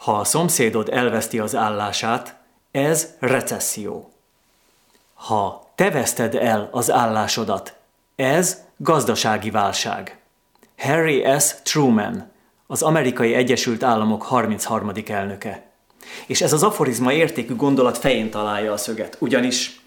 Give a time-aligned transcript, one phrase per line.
[0.00, 2.34] Ha a szomszédod elveszti az állását,
[2.70, 4.10] ez recesszió.
[5.14, 7.74] Ha te veszted el az állásodat,
[8.16, 10.18] ez gazdasági válság.
[10.78, 11.54] Harry S.
[11.62, 12.30] Truman,
[12.66, 14.92] az amerikai Egyesült Államok 33.
[15.06, 15.62] elnöke.
[16.26, 19.80] És ez az aforizma értékű gondolat fején találja a szöget, ugyanis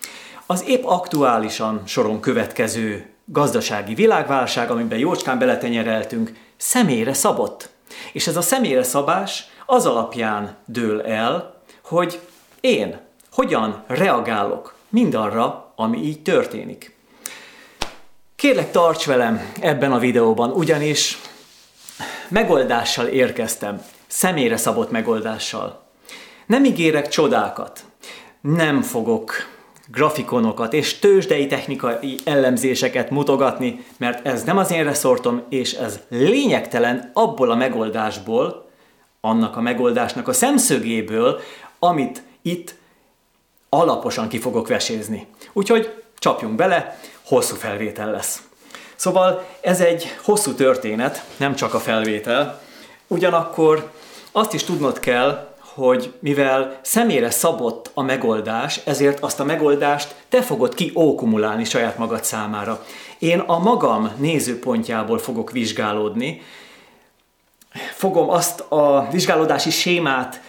[0.46, 7.70] az épp aktuálisan soron következő gazdasági világválság, amiben jócskán beletenyereltünk, személyre szabott.
[8.12, 12.20] És ez a személyre szabás az alapján dől el, hogy
[12.62, 13.00] én
[13.32, 16.96] hogyan reagálok mindarra, ami így történik.
[18.36, 21.18] Kérlek, tarts velem ebben a videóban, ugyanis
[22.28, 25.84] megoldással érkeztem, személyre szabott megoldással.
[26.46, 27.84] Nem ígérek csodákat,
[28.42, 29.34] nem fogok
[29.88, 37.12] grafikonokat és tőzsdei technikai ellenzéseket mutogatni, mert ez nem az én reszortom, és ez lényegtelen
[37.14, 38.63] abból a megoldásból,
[39.26, 41.40] annak a megoldásnak a szemszögéből,
[41.80, 42.76] amit itt
[43.70, 45.28] alaposan ki fogok vesézni.
[45.54, 48.42] Úgyhogy csapjunk bele, hosszú felvétel lesz.
[48.96, 52.62] Szóval ez egy hosszú történet, nem csak a felvétel,
[53.08, 53.92] ugyanakkor
[54.32, 60.42] azt is tudnod kell, hogy mivel személyre szabott a megoldás, ezért azt a megoldást te
[60.42, 62.86] fogod ki ókumulálni saját magad számára.
[63.20, 66.42] Én a magam nézőpontjából fogok vizsgálódni,
[67.94, 70.42] fogom azt a vizsgálódási sémát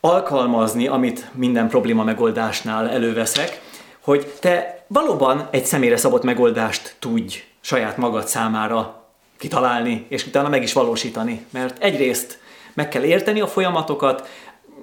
[0.00, 3.60] alkalmazni, amit minden probléma megoldásnál előveszek,
[4.00, 9.04] hogy te valóban egy személyre szabott megoldást tudj saját magad számára
[9.38, 11.46] kitalálni, és utána meg is valósítani.
[11.50, 12.38] Mert egyrészt
[12.74, 14.28] meg kell érteni a folyamatokat,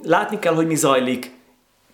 [0.03, 1.31] látni kell, hogy mi zajlik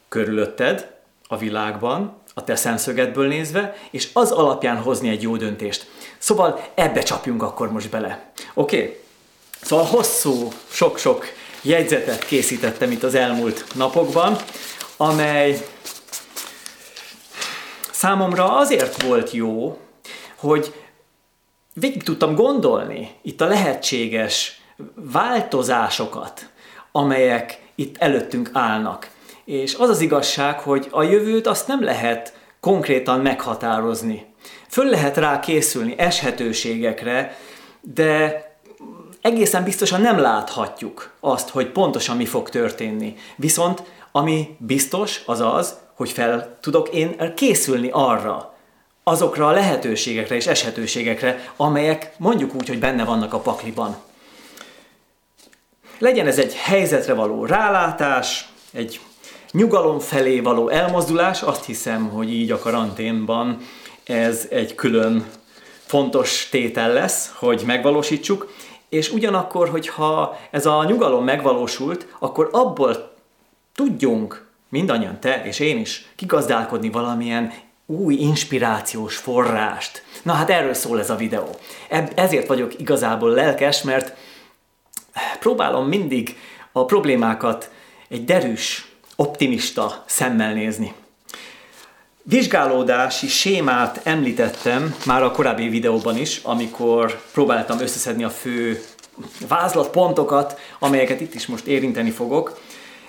[0.10, 0.94] körülötted
[1.28, 5.88] a világban, a te szemszögedből nézve, és az alapján hozni egy jó döntést.
[6.18, 8.32] Szóval ebbe csapjunk akkor most bele.
[8.54, 8.78] Oké?
[8.78, 9.04] Okay?
[9.66, 11.26] Szóval hosszú, sok-sok
[11.62, 14.38] jegyzetet készítettem itt az elmúlt napokban,
[14.98, 15.58] amely
[17.92, 19.78] számomra azért volt jó,
[20.36, 20.74] hogy
[21.74, 24.62] végig tudtam gondolni itt a lehetséges
[24.96, 26.50] változásokat,
[26.92, 29.10] amelyek itt előttünk állnak.
[29.46, 34.26] És az az igazság, hogy a jövőt azt nem lehet konkrétan meghatározni.
[34.70, 37.38] Föl lehet rá készülni eshetőségekre,
[37.82, 38.44] de
[39.26, 43.16] egészen biztosan nem láthatjuk azt, hogy pontosan mi fog történni.
[43.36, 48.54] Viszont ami biztos, az az, hogy fel tudok én készülni arra,
[49.04, 53.96] azokra a lehetőségekre és eshetőségekre, amelyek mondjuk úgy, hogy benne vannak a pakliban.
[55.98, 59.00] Legyen ez egy helyzetre való rálátás, egy
[59.52, 63.58] nyugalom felé való elmozdulás, azt hiszem, hogy így a karanténban
[64.04, 65.26] ez egy külön
[65.86, 68.54] fontos tétel lesz, hogy megvalósítsuk,
[68.96, 73.14] és ugyanakkor, hogyha ez a nyugalom megvalósult, akkor abból
[73.74, 77.54] tudjunk, mindannyian te és én is, kigazdálkodni valamilyen
[77.86, 80.04] új inspirációs forrást.
[80.24, 81.50] Na hát erről szól ez a videó.
[82.16, 84.18] Ezért vagyok igazából lelkes, mert
[85.40, 86.38] próbálom mindig
[86.72, 87.72] a problémákat
[88.08, 90.94] egy derűs, optimista szemmel nézni.
[92.28, 98.84] Vizsgálódási sémát említettem már a korábbi videóban is, amikor próbáltam összeszedni a fő
[99.48, 102.60] vázlatpontokat, amelyeket itt is most érinteni fogok.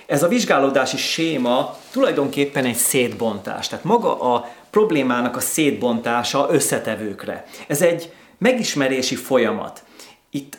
[0.05, 7.45] Ez a vizsgálódási séma tulajdonképpen egy szétbontás, tehát maga a problémának a szétbontása összetevőkre.
[7.67, 9.83] Ez egy megismerési folyamat.
[10.29, 10.57] Itt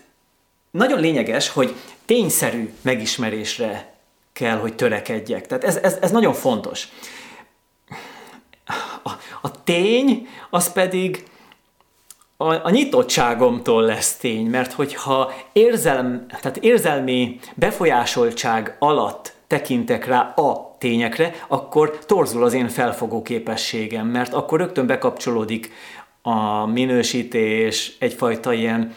[0.70, 1.74] nagyon lényeges, hogy
[2.04, 3.94] tényszerű megismerésre
[4.32, 5.46] kell, hogy törekedjek.
[5.46, 6.88] Tehát ez, ez, ez nagyon fontos.
[9.42, 11.24] A, tény, az pedig
[12.36, 20.76] a, a nyitottságomtól lesz tény, mert hogyha érzelm, tehát érzelmi befolyásoltság alatt tekintek rá a
[20.78, 25.72] tényekre, akkor torzul az én felfogó képességem, mert akkor rögtön bekapcsolódik
[26.22, 28.94] a minősítés, egyfajta ilyen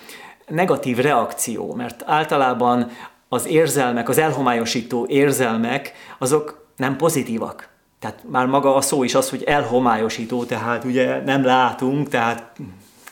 [0.48, 2.92] negatív reakció, mert általában
[3.30, 7.70] az érzelmek, az elhomályosító érzelmek, azok nem pozitívak.
[8.02, 12.52] Tehát már maga a szó is az, hogy elhomályosító, tehát ugye nem látunk, tehát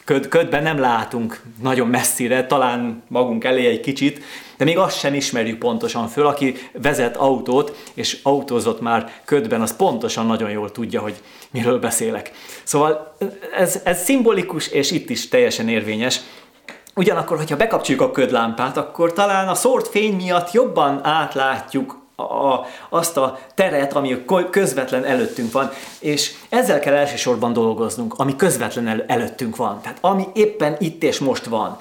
[0.03, 4.23] köd, ködben nem látunk nagyon messzire, talán magunk elé egy kicsit,
[4.57, 6.25] de még azt sem ismerjük pontosan föl.
[6.25, 11.21] Aki vezet autót, és autózott már ködben, az pontosan nagyon jól tudja, hogy
[11.51, 12.31] miről beszélek.
[12.63, 13.15] Szóval
[13.55, 16.19] ez, ez szimbolikus, és itt is teljesen érvényes.
[16.95, 23.17] Ugyanakkor, hogyha bekapcsoljuk a ködlámpát, akkor talán a szórt fény miatt jobban átlátjuk a, azt
[23.17, 29.55] a teret, ami közvetlen előttünk van, és ezzel kell elsősorban dolgoznunk, ami közvetlen el, előttünk
[29.55, 31.77] van, tehát ami éppen itt és most van.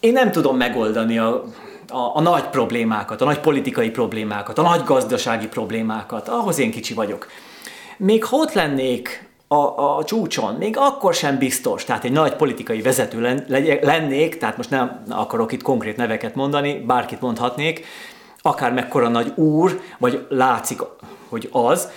[0.00, 1.44] Én nem tudom megoldani a
[1.90, 6.28] a, a nagy problémákat, a nagy politikai problémákat, a nagy gazdasági problémákat.
[6.28, 7.26] Ahhoz én kicsi vagyok.
[7.96, 12.80] Még ha ott lennék a, a csúcson, még akkor sem biztos, tehát egy nagy politikai
[12.80, 13.44] vezető
[13.82, 17.84] lennék, tehát most nem akarok itt konkrét neveket mondani, bárkit mondhatnék,
[18.48, 20.80] akár mekkora nagy úr, vagy látszik,
[21.28, 21.88] hogy az,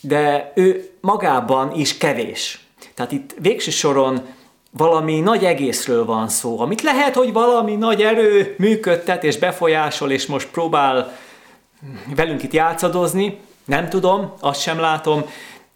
[0.00, 2.66] de ő magában is kevés.
[2.94, 4.22] Tehát itt végső soron
[4.70, 10.26] valami nagy egészről van szó, amit lehet, hogy valami nagy erő működtet és befolyásol, és
[10.26, 11.16] most próbál
[12.16, 15.24] velünk itt játszadozni, nem tudom, azt sem látom.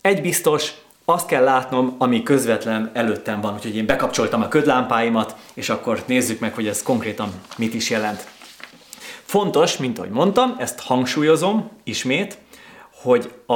[0.01, 0.73] Egy biztos,
[1.05, 6.41] azt kell látnom, ami közvetlen előttem van, úgyhogy én bekapcsoltam a ködlámpáimat, és akkor nézzük
[6.41, 8.27] meg, hogy ez konkrétan mit is jelent.
[9.29, 12.39] Fontos, mint ahogy mondtam, ezt hangsúlyozom ismét,
[12.91, 13.55] hogy a,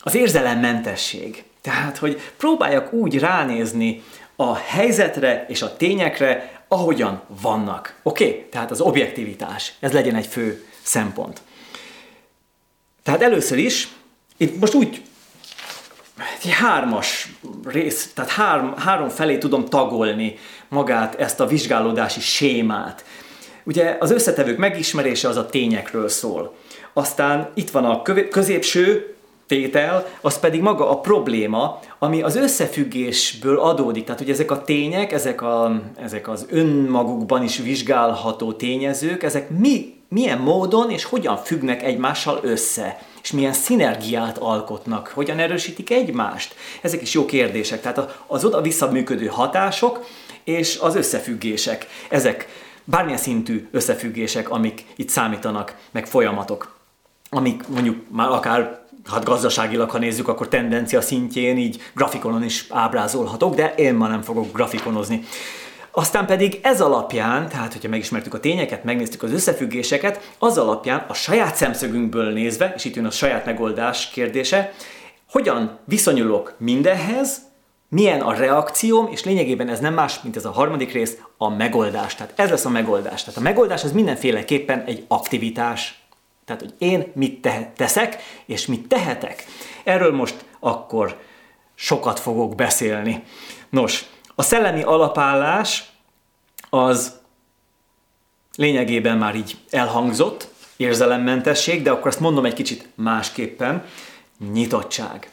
[0.00, 4.02] az érzelemmentesség, tehát, hogy próbáljak úgy ránézni
[4.36, 8.00] a helyzetre és a tényekre, ahogyan vannak.
[8.02, 8.28] Oké?
[8.28, 8.46] Okay?
[8.50, 11.42] Tehát az objektivitás, ez legyen egy fő szempont.
[13.02, 13.88] Tehát először is,
[14.36, 15.02] itt most úgy
[16.42, 17.32] egy hármas
[17.64, 20.38] rész, tehát három, három felé tudom tagolni
[20.68, 23.04] magát ezt a vizsgálódási sémát.
[23.64, 26.54] Ugye az összetevők megismerése az a tényekről szól.
[26.92, 29.14] Aztán itt van a középső
[29.46, 34.04] tétel, az pedig maga a probléma, ami az összefüggésből adódik.
[34.04, 39.94] Tehát, hogy ezek a tények, ezek, a, ezek az önmagukban is vizsgálható tényezők, ezek mi,
[40.08, 46.54] milyen módon és hogyan függnek egymással össze és milyen szinergiát alkotnak, hogyan erősítik egymást.
[46.80, 47.80] Ezek is jó kérdések.
[47.80, 50.06] Tehát az oda-vissza működő hatások
[50.44, 51.86] és az összefüggések.
[52.08, 52.48] Ezek
[52.84, 56.76] bármilyen szintű összefüggések, amik itt számítanak, meg folyamatok,
[57.30, 58.80] amik mondjuk már akár
[59.10, 64.22] hát gazdaságilag, ha nézzük, akkor tendencia szintjén így grafikonon is ábrázolhatok, de én ma nem
[64.22, 65.24] fogok grafikonozni.
[65.90, 71.14] Aztán pedig ez alapján, tehát hogyha megismertük a tényeket, megnéztük az összefüggéseket, az alapján a
[71.14, 74.72] saját szemszögünkből nézve, és itt jön a saját megoldás kérdése,
[75.30, 77.48] hogyan viszonyulok mindenhez,
[77.88, 82.14] milyen a reakcióm, és lényegében ez nem más, mint ez a harmadik rész, a megoldás.
[82.14, 83.24] Tehát ez lesz a megoldás.
[83.24, 86.00] Tehát a megoldás az mindenféleképpen egy aktivitás.
[86.44, 89.44] Tehát, hogy én mit te- teszek, és mit tehetek.
[89.84, 91.18] Erről most akkor
[91.74, 93.22] sokat fogok beszélni.
[93.70, 94.04] Nos,
[94.40, 95.84] a szellemi alapállás
[96.70, 97.18] az
[98.56, 103.84] lényegében már így elhangzott, érzelemmentesség, de akkor azt mondom egy kicsit másképpen,
[104.52, 105.30] nyitottság.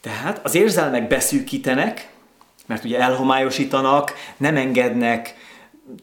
[0.00, 2.10] Tehát az érzelmek beszűkítenek,
[2.66, 5.34] mert ugye elhomályosítanak, nem engednek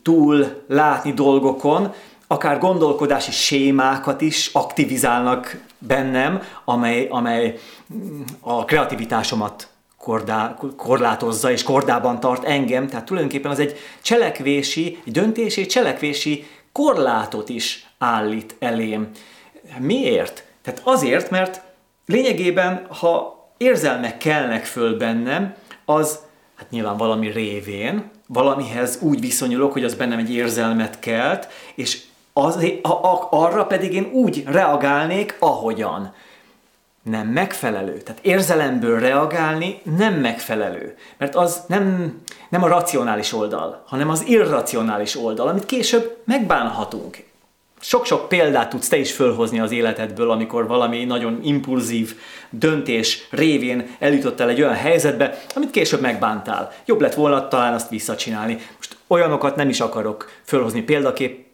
[0.04, 1.94] túl látni dolgokon,
[2.28, 7.60] akár gondolkodási sémákat is aktivizálnak bennem, amely, amely
[8.40, 9.68] a kreativitásomat
[10.08, 17.50] kordá, korlátozza és kordában tart engem, tehát tulajdonképpen az egy cselekvési, egy döntési, cselekvési korlátot
[17.50, 19.10] is állít elém.
[19.80, 20.44] Miért?
[20.62, 21.62] Tehát azért, mert
[22.06, 25.56] lényegében, ha érzelmek kelnek föl bennem,
[25.86, 26.20] az
[26.56, 32.02] hát nyilván valami révén, valamihez úgy viszonyulok, hogy az bennem egy érzelmet kelt, és
[32.34, 36.14] az, a, a, arra pedig én úgy reagálnék, ahogyan
[37.10, 37.98] nem megfelelő.
[37.98, 40.96] Tehát érzelemből reagálni nem megfelelő.
[41.18, 42.18] Mert az nem,
[42.50, 47.26] nem a racionális oldal, hanem az irracionális oldal, amit később megbánhatunk.
[47.80, 52.16] Sok-sok példát tudsz te is fölhozni az életedből, amikor valami nagyon impulzív
[52.50, 56.72] döntés révén eljutottál egy olyan helyzetbe, amit később megbántál.
[56.86, 58.58] Jobb lett volna talán azt visszacsinálni.
[58.76, 61.47] Most olyanokat nem is akarok fölhozni példakép,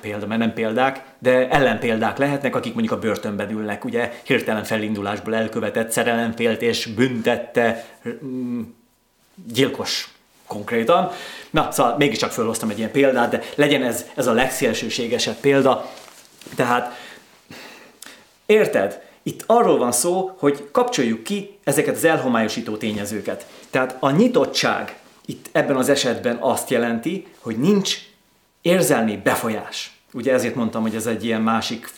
[0.00, 5.34] példa, mert nem példák, de ellenpéldák lehetnek, akik mondjuk a börtönben ülnek, ugye hirtelen felindulásból
[5.34, 7.84] elkövetett szerelemféltés büntette
[8.24, 8.60] mm,
[9.52, 10.08] gyilkos
[10.46, 11.10] konkrétan.
[11.50, 15.90] Na, szóval mégiscsak felhoztam egy ilyen példát, de legyen ez, ez a legszélsőségesebb példa.
[16.54, 16.96] Tehát,
[18.46, 19.06] érted?
[19.22, 23.46] Itt arról van szó, hogy kapcsoljuk ki ezeket az elhomályosító tényezőket.
[23.70, 27.98] Tehát a nyitottság itt ebben az esetben azt jelenti, hogy nincs
[28.68, 29.92] érzelmi befolyás.
[30.12, 31.90] Ugye ezért mondtam, hogy ez egy ilyen másik,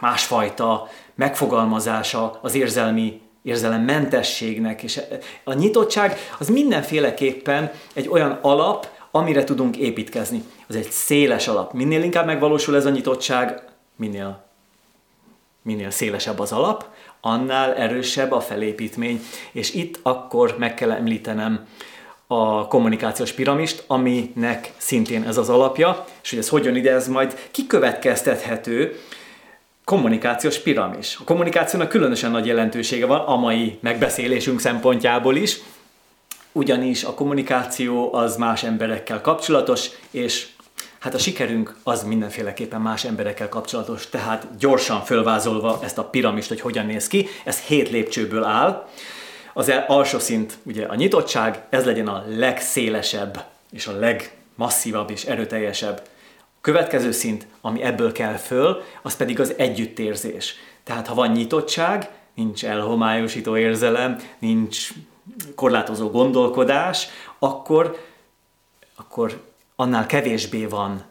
[0.00, 5.00] másfajta megfogalmazása az érzelmi érzelemmentességnek, és
[5.44, 10.42] a nyitottság az mindenféleképpen egy olyan alap, amire tudunk építkezni.
[10.68, 11.72] Az egy széles alap.
[11.72, 13.62] Minél inkább megvalósul ez a nyitottság,
[13.96, 14.44] minél,
[15.62, 16.84] minél szélesebb az alap,
[17.20, 19.20] annál erősebb a felépítmény.
[19.52, 21.66] És itt akkor meg kell említenem
[22.26, 27.48] a kommunikációs piramist, aminek szintén ez az alapja, és hogy ez hogyan ide, ez majd
[27.50, 29.00] kikövetkeztethető
[29.84, 31.16] kommunikációs piramis.
[31.20, 35.58] A kommunikációnak különösen nagy jelentősége van a mai megbeszélésünk szempontjából is,
[36.52, 40.46] ugyanis a kommunikáció az más emberekkel kapcsolatos, és
[40.98, 46.60] hát a sikerünk az mindenféleképpen más emberekkel kapcsolatos, tehát gyorsan fölvázolva ezt a piramist, hogy
[46.60, 48.86] hogyan néz ki, ez hét lépcsőből áll.
[49.56, 56.02] Az alsó szint ugye a nyitottság, ez legyen a legszélesebb és a legmasszívabb és erőteljesebb.
[56.38, 60.54] A következő szint, ami ebből kell föl, az pedig az együttérzés.
[60.84, 64.88] Tehát ha van nyitottság, nincs elhomályosító érzelem, nincs
[65.54, 67.08] korlátozó gondolkodás,
[67.38, 68.00] akkor,
[68.96, 69.42] akkor
[69.76, 71.04] annál kevésbé van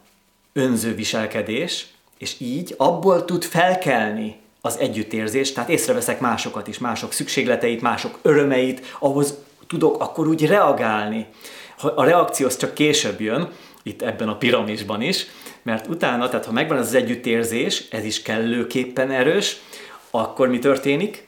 [0.54, 1.88] önző viselkedés,
[2.18, 8.96] és így abból tud felkelni az együttérzés, tehát észreveszek másokat is, mások szükségleteit, mások örömeit,
[9.00, 11.26] ahhoz tudok akkor úgy reagálni.
[11.96, 13.50] A reakció az csak később jön,
[13.84, 15.26] itt ebben a piramisban is,
[15.64, 19.58] mert utána, tehát ha megvan az együttérzés, ez is kellőképpen erős,
[20.12, 21.28] akkor mi történik?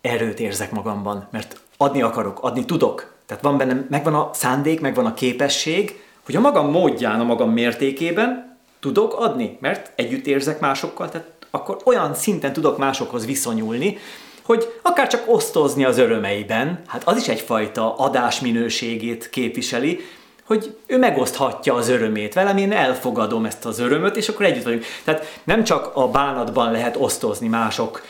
[0.00, 3.12] Erőt érzek magamban, mert adni akarok, adni tudok.
[3.26, 7.50] Tehát van bennem, megvan a szándék, megvan a képesség, hogy a magam módján, a magam
[7.50, 13.98] mértékében tudok adni, mert együtt érzek másokkal, tehát akkor olyan szinten tudok másokhoz viszonyulni,
[14.42, 20.00] hogy akár csak osztozni az örömeiben, hát az is egyfajta adás minőségét képviseli,
[20.44, 24.84] hogy ő megoszthatja az örömét velem, én elfogadom ezt az örömöt, és akkor együtt vagyunk.
[25.04, 28.02] Tehát nem csak a bánatban lehet osztozni mások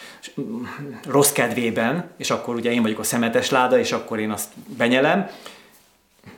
[1.07, 5.31] rossz kedvében, és akkor ugye én vagyok a szemetes láda, és akkor én azt benyelem,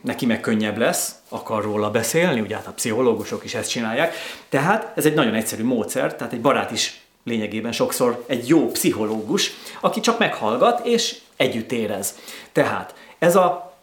[0.00, 4.14] neki meg könnyebb lesz, akar róla beszélni, ugye hát a pszichológusok is ezt csinálják.
[4.48, 9.52] Tehát ez egy nagyon egyszerű módszer, tehát egy barát is lényegében sokszor egy jó pszichológus,
[9.80, 12.14] aki csak meghallgat és együtt érez.
[12.52, 13.74] Tehát ez a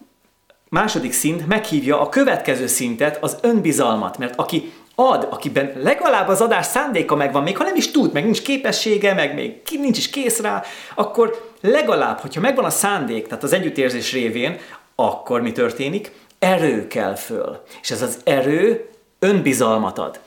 [0.69, 6.65] második szint meghívja a következő szintet, az önbizalmat, mert aki ad, akiben legalább az adás
[6.65, 10.39] szándéka megvan, még ha nem is tud, meg nincs képessége, meg még nincs is kész
[10.39, 10.63] rá,
[10.95, 14.59] akkor legalább, hogyha megvan a szándék, tehát az együttérzés révén,
[14.99, 16.11] akkor mi történik?
[16.39, 17.63] Erő kell föl.
[17.81, 18.89] És ez az erő
[19.19, 20.19] önbizalmat ad.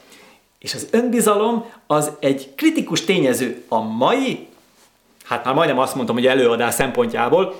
[0.58, 4.48] És az önbizalom az egy kritikus tényező a mai,
[5.24, 7.54] hát már majdnem azt mondtam, hogy előadás szempontjából,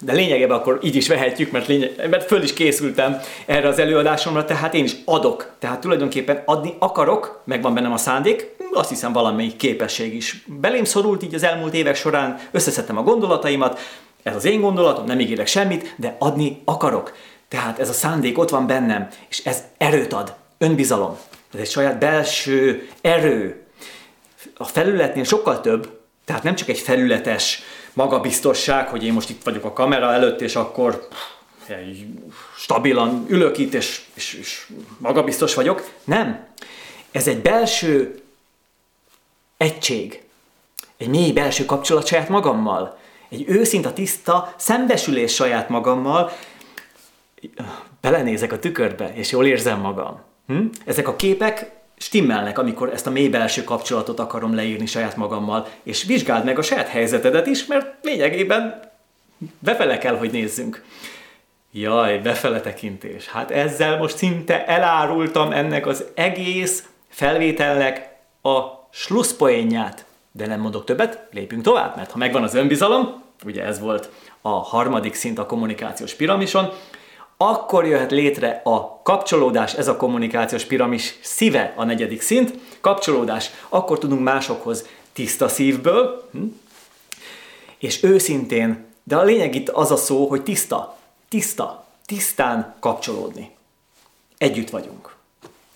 [0.00, 4.44] de lényegében akkor így is vehetjük, mert, lényeg, mert föl is készültem erre az előadásomra,
[4.44, 5.52] tehát én is adok.
[5.58, 11.22] Tehát tulajdonképpen adni akarok, megvan bennem a szándék, azt hiszem valamelyik képesség is belém szorult
[11.22, 13.78] így az elmúlt évek során, összeszedtem a gondolataimat,
[14.26, 17.16] ez az én gondolatom, nem ígérek semmit, de adni akarok.
[17.48, 21.16] Tehát ez a szándék ott van bennem, és ez erőt ad, önbizalom.
[21.54, 23.66] Ez egy saját belső erő.
[24.56, 29.64] A felületnél sokkal több, tehát nem csak egy felületes magabiztosság, hogy én most itt vagyok
[29.64, 31.08] a kamera előtt, és akkor
[32.56, 34.66] stabilan ülök itt, és, és, és
[34.98, 35.90] magabiztos vagyok.
[36.04, 36.46] Nem.
[37.10, 38.22] Ez egy belső
[39.56, 40.22] egység.
[40.96, 43.04] Egy mély belső kapcsolat saját magammal.
[43.28, 46.32] Egy őszinte, tiszta szembesülés saját magammal.
[48.00, 50.20] Belenézek a tükörbe, és jól érzem magam.
[50.46, 50.64] Hm?
[50.84, 56.04] Ezek a képek stimmelnek, amikor ezt a mély belső kapcsolatot akarom leírni saját magammal, és
[56.04, 58.80] vizsgáld meg a saját helyzetedet is, mert lényegében
[59.58, 60.84] befele kell, hogy nézzünk.
[61.72, 63.28] Jaj, befele tekintés.
[63.28, 70.04] Hát ezzel most szinte elárultam ennek az egész felvételnek a slusszpoénját.
[70.36, 74.48] De nem mondok többet, lépjünk tovább, mert ha megvan az önbizalom, ugye ez volt a
[74.48, 76.72] harmadik szint a kommunikációs piramison,
[77.36, 83.98] akkor jöhet létre a kapcsolódás, ez a kommunikációs piramis szíve a negyedik szint, kapcsolódás, akkor
[83.98, 86.44] tudunk másokhoz tiszta szívből, hm?
[87.78, 93.50] és őszintén, de a lényeg itt az a szó, hogy tiszta, tiszta, tisztán kapcsolódni.
[94.38, 95.14] Együtt vagyunk.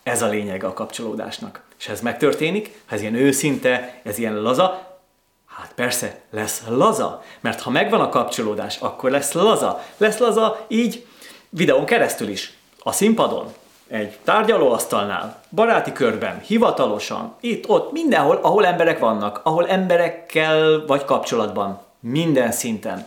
[0.02, 1.68] Ez a lényeg a kapcsolódásnak.
[1.80, 4.98] És ez megtörténik, ha ez ilyen őszinte, ez ilyen laza,
[5.46, 9.82] hát persze lesz laza, mert ha megvan a kapcsolódás, akkor lesz laza.
[9.96, 11.06] Lesz laza így
[11.48, 13.52] videón keresztül is, a színpadon,
[13.88, 21.82] egy tárgyalóasztalnál, baráti körben, hivatalosan, itt, ott, mindenhol, ahol emberek vannak, ahol emberekkel vagy kapcsolatban,
[22.00, 23.06] minden szinten.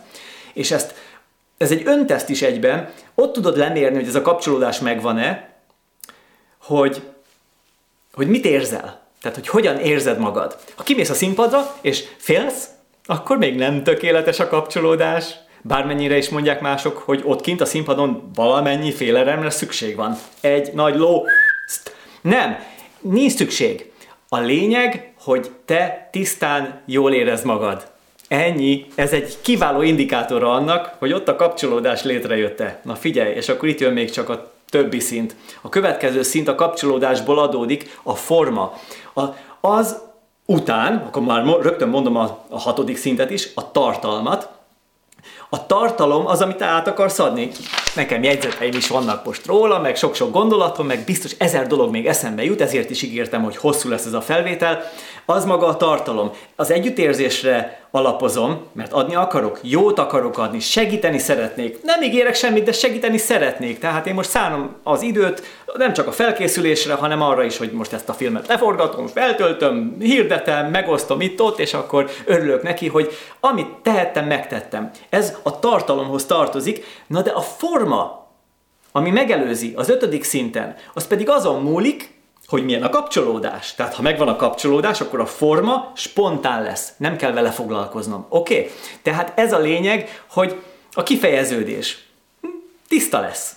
[0.52, 0.94] És ezt,
[1.56, 5.52] ez egy önteszt is egyben, ott tudod lemérni, hogy ez a kapcsolódás megvan-e,
[6.62, 7.02] hogy,
[8.14, 9.02] hogy mit érzel.
[9.20, 10.56] Tehát, hogy hogyan érzed magad.
[10.76, 12.68] Ha kimész a színpadra, és félsz,
[13.06, 18.30] akkor még nem tökéletes a kapcsolódás, bármennyire is mondják mások, hogy ott kint a színpadon
[18.34, 20.16] valamennyi félelemre szükség van.
[20.40, 21.24] Egy nagy ló...
[22.20, 22.58] Nem,
[23.00, 23.92] nincs szükség.
[24.28, 27.86] A lényeg, hogy te tisztán jól érez magad.
[28.28, 32.80] Ennyi, ez egy kiváló indikátora annak, hogy ott a kapcsolódás létrejötte.
[32.84, 35.36] Na figyelj, és akkor itt jön még csak a többi szint.
[35.60, 38.72] A következő szint a kapcsolódásból adódik a forma.
[39.14, 39.22] A,
[39.60, 39.98] az
[40.46, 44.48] után, akkor már rögtön mondom a, a hatodik szintet is, a tartalmat,
[45.48, 47.50] A tartalom az, amit át akarsz adni.
[47.94, 52.44] Nekem jegyzeteim is vannak most róla, meg sok-sok gondolatom, meg biztos ezer dolog még eszembe
[52.44, 54.82] jut, ezért is ígértem, hogy hosszú lesz ez a felvétel.
[55.24, 56.30] Az maga a tartalom.
[56.56, 61.82] Az együttérzésre alapozom, mert adni akarok, jót akarok adni, segíteni szeretnék.
[61.82, 63.78] Nem ígérek semmit, de segíteni szeretnék.
[63.78, 65.42] Tehát én most szállom az időt
[65.76, 70.70] nem csak a felkészülésre, hanem arra is, hogy most ezt a filmet leforgatom, feltöltöm, hirdetem,
[70.70, 74.90] megosztom itt-ott, és akkor örülök neki, hogy amit tehettem, megtettem.
[75.08, 78.28] Ez a tartalomhoz tartozik, na de a forma,
[78.92, 82.13] ami megelőzi az ötödik szinten, az pedig azon múlik,
[82.54, 83.74] hogy milyen a kapcsolódás.
[83.74, 86.92] Tehát ha megvan a kapcsolódás, akkor a forma spontán lesz.
[86.96, 88.26] Nem kell vele foglalkoznom.
[88.28, 88.58] Oké?
[88.58, 88.70] Okay?
[89.02, 92.06] Tehát ez a lényeg, hogy a kifejeződés
[92.88, 93.56] tiszta lesz.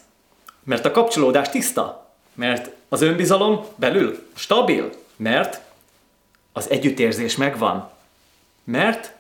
[0.64, 2.12] Mert a kapcsolódás tiszta.
[2.34, 4.90] Mert az önbizalom belül stabil.
[5.16, 5.62] Mert
[6.54, 7.90] az együttérzés megvan.
[8.64, 9.12] Mert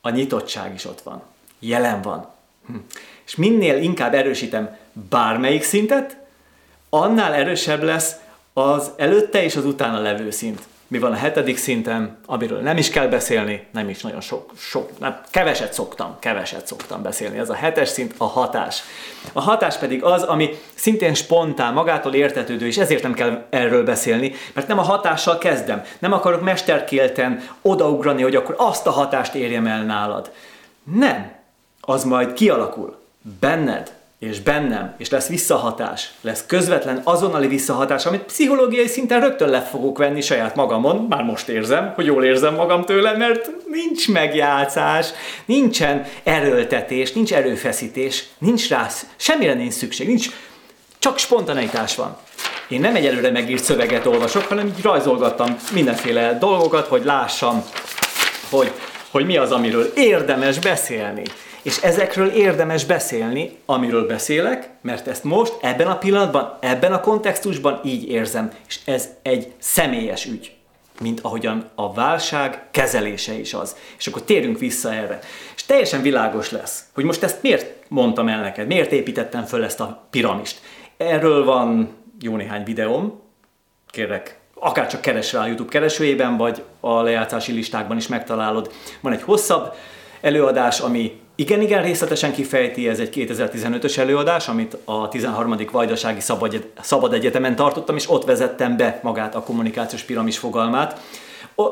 [0.00, 1.22] a nyitottság is ott van.
[1.58, 2.28] Jelen van.
[2.66, 2.76] Hm.
[3.26, 4.76] És minél inkább erősítem
[5.08, 6.16] bármelyik szintet,
[6.88, 8.16] annál erősebb lesz
[8.52, 10.60] az előtte és az utána levő szint.
[10.92, 14.98] Mi van a hetedik szinten, amiről nem is kell beszélni, nem is nagyon sok, sok
[14.98, 17.38] nem, keveset szoktam, keveset szoktam beszélni.
[17.38, 18.82] Ez a hetes szint a hatás.
[19.32, 24.32] A hatás pedig az, ami szintén spontán, magától értetődő, és ezért nem kell erről beszélni,
[24.52, 25.84] mert nem a hatással kezdem.
[25.98, 30.30] Nem akarok mesterkélten odaugrani, hogy akkor azt a hatást érjem el nálad.
[30.96, 31.32] Nem.
[31.80, 33.00] Az majd kialakul.
[33.40, 33.92] Benned,
[34.30, 39.98] és bennem, és lesz visszahatás, lesz közvetlen azonnali visszahatás, amit pszichológiai szinten rögtön le fogok
[39.98, 45.08] venni saját magamon, már most érzem, hogy jól érzem magam tőle, mert nincs megjátszás,
[45.44, 50.28] nincsen erőltetés, nincs erőfeszítés, nincs rá, semmire nincs szükség, nincs,
[50.98, 52.16] csak spontaneitás van.
[52.68, 57.64] Én nem egy előre megírt szöveget olvasok, hanem így rajzolgattam mindenféle dolgokat, hogy lássam,
[58.50, 58.72] hogy,
[59.10, 61.22] hogy mi az, amiről érdemes beszélni.
[61.62, 67.80] És ezekről érdemes beszélni, amiről beszélek, mert ezt most, ebben a pillanatban, ebben a kontextusban
[67.84, 68.52] így érzem.
[68.68, 70.52] És ez egy személyes ügy,
[71.00, 73.76] mint ahogyan a válság kezelése is az.
[73.98, 75.18] És akkor térünk vissza erre.
[75.56, 79.80] És teljesen világos lesz, hogy most ezt miért mondtam el neked, miért építettem föl ezt
[79.80, 80.60] a piramist.
[80.96, 83.20] Erről van jó néhány videóm,
[83.90, 88.72] kérlek, akár csak keres rá a YouTube keresőjében, vagy a lejátszási listákban is megtalálod.
[89.00, 89.74] Van egy hosszabb
[90.20, 95.56] előadás, ami igen, igen, részletesen kifejti, ez egy 2015-ös előadás, amit a 13.
[95.70, 96.20] Vajdasági
[96.80, 101.00] Szabad, Egyetemen tartottam, és ott vezettem be magát a kommunikációs piramis fogalmát.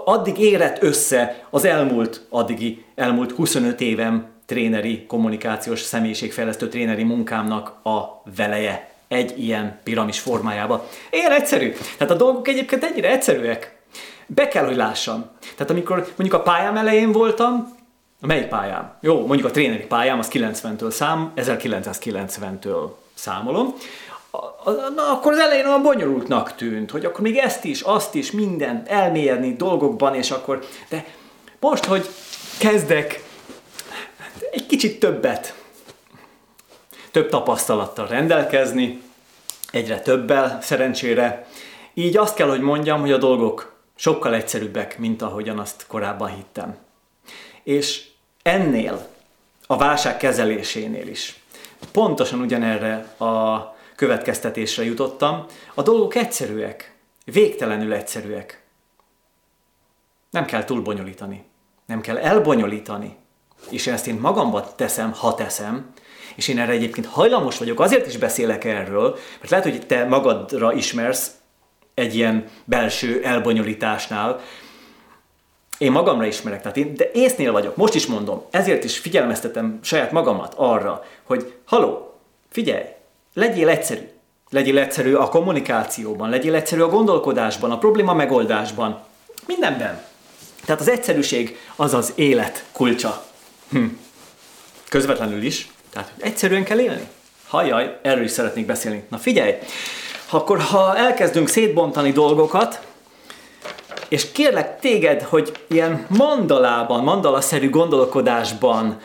[0.05, 8.23] Addig érett össze az elmúlt, addigi elmúlt 25 évem tréneri, kommunikációs személyiségfejlesztő tréneri munkámnak a
[8.37, 10.89] veleje egy ilyen piramis formájába.
[11.11, 11.73] Ilyen egyszerű.
[11.97, 13.79] Tehát a dolgok egyébként ennyire egyszerűek.
[14.27, 15.31] Be kell, hogy lássam.
[15.57, 17.79] Tehát amikor mondjuk a pályám elején voltam,
[18.21, 18.97] melyik pályám?
[19.01, 23.75] Jó, mondjuk a tréneri pályám az 90-től szám, 1990-től számolom.
[24.95, 28.83] Na, akkor az elején olyan bonyolultnak tűnt, hogy akkor még ezt is, azt is, minden
[28.87, 30.67] elmélyedni dolgokban, és akkor...
[30.89, 31.05] De
[31.61, 32.09] most, hogy
[32.59, 33.25] kezdek
[34.51, 35.55] egy kicsit többet,
[37.11, 39.03] több tapasztalattal rendelkezni,
[39.71, 41.47] egyre többel, szerencsére,
[41.95, 46.77] így azt kell, hogy mondjam, hogy a dolgok sokkal egyszerűbbek, mint ahogyan azt korábban hittem.
[47.63, 48.10] És
[48.43, 49.09] ennél,
[49.67, 51.41] a válság kezelésénél is
[51.93, 55.47] pontosan ugyanerre a következtetésre jutottam.
[55.75, 58.63] A dolgok egyszerűek, végtelenül egyszerűek.
[60.31, 61.45] Nem kell túl bonyolítani.
[61.87, 63.17] Nem kell elbonyolítani.
[63.71, 65.93] És ezt én magamba teszem, ha teszem,
[66.35, 70.73] és én erre egyébként hajlamos vagyok, azért is beszélek erről, mert lehet, hogy te magadra
[70.73, 71.31] ismersz
[71.95, 74.41] egy ilyen belső elbonyolításnál,
[75.81, 80.13] én magamra ismerek, tehát én, de észnél vagyok, most is mondom, ezért is figyelmeztetem saját
[80.13, 82.15] magamat arra, hogy haló,
[82.51, 82.85] figyelj,
[83.35, 84.09] legyél egyszerű.
[84.51, 89.01] Legyél egyszerű a kommunikációban, legyél egyszerű a gondolkodásban, a probléma megoldásban,
[89.47, 90.03] mindenben.
[90.65, 93.25] Tehát az egyszerűség az az élet kulcsa.
[93.71, 93.85] Hm.
[94.89, 95.71] Közvetlenül is.
[95.93, 97.09] Tehát egyszerűen kell élni.
[97.47, 99.05] Hajjaj, erről is szeretnék beszélni.
[99.09, 99.55] Na figyelj,
[100.31, 102.89] akkor ha elkezdünk szétbontani dolgokat,
[104.11, 109.01] és kérlek téged, hogy ilyen mandalában, mandalaszerű gondolkodásban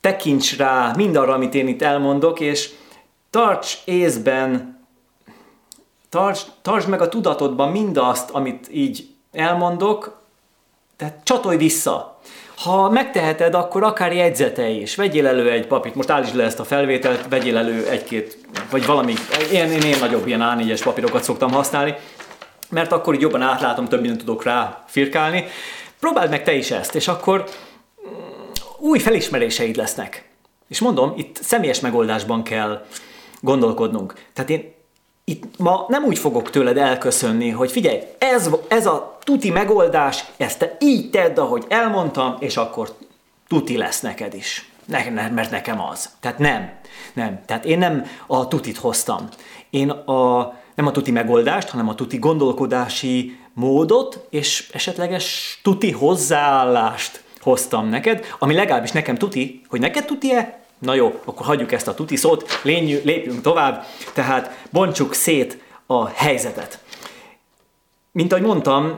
[0.00, 2.70] tekints rá mindarra, amit én itt elmondok, és
[3.30, 4.78] tarts észben,
[6.08, 10.20] tarts, tartsd meg a tudatodban mindazt, amit így elmondok,
[10.96, 12.18] tehát csatolj vissza.
[12.56, 14.94] Ha megteheted, akkor akár jegyzetei is.
[14.94, 18.38] Vegyél elő egy papírt, most állítsd le ezt a felvételt, vegyél elő egy-két,
[18.70, 19.14] vagy valami,
[19.52, 21.94] én, én, én nagyobb ilyen A4-es papírokat szoktam használni,
[22.70, 25.44] mert akkor így jobban átlátom, több mindent tudok rá firkálni.
[26.00, 27.44] Próbáld meg te is ezt, és akkor
[28.08, 30.28] mm, új felismeréseid lesznek.
[30.68, 32.86] És mondom, itt személyes megoldásban kell
[33.40, 34.14] gondolkodnunk.
[34.32, 34.76] Tehát én
[35.24, 40.58] itt ma nem úgy fogok tőled elköszönni, hogy figyelj, ez, ez a tuti megoldás, ezt
[40.58, 42.96] te így tedd, ahogy elmondtam, és akkor
[43.48, 44.70] tuti lesz neked is.
[44.84, 46.10] Ne, ne, mert nekem az.
[46.20, 46.72] Tehát nem,
[47.12, 47.40] nem.
[47.46, 49.28] Tehát én nem a tutit hoztam.
[49.70, 57.22] Én a, nem a tuti megoldást, hanem a tuti gondolkodási módot, és esetleges tuti hozzáállást
[57.40, 60.60] hoztam neked, ami legalábbis nekem tuti, hogy neked tuti-e?
[60.78, 66.08] Na jó, akkor hagyjuk ezt a tuti szót, lényű, lépjünk tovább, tehát bontsuk szét a
[66.08, 66.78] helyzetet.
[68.12, 68.94] Mint ahogy mondtam,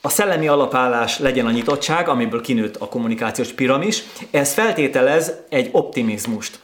[0.00, 6.60] a szellemi alapállás legyen a nyitottság, amiből kinőtt a kommunikációs piramis, ez feltételez egy optimizmust.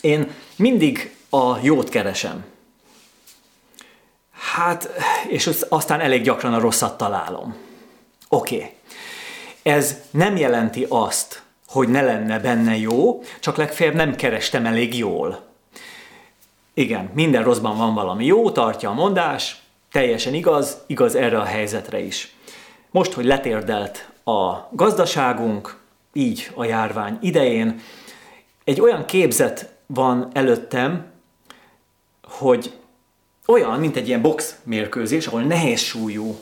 [0.00, 2.52] Én mindig a jót keresem.
[4.52, 4.90] Hát,
[5.28, 7.56] és aztán elég gyakran a rosszat találom.
[8.28, 8.56] Oké.
[8.56, 8.72] Okay.
[9.62, 15.42] Ez nem jelenti azt, hogy ne lenne benne jó, csak legfeljebb nem kerestem elég jól.
[16.74, 19.56] Igen, minden rosszban van valami jó, tartja a mondás,
[19.92, 22.34] teljesen igaz, igaz erre a helyzetre is.
[22.90, 25.80] Most, hogy letérdelt a gazdaságunk,
[26.12, 27.80] így a járvány idején,
[28.64, 31.12] egy olyan képzet van előttem,
[32.22, 32.72] hogy
[33.46, 36.38] olyan, mint egy ilyen box mérkőzés, ahol nehéz súlyú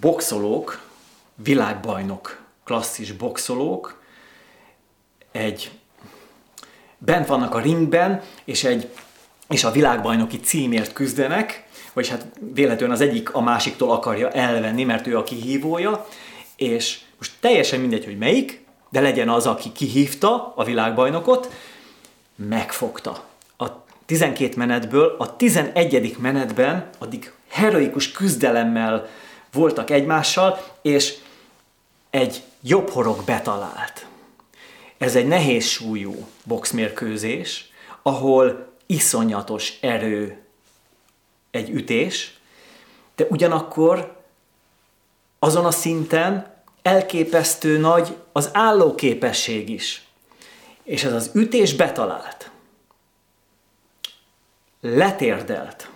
[0.00, 0.80] boxolók,
[1.34, 4.00] világbajnok, klasszis boxolók,
[5.32, 5.70] egy
[6.98, 8.88] bent vannak a ringben, és, egy,
[9.48, 15.06] és a világbajnoki címért küzdenek, vagyis hát véletlenül az egyik a másiktól akarja elvenni, mert
[15.06, 16.06] ő a kihívója,
[16.56, 21.50] és most teljesen mindegy, hogy melyik, de legyen az, aki kihívta a világbajnokot,
[22.36, 23.24] megfogta.
[24.12, 26.16] A 12 menetből a 11.
[26.18, 29.08] menetben addig heroikus küzdelemmel
[29.52, 31.14] voltak egymással, és
[32.10, 34.06] egy jobb horog betalált.
[34.98, 37.72] Ez egy nehéz súlyú boxmérkőzés,
[38.02, 40.42] ahol iszonyatos erő
[41.50, 42.38] egy ütés,
[43.16, 44.16] de ugyanakkor
[45.38, 50.06] azon a szinten elképesztő nagy az állóképesség is.
[50.82, 52.41] És ez az ütés betalált.
[54.84, 55.90] Letérdelt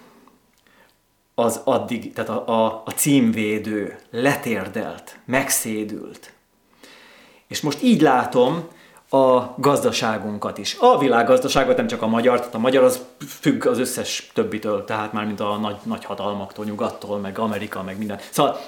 [1.35, 6.33] az addig, tehát a, a, a címvédő letérdelt, megszédült.
[7.47, 8.69] És most így látom
[9.09, 10.77] a gazdaságunkat is.
[10.81, 15.13] A világgazdaságot, nem csak a magyar, tehát a magyar az függ az összes többitől, tehát
[15.13, 18.19] már mint a nagy, nagy hatalmaktól, nyugattól, meg Amerika, meg minden.
[18.31, 18.61] Szóval,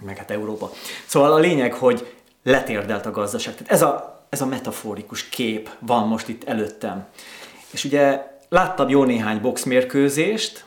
[0.00, 0.70] meg hát Európa.
[1.06, 3.54] Szóval a lényeg, hogy letérdelt a gazdaság.
[3.54, 7.06] Tehát ez a, ez a metaforikus kép van most itt előttem.
[7.70, 10.64] És ugye láttam jó néhány boxmérkőzést,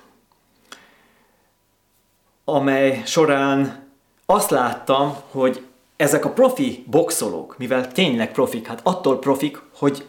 [2.45, 3.87] amely során
[4.25, 5.65] azt láttam, hogy
[5.95, 10.05] ezek a profi boxolók, mivel tényleg profik, hát attól profik, hogy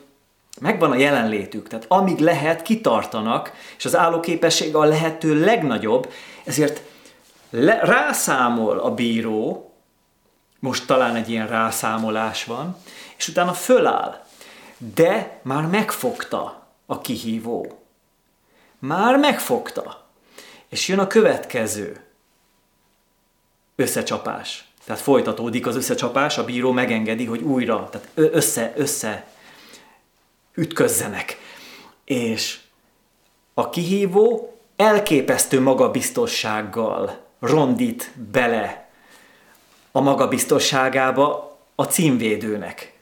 [0.61, 6.12] megvan a jelenlétük, tehát amíg lehet, kitartanak, és az állóképesség a lehető legnagyobb,
[6.44, 6.83] ezért
[7.50, 9.72] le, rászámol a bíró,
[10.59, 12.76] most talán egy ilyen rászámolás van,
[13.16, 14.24] és utána föláll,
[14.94, 16.60] de már megfogta
[16.90, 17.79] a kihívó.
[18.79, 20.09] Már megfogta.
[20.68, 22.05] És jön a következő
[23.76, 24.64] összecsapás.
[24.85, 29.26] Tehát folytatódik az összecsapás, a bíró megengedi, hogy újra, tehát össze, össze
[30.55, 31.38] ütközzenek.
[32.05, 32.61] És
[33.55, 38.90] a kihívó elképesztő magabiztossággal rondít bele
[39.92, 42.98] a magabiztosságába a címvédőnek,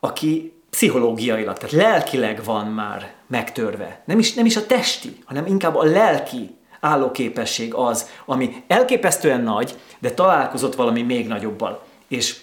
[0.00, 4.02] aki pszichológiailag, tehát lelkileg van már megtörve.
[4.04, 9.74] Nem is, nem is a testi, hanem inkább a lelki állóképesség az, ami elképesztően nagy,
[9.98, 12.36] de találkozott valami még nagyobbal, és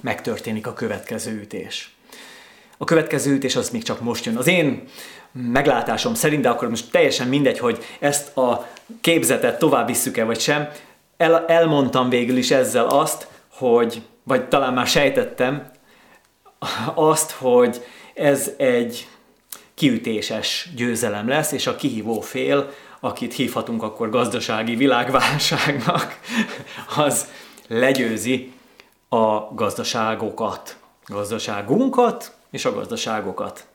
[0.00, 1.94] megtörténik a következő ütés.
[2.78, 4.36] A következő ütés az még csak most jön.
[4.36, 4.82] Az én
[5.32, 8.68] meglátásom szerint, de akkor most teljesen mindegy, hogy ezt a
[9.00, 10.68] képzetet tovább visszük-e vagy sem,
[11.16, 15.70] el, elmondtam végül is ezzel azt, hogy, vagy talán már sejtettem,
[16.94, 19.06] azt, hogy ez egy
[19.74, 22.70] kiütéses győzelem lesz, és a kihívó fél
[23.04, 26.20] akit hívhatunk akkor gazdasági világválságnak,
[26.96, 27.26] az
[27.68, 28.52] legyőzi
[29.08, 33.66] a gazdaságokat, gazdaságunkat és a gazdaságokat.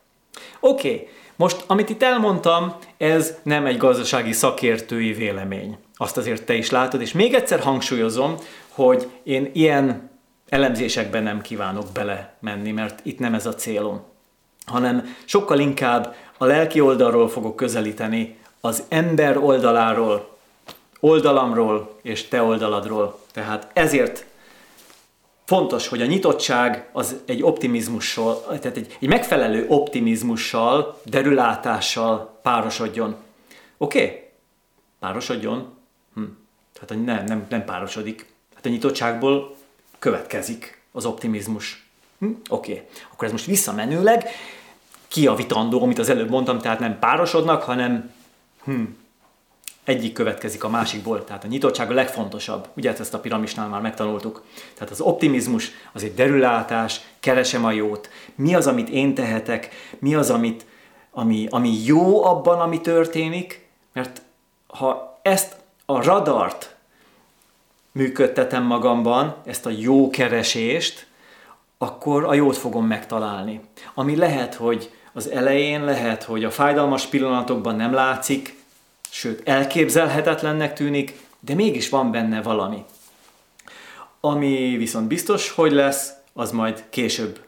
[0.60, 1.08] Oké, okay.
[1.36, 5.78] most amit itt elmondtam, ez nem egy gazdasági szakértői vélemény.
[5.96, 8.36] Azt azért te is látod, és még egyszer hangsúlyozom,
[8.68, 10.10] hogy én ilyen
[10.50, 14.04] elemzésekben nem kívánok bele menni, mert itt nem ez a célom,
[14.66, 20.38] hanem sokkal inkább a lelki oldalról fogok közelíteni az ember oldaláról,
[21.00, 23.20] oldalamról és te oldaladról.
[23.32, 24.26] Tehát ezért
[25.46, 33.16] fontos, hogy a nyitottság az egy optimizmussal, tehát egy, egy megfelelő optimizmussal, derülátással párosodjon.
[33.78, 34.04] Oké?
[34.04, 34.22] Okay?
[35.00, 35.74] Párosodjon?
[36.14, 36.24] Hm.
[36.80, 38.26] Hát nem, nem, nem párosodik.
[38.56, 39.56] Hát a nyitottságból
[40.00, 41.88] következik az optimizmus.
[42.20, 42.26] Hm?
[42.50, 42.84] Oké, okay.
[43.12, 44.30] akkor ez most visszamenőleg
[45.08, 48.14] kiavítandó, amit az előbb mondtam, tehát nem párosodnak, hanem
[48.64, 48.84] hm,
[49.84, 52.68] egyik következik a másikból, tehát a nyitottság a legfontosabb.
[52.76, 54.44] Ugye ezt a piramisnál már megtanultuk.
[54.74, 58.10] Tehát az optimizmus az egy derülátás, keresem a jót.
[58.36, 60.66] Mi az, amit én tehetek, mi az, amit,
[61.12, 64.22] ami, ami jó abban, ami történik, mert
[64.68, 65.56] ha ezt
[65.86, 66.76] a radart
[67.98, 71.08] működtetem magamban, ezt a jó keresést,
[71.78, 73.62] akkor a jót fogom megtalálni.
[73.94, 78.56] Ami lehet, hogy az elején lehet, hogy a fájdalmas pillanatokban nem látszik,
[79.10, 82.84] sőt elképzelhetetlennek tűnik, de mégis van benne valami.
[84.20, 87.40] Ami viszont biztos, hogy lesz, az majd később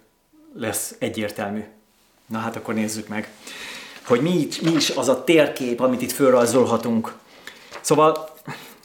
[0.55, 1.63] lesz egyértelmű.
[2.25, 3.31] Na hát akkor nézzük meg,
[4.03, 7.13] hogy mi, mi is az a térkép, amit itt fölrajzolhatunk.
[7.81, 8.29] Szóval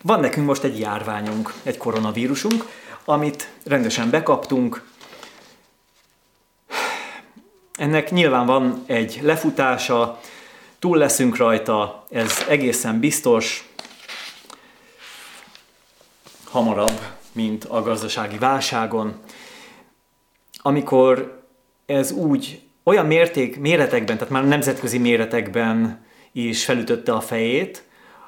[0.06, 2.64] van nekünk most egy járványunk, egy koronavírusunk,
[3.04, 4.84] amit rendesen bekaptunk.
[7.72, 10.20] Ennek nyilván van egy lefutása,
[10.78, 13.68] túl leszünk rajta, ez egészen biztos,
[16.50, 17.00] hamarabb,
[17.32, 19.20] mint a gazdasági válságon.
[20.62, 21.42] Amikor
[21.86, 27.84] ez úgy olyan mérték, méretekben, tehát már nemzetközi méretekben is felütötte a fejét,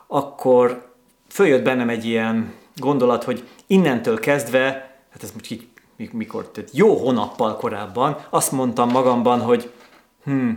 [0.07, 0.95] akkor
[1.29, 4.65] följött bennem egy ilyen gondolat, hogy innentől kezdve,
[5.11, 5.69] hát ez most így
[6.12, 9.73] mikor, tehát jó hónappal korábban azt mondtam magamban, hogy
[10.25, 10.51] hm,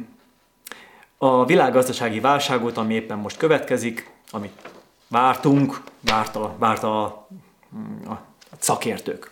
[1.17, 4.71] a világgazdasági válságot, ami éppen most következik, amit
[5.07, 7.27] vártunk, várta, várta a,
[8.05, 8.11] a,
[8.51, 9.31] a szakértők,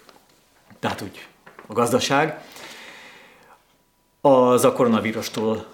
[0.80, 1.28] tehát úgy
[1.68, 2.42] a gazdaság,
[4.22, 5.66] az a koronavírustól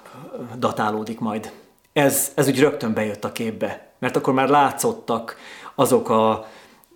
[0.57, 1.51] datálódik majd.
[1.93, 5.37] Ez, ez úgy rögtön bejött a képbe, mert akkor már látszottak
[5.75, 6.47] azok a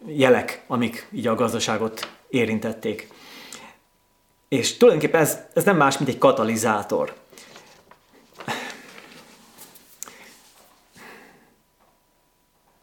[0.06, 3.12] jelek, amik így a gazdaságot érintették.
[4.48, 7.14] És tulajdonképpen ez, ez nem más, mint egy katalizátor.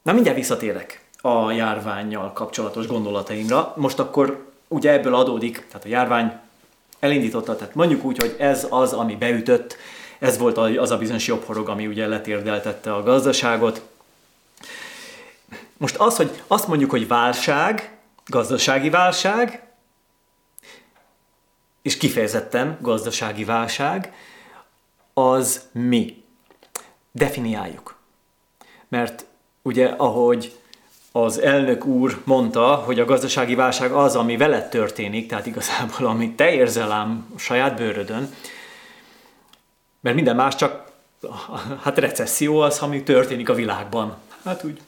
[0.02, 3.72] Na mindjárt visszatérek a járványjal kapcsolatos gondolataimra.
[3.76, 6.32] Most akkor ugye ebből adódik, tehát a járvány
[6.98, 9.76] elindította, tehát mondjuk úgy, hogy ez az, ami beütött,
[10.18, 13.92] ez volt az a bizonyos jobb horog, ami ugye letérdeltette a gazdaságot.
[15.84, 19.62] Most az, hogy azt mondjuk, hogy válság, gazdasági válság,
[21.82, 24.12] és kifejezetten gazdasági válság,
[25.14, 26.24] az mi?
[27.12, 27.96] Definiáljuk.
[28.88, 29.24] Mert
[29.62, 30.58] ugye, ahogy
[31.12, 36.36] az elnök úr mondta, hogy a gazdasági válság az, ami veled történik, tehát igazából amit
[36.36, 38.34] te érzel ám saját bőrödön,
[40.00, 40.92] mert minden más csak,
[41.82, 44.16] hát recesszió az, ami történik a világban.
[44.44, 44.80] Hát úgy,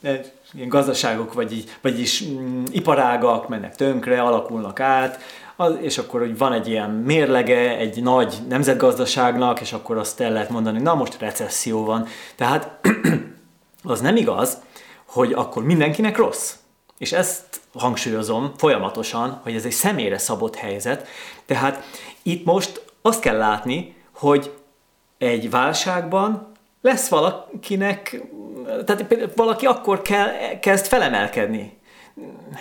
[0.56, 5.20] ilyen gazdaságok, vagy így, vagyis mm, iparágak mennek tönkre, alakulnak át,
[5.56, 10.32] az, és akkor hogy van egy ilyen mérlege egy nagy nemzetgazdaságnak, és akkor azt el
[10.32, 12.06] lehet mondani, na most recesszió van.
[12.34, 12.70] Tehát
[13.82, 14.58] az nem igaz,
[15.04, 16.54] hogy akkor mindenkinek rossz.
[16.98, 21.06] És ezt hangsúlyozom folyamatosan, hogy ez egy személyre szabott helyzet.
[21.46, 21.84] Tehát
[22.22, 24.52] itt most azt kell látni, hogy
[25.18, 26.52] egy válságban
[26.86, 28.22] lesz valakinek,
[28.84, 31.78] tehát valaki akkor kell, kezd felemelkedni.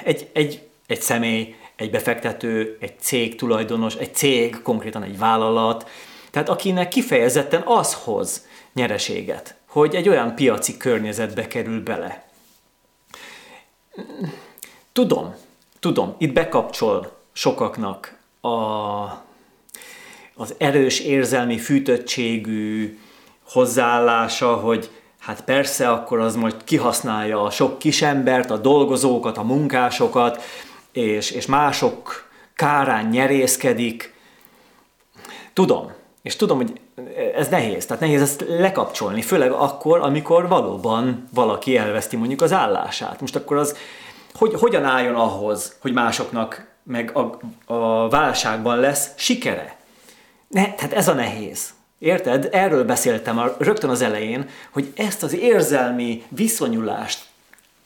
[0.03, 5.89] Egy, egy, egy személy, egy befektető, egy cég tulajdonos, egy cég, konkrétan egy vállalat,
[6.31, 12.29] tehát akinek kifejezetten az hoz nyereséget, hogy egy olyan piaci környezetbe kerül bele.
[14.91, 15.35] Tudom,
[15.79, 18.47] tudom, itt bekapcsol sokaknak a,
[20.35, 22.97] az erős érzelmi fűtöttségű
[23.47, 30.41] hozzáállása, hogy hát persze akkor az majd kihasználja a sok kisembert, a dolgozókat, a munkásokat,
[30.91, 34.13] és, és mások kárán nyerészkedik.
[35.53, 36.79] Tudom, és tudom, hogy
[37.35, 43.21] ez nehéz, tehát nehéz ezt lekapcsolni, főleg akkor, amikor valóban valaki elveszti mondjuk az állását.
[43.21, 43.77] Most akkor az
[44.33, 47.39] hogy, hogyan álljon ahhoz, hogy másoknak meg a,
[47.73, 49.77] a válságban lesz sikere?
[50.47, 51.69] Ne, tehát ez a nehéz.
[52.05, 52.49] Érted?
[52.51, 57.25] Erről beszéltem a, rögtön az elején, hogy ezt az érzelmi viszonyulást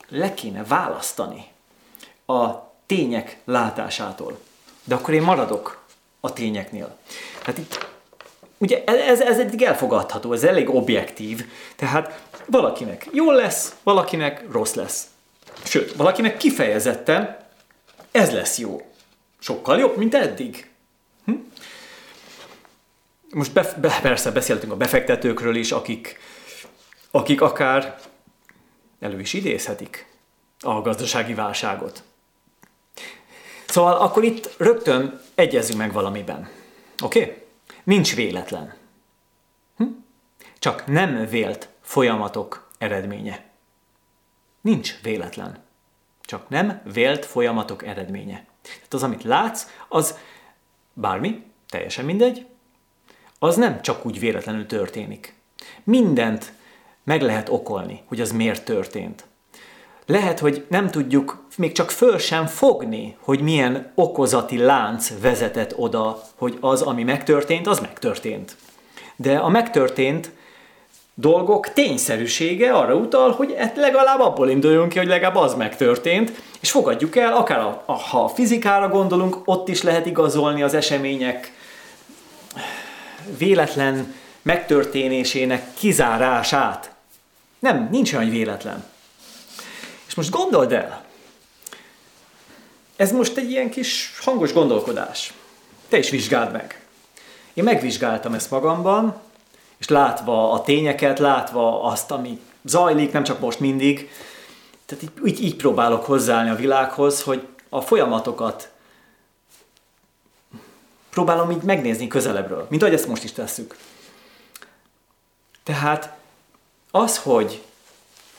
[0.09, 1.45] le kéne választani
[2.25, 2.49] a
[2.85, 4.39] tények látásától.
[4.83, 5.83] De akkor én maradok
[6.19, 6.97] a tényeknél.
[7.39, 7.87] Tehát itt,
[8.57, 11.45] ugye ez, ez egy elfogadható, ez elég objektív.
[11.75, 15.07] Tehát valakinek jó lesz, valakinek rossz lesz.
[15.63, 17.37] Sőt, valakinek kifejezetten
[18.11, 18.81] ez lesz jó.
[19.39, 20.68] sokkal jobb, mint eddig.
[23.33, 26.19] Most be, be, persze beszéltünk a befektetőkről is, akik,
[27.11, 27.99] akik akár
[28.99, 30.07] elő is idézhetik
[30.59, 32.03] a gazdasági válságot.
[33.67, 36.49] Szóval akkor itt rögtön egyezünk meg valamiben.
[37.03, 37.21] Oké?
[37.21, 37.35] Okay?
[37.83, 38.73] Nincs véletlen.
[39.77, 39.85] Hm?
[40.59, 43.49] Csak nem vélt folyamatok eredménye.
[44.61, 45.63] Nincs véletlen.
[46.21, 48.45] Csak nem vélt folyamatok eredménye.
[48.61, 50.17] Tehát az, amit látsz, az
[50.93, 52.45] bármi, teljesen mindegy,
[53.39, 55.33] az nem csak úgy véletlenül történik.
[55.83, 56.53] Mindent
[57.03, 59.23] meg lehet okolni, hogy az miért történt.
[60.05, 66.21] Lehet, hogy nem tudjuk még csak föl sem fogni, hogy milyen okozati lánc vezetett oda,
[66.35, 68.55] hogy az, ami megtörtént, az megtörtént.
[69.15, 70.31] De a megtörtént
[71.13, 77.15] dolgok tényszerűsége arra utal, hogy legalább abból induljunk ki, hogy legalább az megtörtént, és fogadjuk
[77.15, 81.51] el, akár a, a, ha a fizikára gondolunk, ott is lehet igazolni az események
[83.37, 86.91] véletlen megtörténésének kizárását.
[87.59, 88.83] Nem, nincs olyan véletlen.
[90.07, 91.05] És most gondold el,
[92.95, 95.33] ez most egy ilyen kis hangos gondolkodás.
[95.87, 96.81] Te is vizsgáld meg.
[97.53, 99.21] Én megvizsgáltam ezt magamban,
[99.77, 104.09] és látva a tényeket, látva azt, ami zajlik, nem csak most mindig,
[104.85, 108.71] tehát így, így, így próbálok hozzáállni a világhoz, hogy a folyamatokat
[111.09, 113.75] próbálom így megnézni közelebbről, mint ahogy ezt most is tesszük.
[115.63, 116.17] Tehát
[116.91, 117.63] az, hogy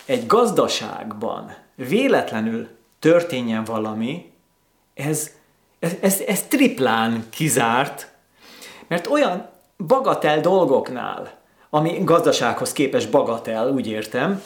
[0.04, 4.32] egy gazdaságban véletlenül történjen valami,
[4.94, 5.30] ez,
[5.78, 8.08] ez, ez, ez triplán kizárt,
[8.86, 11.38] mert olyan bagatel dolgoknál,
[11.70, 14.42] ami gazdasághoz képes bagatel, úgy értem,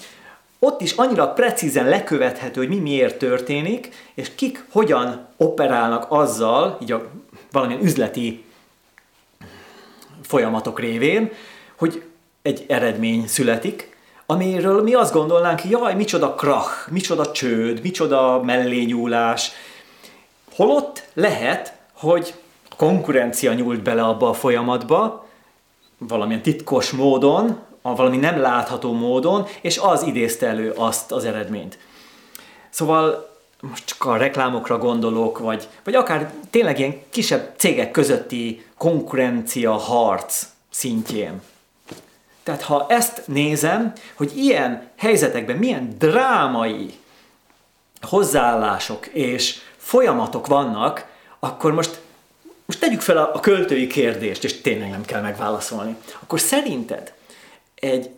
[0.59, 6.93] ott is annyira precízen lekövethető, hogy mi miért történik, és kik hogyan operálnak azzal, így
[6.93, 7.11] a
[7.55, 8.45] valamilyen üzleti
[10.23, 11.33] folyamatok révén,
[11.77, 12.03] hogy
[12.43, 19.51] egy eredmény születik, amiről mi azt gondolnánk, jaj, micsoda krach, micsoda csőd, micsoda mellényúlás.
[20.55, 22.35] Holott lehet, hogy
[22.71, 25.27] a konkurencia nyúlt bele abba a folyamatba,
[25.99, 31.79] valamilyen titkos módon, valami nem látható módon, és az idézte elő azt az eredményt.
[32.71, 33.34] Szóval
[33.69, 40.47] most csak a reklámokra gondolok, vagy, vagy akár tényleg ilyen kisebb cégek közötti konkurencia harc
[40.71, 41.41] szintjén.
[42.43, 46.95] Tehát ha ezt nézem, hogy ilyen helyzetekben milyen drámai
[48.01, 51.07] hozzáállások és folyamatok vannak,
[51.39, 52.01] akkor most,
[52.67, 55.97] most tegyük fel a, a költői kérdést, és tényleg nem kell megválaszolni.
[56.21, 57.13] Akkor szerinted
[57.91, 58.11] egy,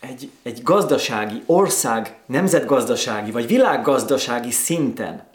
[0.00, 5.26] egy, egy gazdasági, ország, nemzetgazdasági vagy világgazdasági szinten,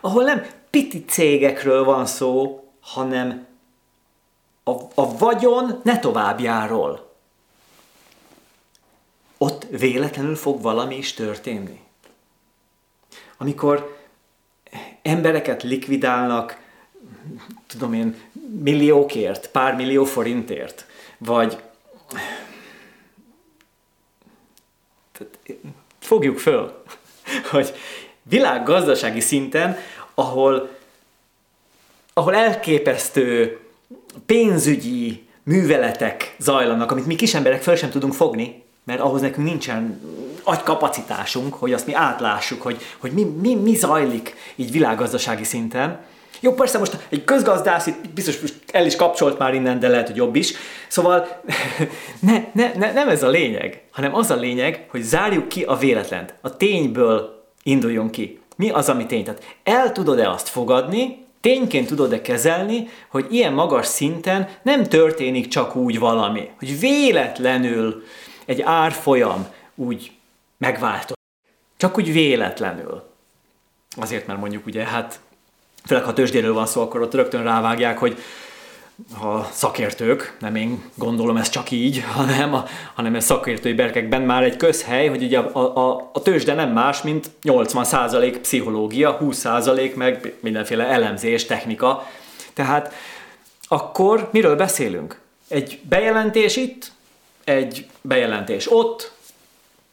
[0.00, 3.46] ahol nem piti cégekről van szó, hanem
[4.64, 7.08] a, a vagyon ne továbbjáról,
[9.38, 11.80] ott véletlenül fog valami is történni.
[13.36, 13.98] Amikor
[15.02, 16.58] embereket likvidálnak,
[17.66, 18.20] tudom én,
[18.62, 20.86] milliókért, pár millió forintért,
[21.18, 21.62] vagy
[25.98, 26.82] fogjuk föl,
[27.50, 27.74] hogy
[28.22, 29.78] világgazdasági szinten,
[30.14, 30.68] ahol,
[32.12, 33.58] ahol elképesztő
[34.26, 40.00] pénzügyi műveletek zajlanak, amit mi kisemberek föl sem tudunk fogni, mert ahhoz nekünk nincsen
[40.42, 46.04] agykapacitásunk, hogy azt mi átlássuk, hogy, hogy mi, mi, mi zajlik így világgazdasági szinten.
[46.40, 48.38] Jó, persze most egy közgazdász itt biztos
[48.72, 50.52] el is kapcsolt már innen, de lehet, hogy jobb is.
[50.88, 51.42] Szóval
[52.20, 55.76] ne, ne, ne, nem ez a lényeg, hanem az a lényeg, hogy zárjuk ki a
[55.76, 56.34] véletlent.
[56.40, 58.40] A tényből induljon ki.
[58.56, 59.24] Mi az, ami tény?
[59.24, 65.76] Tehát el tudod-e azt fogadni, tényként tudod-e kezelni, hogy ilyen magas szinten nem történik csak
[65.76, 68.02] úgy valami, hogy véletlenül
[68.44, 70.12] egy árfolyam úgy
[70.58, 71.16] megváltozik.
[71.76, 73.08] Csak úgy véletlenül.
[73.96, 75.20] Azért, mert mondjuk ugye, hát
[75.90, 78.18] főleg ha tőzsdéről van szó, akkor ott rögtön rávágják, hogy
[79.22, 84.42] a szakértők, nem én gondolom ezt csak így, hanem, a, hanem ez szakértői berkekben már
[84.42, 90.34] egy közhely, hogy ugye a, a, a tőzsde nem más, mint 80% pszichológia, 20% meg
[90.40, 92.06] mindenféle elemzés, technika.
[92.54, 92.92] Tehát
[93.68, 95.20] akkor miről beszélünk?
[95.48, 96.92] Egy bejelentés itt,
[97.44, 99.12] egy bejelentés ott,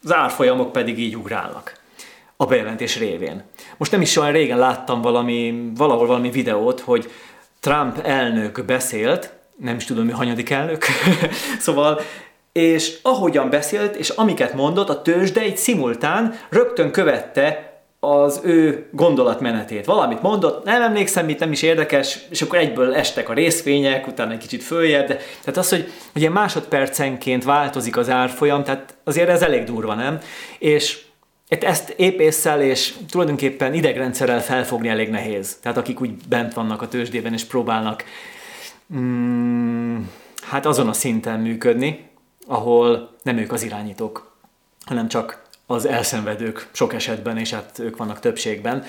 [0.03, 1.76] az árfolyamok pedig így ugrálnak
[2.37, 3.43] a bejelentés révén.
[3.77, 7.11] Most nem is olyan régen láttam valami, valahol valami videót, hogy
[7.59, 10.85] Trump elnök beszélt, nem is tudom, mi hanyadik elnök,
[11.59, 12.01] szóval,
[12.51, 19.85] és ahogyan beszélt, és amiket mondott, a tőzsde egy szimultán rögtön követte az ő gondolatmenetét.
[19.85, 24.31] Valamit mondott, nem emlékszem, mit nem is érdekes, és akkor egyből estek a részvények, utána
[24.31, 25.07] egy kicsit följebb.
[25.07, 30.19] De, tehát az, hogy ugye másodpercenként változik az árfolyam, tehát azért ez elég durva, nem?
[30.59, 31.05] És
[31.47, 35.57] ezt épésszel és tulajdonképpen idegrendszerrel felfogni elég nehéz.
[35.61, 38.03] Tehát akik úgy bent vannak a tőzsdében és próbálnak
[38.93, 39.97] mm,
[40.41, 42.09] hát azon a szinten működni,
[42.47, 44.31] ahol nem ők az irányítók,
[44.85, 48.85] hanem csak az elszenvedők sok esetben, és hát ők vannak többségben.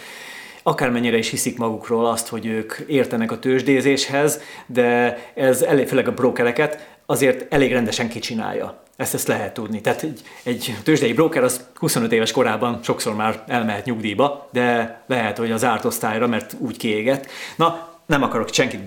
[0.63, 6.15] Akármennyire is hiszik magukról azt, hogy ők értenek a tőzsdézéshez, de ez elég, főleg a
[6.15, 8.83] brokereket azért elég rendesen kicsinálja.
[8.99, 9.81] Ezt, ezt lehet tudni.
[9.81, 15.39] Tehát egy, egy tőzsdei broker az 25 éves korában sokszor már elmehet nyugdíjba, de lehet,
[15.39, 17.27] hogy az árt osztályra, mert úgy kiégett.
[17.57, 18.81] Na, nem akarok senkit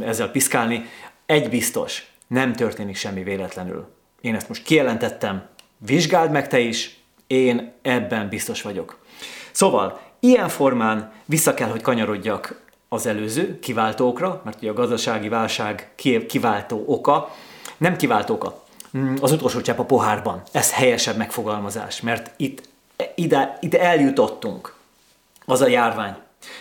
[0.00, 0.84] ezzel piszkálni.
[1.26, 3.88] Egy biztos, nem történik semmi véletlenül.
[4.20, 5.46] Én ezt most kijelentettem,
[5.76, 6.96] vizsgáld meg te is,
[7.26, 8.98] én ebben biztos vagyok.
[9.52, 15.92] Szóval, ilyen formán vissza kell, hogy kanyarodjak az előző kiváltókra, mert ugye a gazdasági válság
[16.26, 17.34] kiváltó oka,
[17.76, 18.38] nem kiváltó
[19.20, 20.42] az utolsó csepp a pohárban.
[20.52, 22.68] Ez helyesebb megfogalmazás, mert itt
[23.14, 24.74] ide, ide eljutottunk.
[25.44, 26.14] Az a járvány.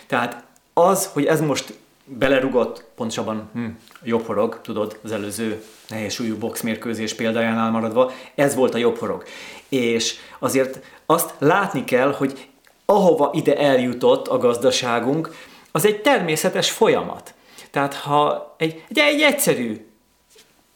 [0.07, 1.73] Tehát az, hogy ez most
[2.05, 3.65] belerugott, pontosabban hm,
[4.03, 9.23] jobb horog, tudod, az előző nehéz súlyú boxmérkőzés példájánál maradva, ez volt a jobb horog.
[9.69, 12.49] És azért azt látni kell, hogy
[12.85, 15.35] ahova ide eljutott a gazdaságunk,
[15.71, 17.33] az egy természetes folyamat.
[17.71, 19.87] Tehát ha egy, egy, egy egyszerű,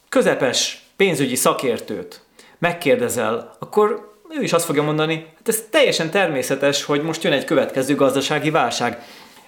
[0.09, 2.21] közepes pénzügyi szakértőt
[2.57, 7.45] megkérdezel, akkor ő is azt fogja mondani, hát ez teljesen természetes, hogy most jön egy
[7.45, 9.01] következő gazdasági válság.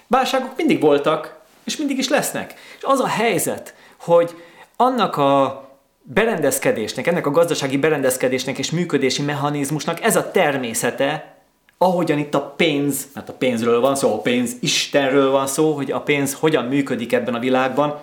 [0.06, 2.54] Válságok mindig voltak, és mindig is lesznek.
[2.76, 4.34] És az a helyzet, hogy
[4.76, 5.62] annak a
[6.02, 11.36] berendezkedésnek, ennek a gazdasági berendezkedésnek és működési mechanizmusnak ez a természete,
[11.78, 15.90] ahogyan itt a pénz, mert a pénzről van szó, a pénz Istenről van szó, hogy
[15.90, 18.00] a pénz hogyan működik ebben a világban,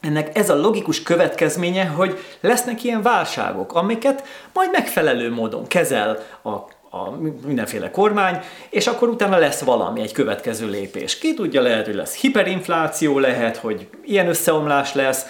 [0.00, 6.76] ennek ez a logikus következménye, hogy lesznek ilyen válságok, amiket majd megfelelő módon kezel a
[6.90, 7.10] a
[7.46, 8.40] mindenféle kormány,
[8.70, 11.18] és akkor utána lesz valami, egy következő lépés.
[11.18, 15.26] Ki tudja, lehet, hogy lesz hiperinfláció, lehet, hogy ilyen összeomlás lesz.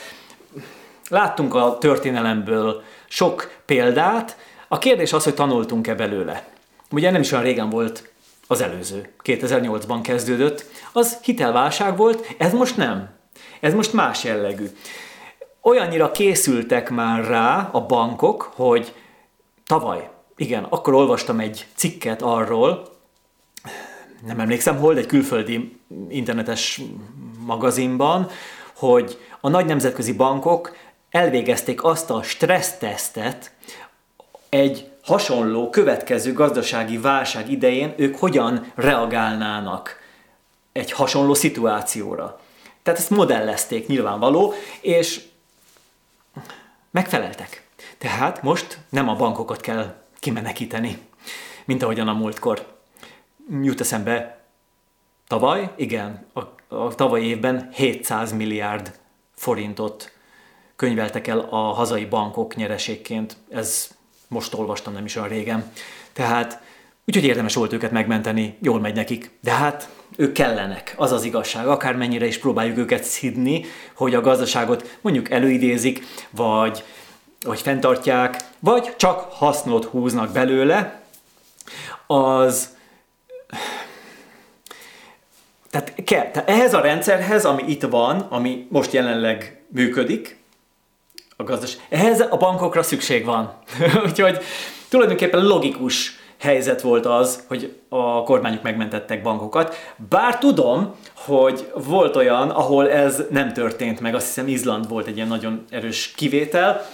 [1.09, 4.37] Láttunk a történelemből sok példát.
[4.69, 6.47] A kérdés az, hogy tanultunk-e belőle.
[6.91, 8.11] Ugye nem is olyan régen volt
[8.47, 10.65] az előző, 2008-ban kezdődött.
[10.93, 13.18] Az hitelválság volt, ez most nem.
[13.61, 14.67] Ez most más jellegű.
[15.63, 18.95] Olyannyira készültek már rá a bankok, hogy
[19.67, 22.97] tavaly igen, akkor olvastam egy cikket arról,
[24.27, 26.81] nem emlékszem hol, egy külföldi internetes
[27.47, 28.31] magazinban,
[28.77, 30.77] hogy a nagy nemzetközi bankok
[31.11, 33.53] elvégezték azt a stressztesztet
[34.49, 39.97] egy hasonló következő gazdasági válság idején ők hogyan reagálnának
[40.73, 42.41] egy hasonló szituációra.
[42.89, 45.25] Tehát ezt modellezték nyilvánvaló, és
[46.91, 47.67] megfeleltek.
[47.99, 50.99] Tehát most nem a bankokat kell kimenekíteni,
[51.65, 52.67] mint ahogyan a múltkor.
[53.63, 54.45] Jut eszembe
[55.27, 56.41] tavaly, igen, a,
[56.75, 58.99] a tavaly évben 700 milliárd
[59.35, 60.13] forintot
[60.77, 63.37] könyveltek el a hazai bankok nyereségként.
[63.51, 63.91] Ez
[64.29, 65.73] most olvastam nem is olyan régen.
[66.13, 66.61] Tehát
[67.07, 69.31] úgyhogy érdemes volt őket megmenteni, jól megy nekik.
[69.41, 69.89] De hát
[70.19, 71.67] ők kellenek, az az igazság.
[71.67, 73.65] Akármennyire is próbáljuk őket szidni,
[73.95, 76.85] hogy a gazdaságot mondjuk előidézik, vagy
[77.43, 81.03] hogy fenntartják, vagy csak hasznot húznak belőle,
[82.07, 82.77] az
[85.71, 90.37] tehát, kell, tehát ehhez a rendszerhez, ami itt van, ami most jelenleg működik,
[91.37, 93.53] a gazdas, ehhez a bankokra szükség van.
[94.07, 94.39] Úgyhogy
[94.89, 99.75] tulajdonképpen logikus helyzet volt az, hogy a kormányok megmentettek bankokat.
[100.09, 105.17] Bár tudom, hogy volt olyan, ahol ez nem történt meg, azt hiszem Izland volt egy
[105.17, 106.87] ilyen nagyon erős kivétel,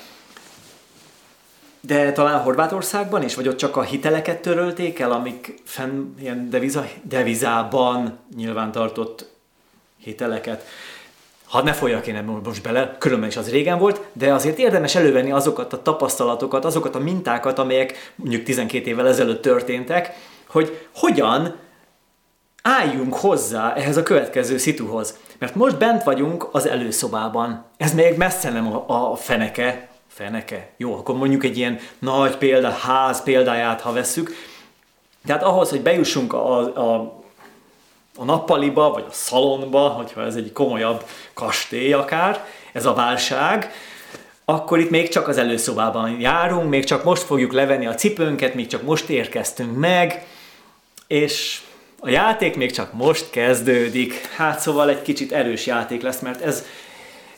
[1.80, 6.86] de talán Horvátországban is, vagy ott csak a hiteleket törölték el, amik fenn ilyen deviza,
[7.02, 9.28] devizában nyilván tartott
[9.98, 10.64] hiteleket.
[11.54, 14.94] Ha ne folyjak én ebben most bele, különben is az régen volt, de azért érdemes
[14.94, 20.12] elővenni azokat a tapasztalatokat, azokat a mintákat, amelyek mondjuk 12 évvel ezelőtt történtek,
[20.48, 21.56] hogy hogyan
[22.62, 25.18] álljunk hozzá ehhez a következő szituhoz.
[25.38, 27.64] Mert most bent vagyunk az előszobában.
[27.76, 30.70] Ez még messze nem a, a feneke, feneke.
[30.76, 34.30] Jó, akkor mondjuk egy ilyen nagy példa, ház példáját, ha vesszük.
[35.26, 36.58] Tehát ahhoz, hogy bejussunk a,
[36.92, 37.22] a,
[38.16, 41.04] a nappaliba, vagy a szalonba, hogyha ez egy komolyabb
[41.34, 43.70] kastély akár, ez a válság,
[44.44, 48.66] akkor itt még csak az előszobában járunk, még csak most fogjuk levenni a cipőnket, még
[48.66, 50.26] csak most érkeztünk meg,
[51.06, 51.60] és
[52.06, 56.64] A játék még csak most kezdődik, hát szóval egy kicsit erős játék lesz, mert ez,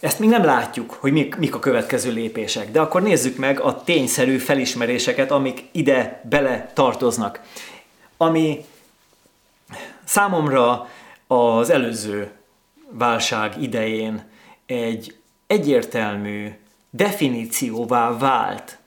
[0.01, 3.83] ezt még nem látjuk, hogy mik, mik a következő lépések, de akkor nézzük meg a
[3.85, 7.41] tényszerű felismeréseket, amik ide bele tartoznak.
[8.17, 8.65] Ami
[10.07, 10.89] számomra
[11.27, 12.33] az előző
[12.91, 14.31] válság idején
[14.67, 16.59] egy egyértelmű
[16.91, 18.79] definícióvá vált,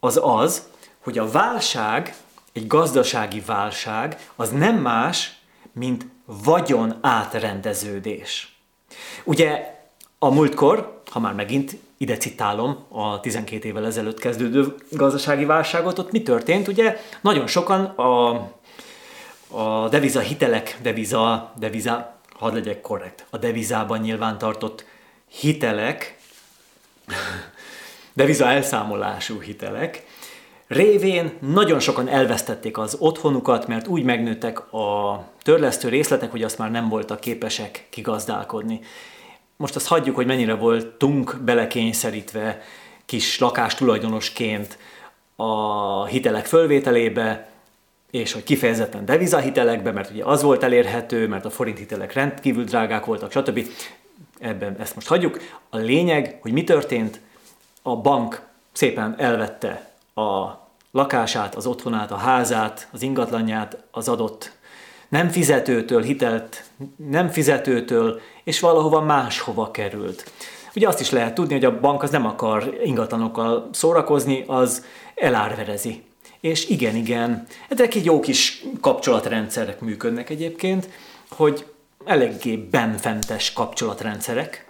[0.00, 0.68] az az,
[1.02, 2.14] hogy a válság,
[2.52, 5.40] egy gazdasági válság, az nem más,
[5.72, 8.56] mint vagyon átrendeződés.
[9.24, 9.74] Ugye
[10.18, 16.12] a múltkor, ha már megint ide citálom a 12 évvel ezelőtt kezdődő gazdasági válságot, ott
[16.12, 16.68] mi történt?
[16.68, 18.30] Ugye nagyon sokan a,
[19.50, 24.84] a deviza hitelek, deviza, deviza, hadd legyek korrekt, a devizában nyilvántartott
[25.28, 26.18] hitelek,
[28.12, 30.04] deviza elszámolású hitelek,
[30.66, 36.70] révén nagyon sokan elvesztették az otthonukat, mert úgy megnőttek a törlesztő részletek, hogy azt már
[36.70, 38.80] nem voltak képesek kigazdálkodni.
[39.56, 42.60] Most azt hagyjuk, hogy mennyire voltunk belekényszerítve
[43.04, 44.78] kis lakás tulajdonosként
[45.36, 47.48] a hitelek fölvételébe,
[48.10, 53.04] és hogy kifejezetten devizahitelekbe, mert ugye az volt elérhető, mert a forint hitelek rendkívül drágák
[53.04, 53.66] voltak, stb.
[54.38, 55.40] Ebben ezt most hagyjuk.
[55.70, 57.20] A lényeg, hogy mi történt,
[57.82, 58.42] a bank
[58.72, 60.46] szépen elvette a
[60.90, 64.52] lakását, az otthonát, a házát, az ingatlanját az adott
[65.08, 66.64] nem fizetőtől, hitelt
[66.96, 70.30] nem fizetőtől, és valahova máshova került.
[70.74, 74.84] Ugye azt is lehet tudni, hogy a bank az nem akar ingatlanokkal szórakozni, az
[75.14, 76.04] elárverezi.
[76.46, 80.88] És igen, igen, ezek egy jó kis kapcsolatrendszerek működnek egyébként,
[81.28, 81.66] hogy
[82.04, 84.66] eléggé benfentes kapcsolatrendszerek,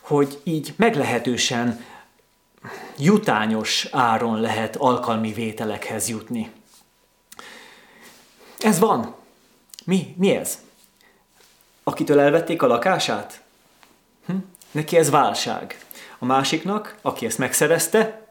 [0.00, 1.84] hogy így meglehetősen
[2.98, 6.50] jutányos áron lehet alkalmi vételekhez jutni.
[8.58, 9.14] Ez van.
[9.84, 10.14] Mi?
[10.16, 10.58] Mi ez?
[11.82, 13.40] Akitől elvették a lakását?
[14.26, 14.36] Hm?
[14.70, 15.78] Neki ez válság.
[16.18, 18.26] A másiknak, aki ezt megszerezte,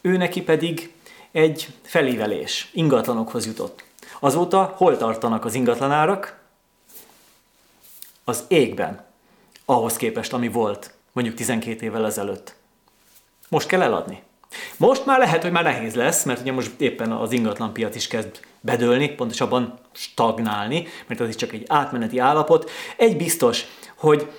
[0.00, 0.93] ő neki pedig
[1.34, 3.84] egy felívelés, ingatlanokhoz jutott.
[4.20, 6.38] Azóta hol tartanak az ingatlanárak?
[8.24, 9.04] Az égben,
[9.64, 12.54] ahhoz képest, ami volt mondjuk 12 évvel ezelőtt.
[13.48, 14.22] Most kell eladni.
[14.76, 18.40] Most már lehet, hogy már nehéz lesz, mert ugye most éppen az ingatlanpiac is kezd
[18.60, 22.70] bedőlni, pontosabban stagnálni, mert az is csak egy átmeneti állapot.
[22.96, 23.64] Egy biztos,
[23.96, 24.30] hogy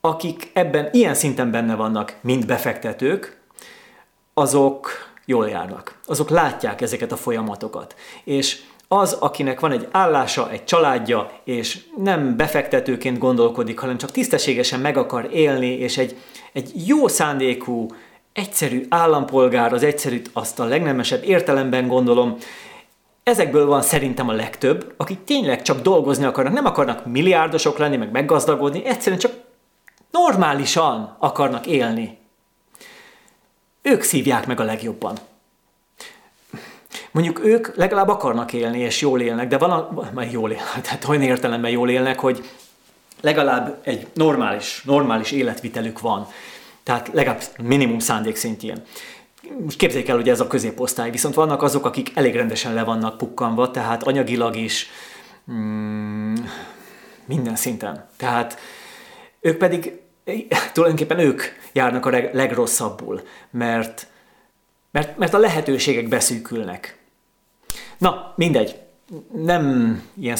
[0.00, 3.40] akik ebben ilyen szinten benne vannak, mint befektetők,
[4.34, 5.98] azok jól járnak.
[6.06, 7.94] Azok látják ezeket a folyamatokat.
[8.24, 14.80] És az, akinek van egy állása, egy családja, és nem befektetőként gondolkodik, hanem csak tisztességesen
[14.80, 16.16] meg akar élni, és egy,
[16.52, 17.86] egy jó szándékú,
[18.32, 22.36] egyszerű állampolgár, az egyszerű, azt a legnemesebb értelemben gondolom,
[23.22, 28.10] ezekből van szerintem a legtöbb, akik tényleg csak dolgozni akarnak, nem akarnak milliárdosok lenni, meg
[28.10, 29.32] meggazdagodni, egyszerűen csak
[30.10, 32.18] normálisan akarnak élni.
[33.90, 35.16] Ők szívják meg a legjobban.
[37.10, 41.70] Mondjuk ők legalább akarnak élni, és jól élnek, de valami, jól élnek, tehát olyan értelemben
[41.70, 42.50] jól élnek, hogy
[43.20, 46.26] legalább egy normális, normális életvitelük van.
[46.82, 48.82] Tehát legalább minimum szándék szintjén.
[49.64, 53.16] Most képzeljék el, hogy ez a középosztály, viszont vannak azok, akik elég rendesen le vannak
[53.16, 54.88] pukkanva, tehát anyagilag is
[55.52, 56.34] mm,
[57.24, 58.08] minden szinten.
[58.16, 58.58] Tehát
[59.40, 60.00] ők pedig
[60.72, 64.06] tulajdonképpen ők járnak a legrosszabbul, mert,
[64.90, 66.98] mert, mert a lehetőségek beszűkülnek.
[67.98, 68.76] Na, mindegy.
[69.32, 70.36] Nem ilyen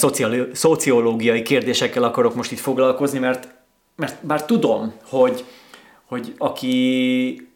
[0.53, 3.49] szociológiai kérdésekkel akarok most itt foglalkozni, mert,
[3.97, 5.45] mert bár tudom, hogy,
[6.05, 7.49] hogy aki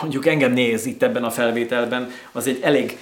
[0.00, 2.98] mondjuk engem néz itt ebben a felvételben, az egy elég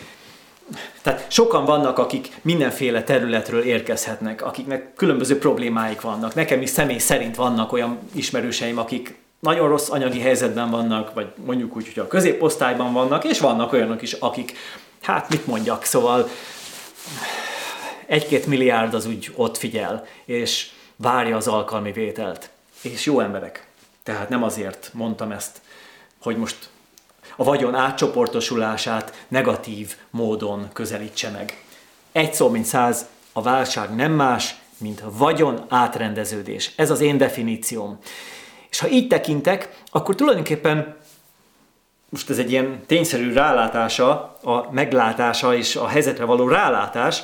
[1.02, 6.34] tehát sokan vannak, akik mindenféle területről érkezhetnek, akiknek különböző problémáik vannak.
[6.34, 11.76] Nekem is személy szerint vannak olyan ismerőseim, akik nagyon rossz anyagi helyzetben vannak, vagy mondjuk
[11.76, 14.52] úgy, hogy a középosztályban vannak, és vannak olyanok is, akik,
[15.00, 16.28] hát mit mondjak, szóval
[18.06, 22.50] egy-két milliárd az úgy ott figyel, és várja az alkalmi vételt.
[22.82, 23.66] És jó emberek.
[24.02, 25.60] Tehát nem azért mondtam ezt,
[26.22, 26.68] hogy most
[27.36, 31.64] a vagyon átcsoportosulását negatív módon közelítse meg.
[32.12, 36.72] Egy szó, mint száz, a válság nem más, mint vagyon átrendeződés.
[36.76, 37.98] Ez az én definícióm.
[38.70, 40.96] És ha így tekintek, akkor tulajdonképpen
[42.08, 47.22] most ez egy ilyen tényszerű rálátása, a meglátása és a helyzetre való rálátás.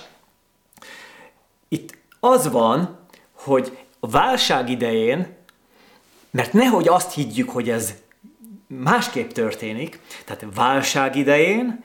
[1.69, 2.99] Itt az van,
[3.33, 5.37] hogy a válság idején
[6.37, 7.95] mert nehogy azt higgyük, hogy ez
[8.67, 11.85] másképp történik, tehát válság idején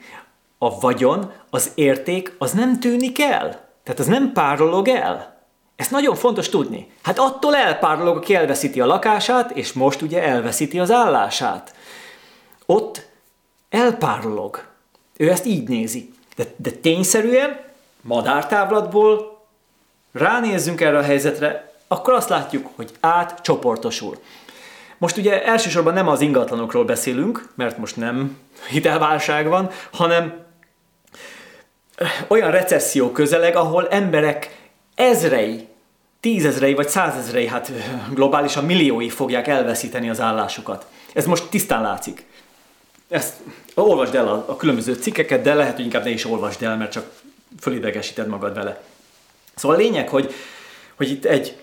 [0.58, 3.70] a vagyon, az érték, az nem tűnik el.
[3.84, 5.40] Tehát az nem párolog el.
[5.76, 6.92] Ezt nagyon fontos tudni.
[7.02, 11.76] Hát attól elpárolog, aki elveszíti a lakását, és most ugye elveszíti az állását.
[12.66, 13.08] Ott
[13.70, 14.64] elpárolog.
[15.18, 16.14] Ő ezt így nézi.
[16.36, 17.60] De, de tényszerűen,
[18.02, 19.42] madártávlatból
[20.12, 24.18] ránézzünk erre a helyzetre, akkor azt látjuk, hogy átcsoportosul.
[25.02, 28.38] Most ugye elsősorban nem az ingatlanokról beszélünk, mert most nem
[28.70, 30.46] hitelválság van, hanem
[32.28, 35.68] olyan recesszió közeleg, ahol emberek ezrei,
[36.20, 37.72] tízezrei vagy százezrei, hát
[38.14, 40.86] globálisan milliói fogják elveszíteni az állásukat.
[41.14, 42.26] Ez most tisztán látszik.
[43.10, 43.34] Ezt
[43.76, 46.92] olvasd el a, a különböző cikkeket, de lehet, hogy inkább ne is olvasd el, mert
[46.92, 47.12] csak
[47.60, 48.82] fölidegesíted magad vele.
[49.56, 50.34] Szóval a lényeg, hogy,
[50.96, 51.61] hogy itt egy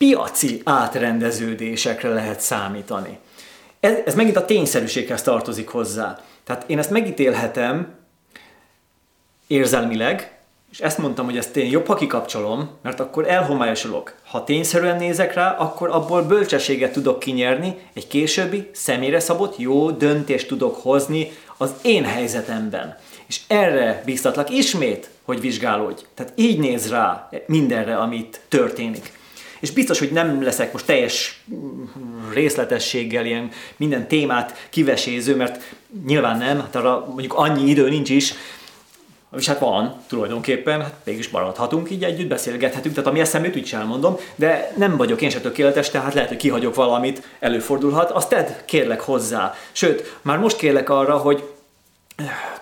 [0.00, 3.18] piaci átrendeződésekre lehet számítani.
[3.80, 6.20] Ez, ez megint a tényszerűséghez tartozik hozzá.
[6.44, 7.94] Tehát én ezt megítélhetem
[9.46, 10.38] érzelmileg,
[10.70, 14.14] és ezt mondtam, hogy ezt én jobb, ha kikapcsolom, mert akkor elhomályosulok.
[14.26, 20.48] Ha tényszerűen nézek rá, akkor abból bölcsességet tudok kinyerni, egy későbbi, személyre szabott, jó döntést
[20.48, 22.98] tudok hozni az én helyzetemben.
[23.26, 26.02] És erre biztatlak ismét, hogy vizsgálódj.
[26.14, 29.18] Tehát így néz rá mindenre, amit történik.
[29.60, 31.42] És biztos, hogy nem leszek most teljes
[32.32, 35.62] részletességgel ilyen minden témát kiveséző, mert
[36.06, 38.34] nyilván nem, hát arra mondjuk annyi idő nincs is,
[39.36, 43.66] és hát van tulajdonképpen, hát mégis maradhatunk így együtt, beszélgethetünk, tehát ami eszembe jut, úgy
[43.66, 48.28] sem elmondom, de nem vagyok én se tökéletes, tehát lehet, hogy kihagyok valamit, előfordulhat, azt
[48.28, 49.54] tedd kérlek hozzá.
[49.72, 51.48] Sőt, már most kérlek arra, hogy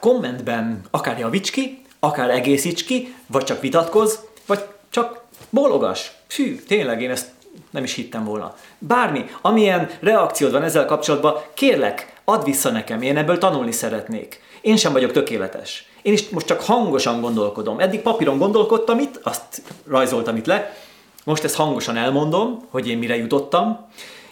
[0.01, 4.15] kommentben akár javíts ki, akár egészíts ki, vagy csak vitatkozz,
[4.47, 5.18] vagy csak
[5.51, 6.13] bólogas.
[6.27, 7.27] Fű, tényleg én ezt
[7.71, 8.55] nem is hittem volna.
[8.79, 14.41] Bármi, amilyen reakciód van ezzel kapcsolatban, kérlek, add vissza nekem, én ebből tanulni szeretnék.
[14.61, 15.89] Én sem vagyok tökéletes.
[16.03, 17.81] Én is most csak hangosan gondolkodom.
[17.81, 20.77] Eddig papíron gondolkodtam itt, azt rajzoltam itt le,
[21.25, 23.87] most ezt hangosan elmondom, hogy én mire jutottam.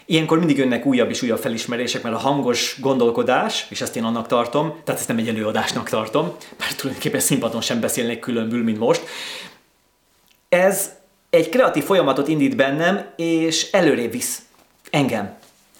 [0.04, 4.26] Ilyenkor mindig jönnek újabb és újabb felismerések, mert a hangos gondolkodás, és ezt én annak
[4.26, 9.02] tartom, tehát ezt nem egy előadásnak tartom, mert tulajdonképpen színpadon sem beszélnék különbül, mint most.
[10.48, 10.90] Ez
[11.36, 14.42] egy kreatív folyamatot indít bennem, és előrébb visz
[14.90, 15.34] engem.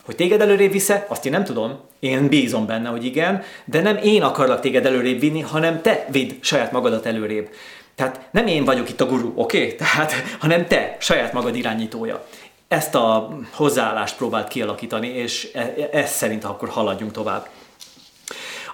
[0.05, 1.79] Hogy téged előrébb visze, azt én nem tudom.
[1.99, 6.31] Én bízom benne, hogy igen, de nem én akarlak téged előrébb vinni, hanem te vidd
[6.41, 7.49] saját magadat előrébb.
[7.95, 9.59] Tehát nem én vagyok itt a guru, oké?
[9.59, 9.75] Okay?
[9.85, 12.27] Tehát, hanem te, saját magad irányítója.
[12.69, 17.49] Ezt a hozzáállást próbált kialakítani, és e, e, ez szerint akkor haladjunk tovább.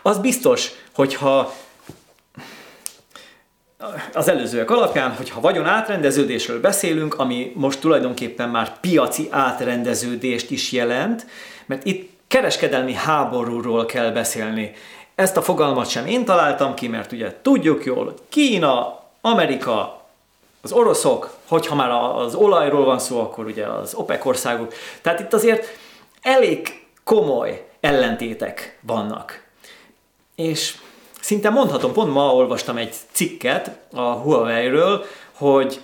[0.02, 1.54] Az biztos, hogyha
[4.14, 11.26] az előzőek alapján, hogyha vagyon átrendeződésről beszélünk, ami most tulajdonképpen már piaci átrendeződést is jelent,
[11.66, 14.72] mert itt kereskedelmi háborúról kell beszélni.
[15.14, 20.02] Ezt a fogalmat sem én találtam ki, mert ugye tudjuk jól, Kína, Amerika,
[20.62, 24.74] az oroszok, hogyha már az olajról van szó, akkor ugye az OPEC országok.
[25.02, 25.66] Tehát itt azért
[26.22, 29.44] elég komoly ellentétek vannak.
[30.34, 30.74] És
[31.22, 35.80] szinte mondhatom, pont ma olvastam egy cikket a Huawei-ről, hogy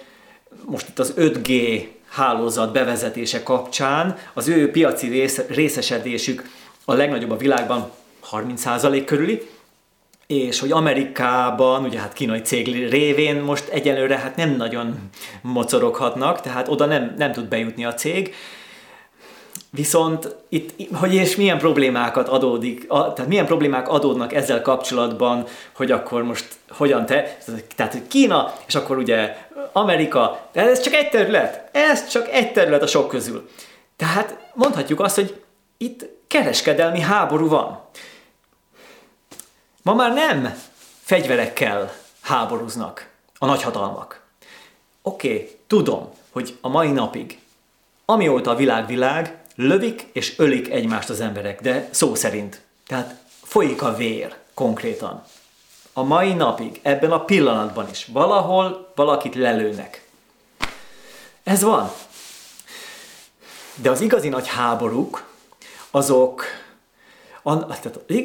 [0.64, 6.44] most itt az 5G hálózat bevezetése kapcsán az ő piaci rész, részesedésük
[6.84, 7.90] a legnagyobb a világban
[8.30, 9.48] 30% körüli,
[10.26, 15.10] és hogy Amerikában, ugye hát kínai cég révén most egyelőre hát nem nagyon
[15.42, 18.34] mocoroghatnak, tehát oda nem, nem tud bejutni a cég,
[19.70, 25.46] Viszont itt, hogy és milyen problémákat adódik, a, tehát milyen problémák adódnak ezzel kapcsolatban,
[25.76, 27.38] hogy akkor most hogyan te,
[27.76, 29.36] tehát Kína, és akkor ugye
[29.72, 33.48] Amerika, de ez csak egy terület, ez csak egy terület a sok közül.
[33.96, 35.42] Tehát mondhatjuk azt, hogy
[35.76, 37.80] itt kereskedelmi háború van.
[39.82, 40.54] Ma már nem
[41.02, 43.08] fegyverekkel háborúznak
[43.38, 44.22] a nagyhatalmak.
[45.02, 47.38] Oké, okay, tudom, hogy a mai napig,
[48.04, 52.60] amióta a világ világ, lövik és ölik egymást az emberek, de szó szerint.
[52.86, 55.24] Tehát folyik a vér konkrétan.
[55.92, 60.08] A mai napig, ebben a pillanatban is, valahol valakit lelőnek.
[61.42, 61.90] Ez van.
[63.74, 65.26] De az igazi nagy háborúk,
[65.90, 66.44] azok,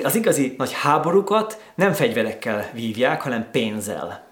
[0.04, 4.28] az igazi nagy háborúkat nem fegyverekkel vívják, hanem pénzzel.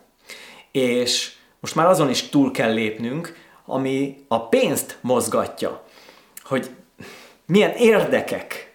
[0.72, 5.84] És most már azon is túl kell lépnünk, ami a pénzt mozgatja.
[6.44, 6.70] Hogy
[7.52, 8.74] milyen érdekek,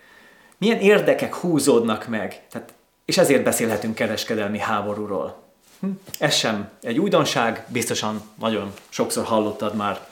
[0.58, 2.42] milyen érdekek húzódnak meg.
[2.50, 2.74] Tehát,
[3.04, 5.42] és ezért beszélhetünk kereskedelmi háborúról.
[5.80, 5.86] Hm?
[6.18, 10.06] Ez sem egy újdonság, biztosan nagyon sokszor hallottad már.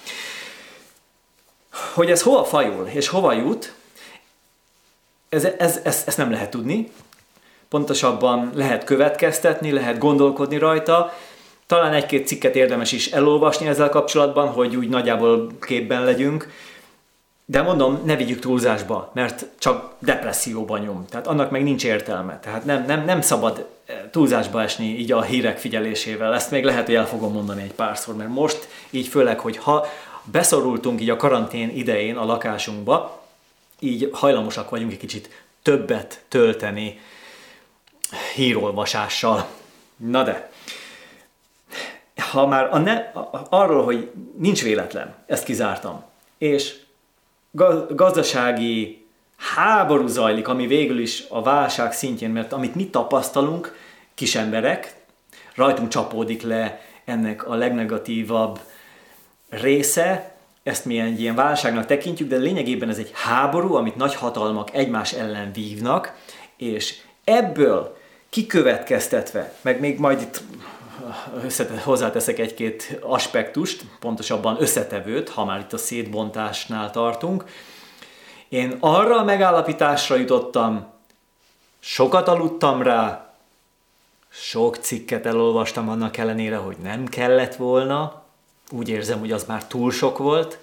[1.95, 3.75] Hogy ez hova fajul és hova jut,
[5.29, 6.91] ez, ez, ez, ezt nem lehet tudni.
[7.69, 11.12] pontosabban lehet következtetni, lehet gondolkodni rajta,
[11.67, 16.49] talán egy-két cikket érdemes is elolvasni ezzel kapcsolatban, hogy úgy nagyjából képben legyünk.
[17.47, 21.07] De mondom, ne vigyük túlzásba, mert csak depresszióban nyom.
[21.07, 22.38] Tehát annak meg nincs értelme.
[22.38, 26.34] Tehát nem, nem, nem szabad eh, túlzásba esni így a hírek figyelésével.
[26.34, 29.86] Ezt még lehet, hogy el fogom mondani egy párszor, mert most így főleg, hogy ha
[30.24, 33.22] beszorultunk így a karantén idején a lakásunkba,
[33.78, 37.01] így hajlamosak vagyunk egy kicsit többet tölteni
[38.34, 39.47] hírolvasással.
[39.97, 40.51] Na de,
[42.16, 43.12] ha már a ne,
[43.49, 46.05] arról, hogy nincs véletlen, ezt kizártam,
[46.38, 46.74] és
[47.89, 53.77] gazdasági háború zajlik, ami végül is a válság szintjén, mert amit mi tapasztalunk,
[54.15, 54.95] kis emberek,
[55.55, 58.61] rajtunk csapódik le ennek a legnegatívabb
[59.49, 64.75] része, ezt mi egy ilyen válságnak tekintjük, de lényegében ez egy háború, amit nagy hatalmak
[64.75, 66.15] egymás ellen vívnak,
[66.57, 66.95] és
[67.25, 67.97] ebből
[68.31, 70.43] kikövetkeztetve, meg még majd itt
[71.82, 77.45] hozzáteszek egy-két aspektust, pontosabban összetevőt, ha már itt a szétbontásnál tartunk.
[78.49, 80.86] Én arra a megállapításra jutottam,
[81.80, 83.34] sokat aludtam rá,
[84.28, 88.22] sok cikket elolvastam annak ellenére, hogy nem kellett volna,
[88.70, 90.59] úgy érzem, hogy az már túl sok volt,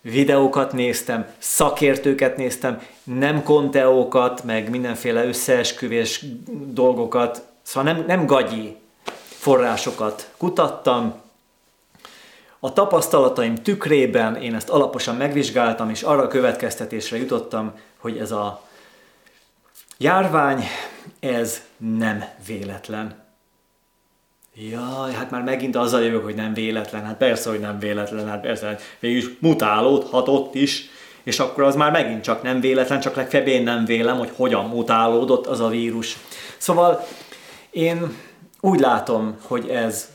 [0.00, 6.24] videókat néztem, szakértőket néztem, nem konteókat, meg mindenféle összeesküvés
[6.66, 8.76] dolgokat, szóval nem, nem gagyi
[9.40, 11.14] forrásokat kutattam.
[12.58, 18.62] A tapasztalataim tükrében én ezt alaposan megvizsgáltam, és arra a következtetésre jutottam, hogy ez a
[19.98, 20.64] járvány,
[21.20, 23.24] ez nem véletlen.
[24.54, 27.04] Jaj, hát már megint azzal jövök, hogy nem véletlen.
[27.04, 30.90] Hát persze, hogy nem véletlen, hát persze, hogy végülis mutálódhatott is,
[31.22, 34.64] és akkor az már megint csak nem véletlen, csak legfeljebb én nem vélem, hogy hogyan
[34.64, 36.16] mutálódott az a vírus.
[36.58, 37.06] Szóval
[37.70, 38.28] én
[38.60, 40.08] úgy látom, hogy ez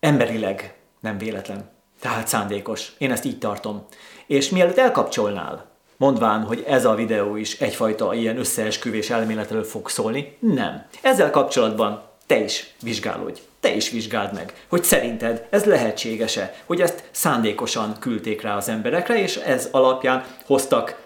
[0.00, 1.70] emberileg nem véletlen,
[2.00, 2.92] tehát szándékos.
[2.98, 3.86] Én ezt így tartom.
[4.26, 5.66] És mielőtt elkapcsolnál,
[5.96, 10.86] mondván, hogy ez a videó is egyfajta ilyen összeesküvés elméletről fog szólni, nem.
[11.02, 17.08] Ezzel kapcsolatban te is vizsgálódj, te is vizsgáld meg, hogy szerinted ez lehetséges-e, hogy ezt
[17.10, 21.04] szándékosan küldték rá az emberekre, és ez alapján hoztak,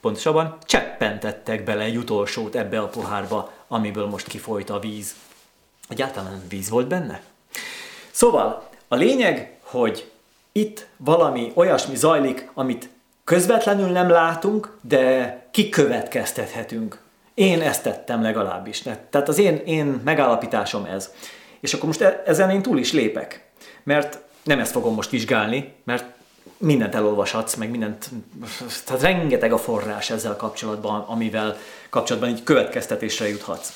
[0.00, 5.14] pontosabban cseppentettek bele egy utolsót ebbe a pohárba, amiből most kifolyt a víz.
[5.88, 7.20] Egyáltalán víz volt benne?
[8.10, 10.10] Szóval a lényeg, hogy
[10.52, 12.88] itt valami olyasmi zajlik, amit
[13.24, 17.00] közvetlenül nem látunk, de kikövetkeztethetünk.
[17.34, 18.82] Én ezt tettem legalábbis.
[18.82, 21.12] Tehát az én, én megállapításom ez.
[21.60, 23.46] És akkor most e, ezen én túl is lépek.
[23.82, 26.04] Mert nem ezt fogom most vizsgálni, mert
[26.56, 28.10] mindent elolvashatsz, meg mindent,
[28.84, 31.56] tehát rengeteg a forrás ezzel kapcsolatban, amivel
[31.92, 33.72] kapcsolatban így következtetésre juthatsz.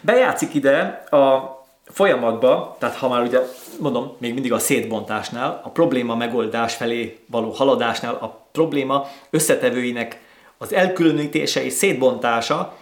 [0.00, 3.38] Bejátszik ide a folyamatba, tehát ha már ugye
[3.78, 10.20] mondom, még mindig a szétbontásnál, a probléma megoldás felé való haladásnál a probléma összetevőinek
[10.58, 12.76] az elkülönítése és szétbontása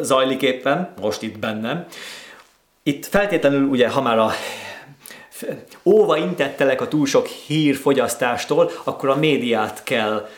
[0.00, 1.86] zajlik éppen, most itt bennem.
[2.82, 4.32] Itt feltétlenül ugye, ha már a
[5.84, 10.28] óva intettelek a túl sok hírfogyasztástól, akkor a médiát kell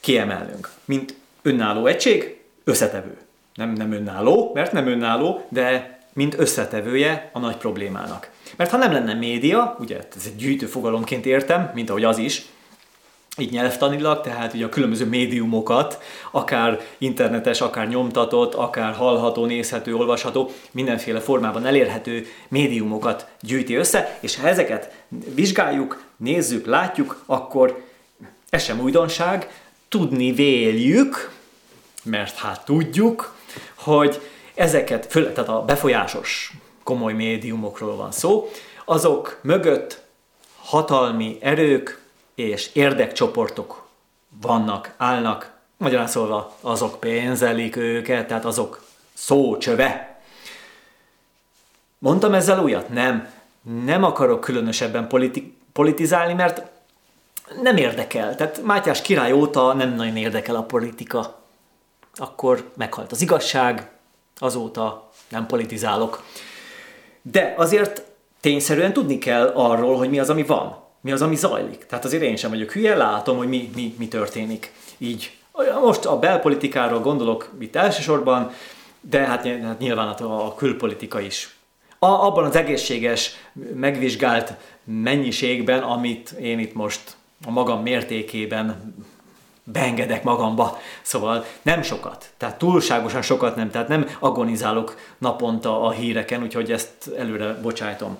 [0.00, 0.70] kiemelnünk.
[0.84, 2.39] Mint önálló egység,
[2.70, 3.16] összetevő.
[3.54, 8.30] Nem, nem önálló, mert nem önálló, de mint összetevője a nagy problémának.
[8.56, 12.46] Mert ha nem lenne média, ugye ez egy gyűjtő fogalomként értem, mint ahogy az is,
[13.38, 20.50] így nyelvtanilag, tehát ugye a különböző médiumokat, akár internetes, akár nyomtatott, akár hallható, nézhető, olvasható,
[20.70, 24.92] mindenféle formában elérhető médiumokat gyűjti össze, és ha ezeket
[25.34, 27.84] vizsgáljuk, nézzük, látjuk, akkor
[28.50, 29.50] ez sem újdonság,
[29.88, 31.39] tudni véljük,
[32.02, 33.34] mert hát tudjuk,
[33.74, 34.20] hogy
[34.54, 38.50] ezeket, főleg tehát a befolyásos komoly médiumokról van szó,
[38.84, 40.02] azok mögött
[40.62, 42.02] hatalmi erők,
[42.34, 43.86] és érdekcsoportok
[44.40, 48.82] vannak, állnak, magyarán szólva azok pénzelik őket, tehát azok
[49.14, 50.20] szócsöve.
[51.98, 52.88] Mondtam ezzel újat?
[52.88, 53.32] Nem.
[53.84, 56.62] Nem akarok különösebben politi- politizálni, mert
[57.62, 58.34] nem érdekel.
[58.36, 61.39] Tehát Mátyás király óta nem nagyon érdekel a politika.
[62.14, 63.90] Akkor meghalt az igazság,
[64.38, 66.24] azóta nem politizálok.
[67.22, 68.02] De azért
[68.40, 71.86] tényszerűen tudni kell arról, hogy mi az, ami van mi az, ami zajlik.
[71.86, 74.72] Tehát azért én sem vagyok hülye, látom, hogy mi, mi, mi történik.
[74.98, 75.36] Így.
[75.82, 78.50] Most a belpolitikáról gondolok itt elsősorban,
[79.00, 81.54] de hát, hát nyilván a külpolitika is.
[81.98, 83.32] A, abban az egészséges,
[83.74, 84.52] megvizsgált
[84.84, 88.94] mennyiségben, amit én itt most a magam mértékében
[89.72, 90.78] beengedek magamba.
[91.02, 97.10] Szóval nem sokat, tehát túlságosan sokat nem, tehát nem agonizálok naponta a híreken, úgyhogy ezt
[97.18, 98.18] előre bocsájtom.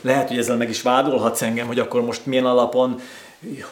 [0.00, 3.00] Lehet, hogy ezzel meg is vádolhatsz engem, hogy akkor most milyen alapon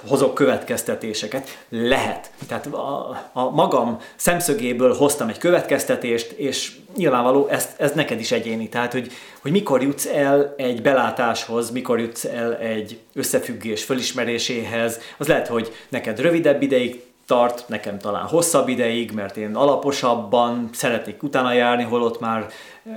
[0.07, 1.59] hozok következtetéseket.
[1.69, 2.31] Lehet.
[2.49, 8.69] Tehát a, a magam szemszögéből hoztam egy következtetést, és nyilvánvaló, ez, ez neked is egyéni.
[8.69, 15.27] Tehát, hogy, hogy mikor jutsz el egy belátáshoz, mikor jutsz el egy összefüggés fölismeréséhez, az
[15.27, 21.53] lehet, hogy neked rövidebb ideig tart, nekem talán hosszabb ideig, mert én alaposabban szeretnék utána
[21.53, 22.47] járni, holott már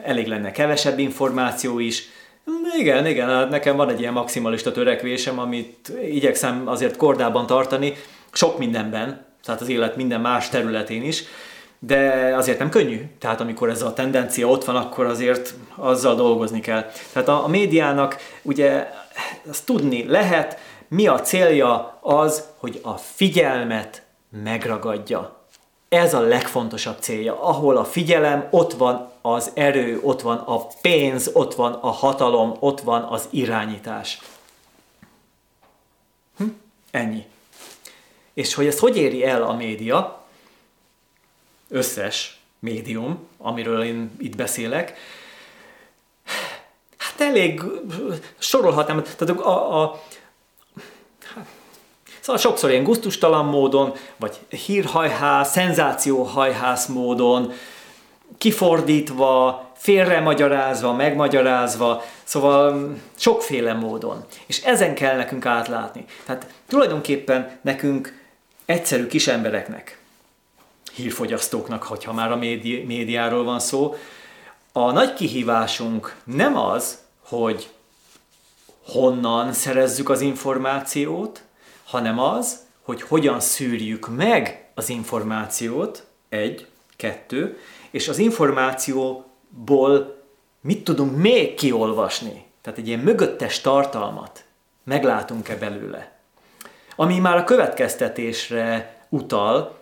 [0.03, 2.09] elég lenne kevesebb információ is,
[2.77, 7.93] igen, igen, hát nekem van egy ilyen maximalista törekvésem, amit igyekszem azért kordában tartani,
[8.31, 11.23] sok mindenben, tehát az élet minden más területén is,
[11.79, 13.01] de azért nem könnyű.
[13.19, 16.91] Tehát amikor ez a tendencia ott van, akkor azért azzal dolgozni kell.
[17.13, 18.89] Tehát a, a médiának ugye
[19.49, 24.03] azt tudni lehet, mi a célja az, hogy a figyelmet
[24.43, 25.38] megragadja.
[25.89, 27.41] Ez a legfontosabb célja.
[27.41, 32.55] Ahol a figyelem, ott van az erő, ott van a pénz, ott van a hatalom,
[32.59, 34.19] ott van az irányítás.
[36.37, 36.45] Hm?
[36.91, 37.25] Ennyi.
[38.33, 40.25] És hogy ezt hogy éri el a média,
[41.67, 44.97] összes médium, amiről én itt beszélek,
[46.97, 47.61] hát elég
[48.37, 50.03] sorolhatnám, tehát a, a,
[52.29, 57.51] Szóval sokszor ilyen guztustalan módon, vagy hírhajhász, szenzációhajhász módon,
[58.37, 64.25] kifordítva, félremagyarázva, megmagyarázva, szóval sokféle módon.
[64.45, 66.05] És ezen kell nekünk átlátni.
[66.25, 68.23] Tehát tulajdonképpen nekünk
[68.65, 69.99] egyszerű kis embereknek,
[70.93, 73.95] hírfogyasztóknak, hogyha már a médi- médiáról van szó,
[74.71, 77.69] a nagy kihívásunk nem az, hogy
[78.85, 81.43] honnan szerezzük az információt,
[81.89, 87.57] hanem az, hogy hogyan szűrjük meg az információt, egy, kettő,
[87.91, 90.17] és az információból
[90.61, 92.45] mit tudunk még kiolvasni.
[92.61, 94.43] Tehát egy ilyen mögöttes tartalmat
[94.83, 96.11] meglátunk-e belőle.
[96.95, 99.77] Ami már a következtetésre utal,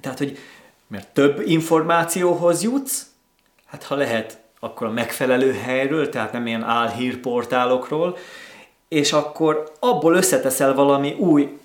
[0.00, 0.38] tehát, hogy
[0.86, 3.06] mert több információhoz jutsz,
[3.66, 8.16] hát ha lehet, akkor a megfelelő helyről, tehát nem ilyen álhírportálokról,
[8.90, 11.58] és akkor abból összeteszel valami új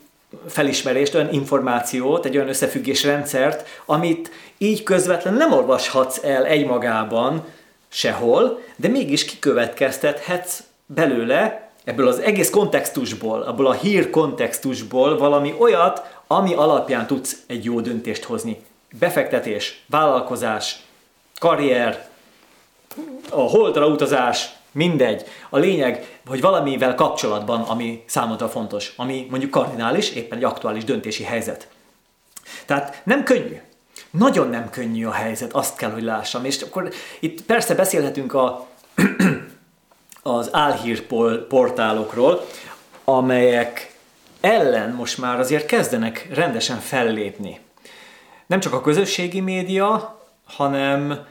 [0.48, 7.44] felismerést, olyan információt, egy olyan összefüggés rendszert, amit így közvetlen nem olvashatsz el egymagában
[7.88, 16.20] sehol, de mégis kikövetkeztethetsz belőle ebből az egész kontextusból, abból a hír kontextusból valami olyat,
[16.28, 18.62] ami alapján tudsz egy jó döntést hozni.
[19.00, 20.80] Befektetés, vállalkozás,
[21.40, 22.08] karrier,
[23.30, 25.24] a holdra utazás, mindegy.
[25.50, 31.24] A lényeg, hogy valamivel kapcsolatban, ami számodra fontos, ami mondjuk kardinális, éppen egy aktuális döntési
[31.24, 31.68] helyzet.
[32.66, 33.60] Tehát nem könnyű.
[34.10, 36.46] Nagyon nem könnyű a helyzet, azt kell, hogy lássam.
[36.46, 38.68] És akkor itt persze beszélhetünk a,
[40.22, 41.02] az álhír
[41.48, 42.46] portálokról,
[43.04, 43.94] amelyek
[44.42, 47.60] ellen most már azért kezdenek rendesen fellépni.
[48.46, 51.26] Nem csak a közösségi média, hanem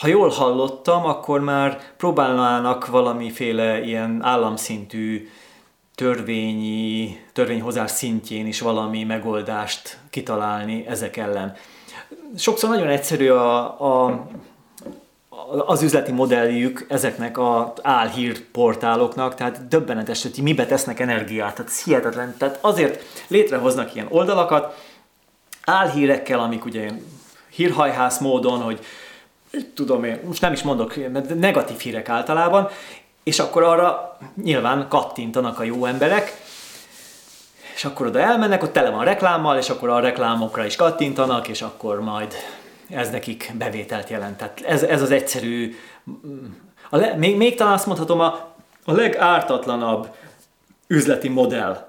[0.00, 5.28] ha jól hallottam, akkor már próbálnának valamiféle ilyen államszintű
[5.94, 11.56] törvényi, törvényhozás szintjén is valami megoldást kitalálni ezek ellen.
[12.36, 13.64] Sokszor nagyon egyszerű a,
[14.06, 14.26] a,
[15.66, 22.34] az üzleti modelljük ezeknek az álhírportáloknak, tehát döbbenetes, hogy mibe tesznek energiát, tehát hihetetlen.
[22.38, 24.84] Tehát azért létrehoznak ilyen oldalakat,
[25.64, 26.90] álhírekkel, amik ugye
[27.50, 28.80] hírhajhász módon, hogy
[29.74, 30.94] tudom én, most nem is mondok,
[31.38, 32.68] negatív hírek általában,
[33.22, 36.42] és akkor arra nyilván kattintanak a jó emberek,
[37.74, 41.62] és akkor oda elmennek, ott tele van reklámmal, és akkor a reklámokra is kattintanak, és
[41.62, 42.34] akkor majd
[42.90, 44.36] ez nekik bevételt jelent.
[44.36, 45.74] Tehát ez, ez az egyszerű,
[46.90, 50.08] a le, még, még talán azt mondhatom, a, a legártatlanabb
[50.86, 51.88] üzleti modell.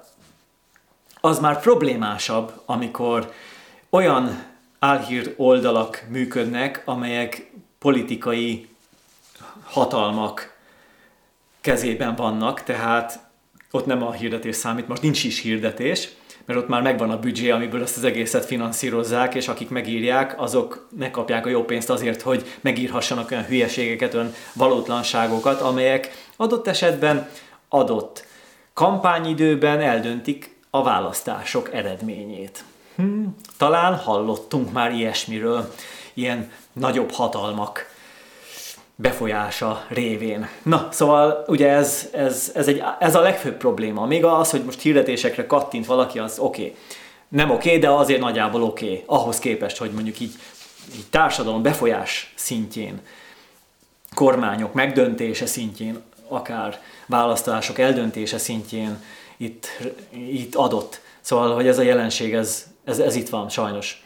[1.20, 3.32] Az már problémásabb, amikor
[3.90, 4.42] olyan
[4.78, 8.68] álhír oldalak működnek, amelyek politikai
[9.64, 10.54] hatalmak
[11.60, 13.20] kezében vannak, tehát
[13.70, 16.08] ott nem a hirdetés számít, most nincs is hirdetés,
[16.44, 20.88] mert ott már megvan a büdzsé, amiből ezt az egészet finanszírozzák, és akik megírják, azok
[20.98, 27.28] megkapják a jó pénzt azért, hogy megírhassanak olyan hülyeségeket, olyan valótlanságokat, amelyek adott esetben
[27.68, 28.24] adott
[28.72, 32.64] kampányidőben eldöntik a választások eredményét.
[32.96, 33.26] Hm,
[33.56, 35.72] talán hallottunk már ilyesmiről,
[36.14, 37.94] ilyen nagyobb hatalmak
[38.94, 40.48] befolyása révén.
[40.62, 44.06] Na, szóval ugye ez, ez, ez, egy, ez a legfőbb probléma.
[44.06, 46.62] Még az, hogy most hirdetésekre kattint valaki, az oké.
[46.62, 46.76] Okay.
[47.28, 50.32] nem oké, okay, de azért nagyjából oké, okay, ahhoz képest, hogy mondjuk így,
[50.94, 53.00] így társadalom befolyás szintjén,
[54.14, 59.02] kormányok megdöntése szintjén, akár választások eldöntése szintjén
[59.36, 59.66] itt,
[60.10, 61.00] itt adott.
[61.20, 64.04] Szóval, hogy ez a jelenség, ez, ez, ez itt van sajnos.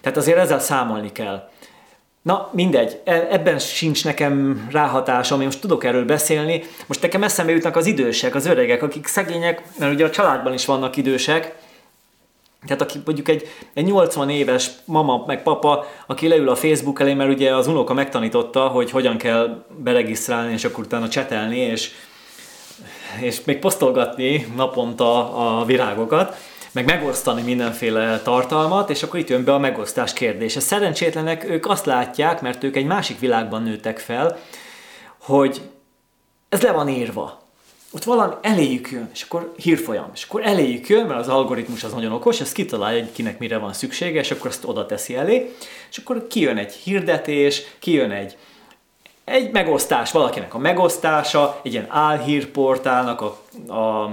[0.00, 1.48] Tehát azért ezzel számolni kell.
[2.22, 6.62] Na, mindegy, e, ebben sincs nekem ráhatásom, én most tudok erről beszélni.
[6.86, 10.64] Most nekem eszembe jutnak az idősek, az öregek, akik szegények, mert ugye a családban is
[10.64, 11.56] vannak idősek,
[12.66, 17.14] tehát aki mondjuk egy, egy 80 éves mama meg papa, aki leül a Facebook elé,
[17.14, 21.90] mert ugye az unoka megtanította, hogy hogyan kell beregisztrálni, és akkor utána csetelni, és,
[23.20, 26.36] és még posztolgatni naponta a virágokat,
[26.72, 30.60] meg megosztani mindenféle tartalmat, és akkor itt jön be a megosztás kérdése.
[30.60, 34.38] Szerencsétlenek ők azt látják, mert ők egy másik világban nőttek fel,
[35.18, 35.60] hogy
[36.48, 37.46] ez le van írva.
[37.90, 41.92] Ott valami eléjük jön, és akkor hírfolyam, és akkor eléjük jön, mert az algoritmus az
[41.92, 45.54] nagyon okos, ez kitalálja, hogy kinek mire van szüksége, és akkor azt oda teszi elé,
[45.90, 48.36] és akkor kijön egy hirdetés, kijön egy,
[49.24, 53.26] egy megosztás, valakinek a megosztása, egy ilyen álhírportálnak a,
[53.72, 54.10] a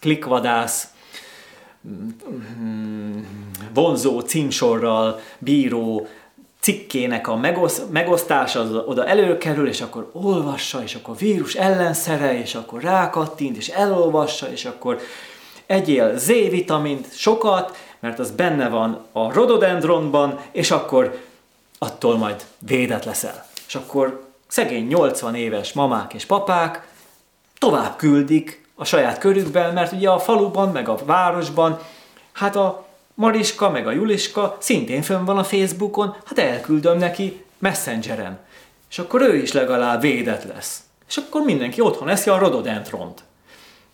[0.00, 0.88] klikvadász,
[3.74, 6.06] vonzó címsorral bíró
[6.60, 12.54] cikkének a megosz, megosztása az oda előkerül, és akkor olvassa, és akkor vírus ellenszere, és
[12.54, 15.00] akkor rákattint, és elolvassa, és akkor
[15.66, 21.20] egyél Z-vitamint sokat, mert az benne van a rododendronban, és akkor
[21.78, 23.46] attól majd védett leszel.
[23.66, 26.88] És akkor szegény 80 éves mamák és papák
[27.58, 31.78] tovább küldik a saját körükben, mert ugye a faluban, meg a városban,
[32.32, 38.38] hát a Mariska meg a Juliska szintén fönn van a Facebookon, hát elküldöm neki Messengeren.
[38.90, 40.80] És akkor ő is legalább védett lesz.
[41.08, 43.22] És akkor mindenki otthon eszi a rododentront.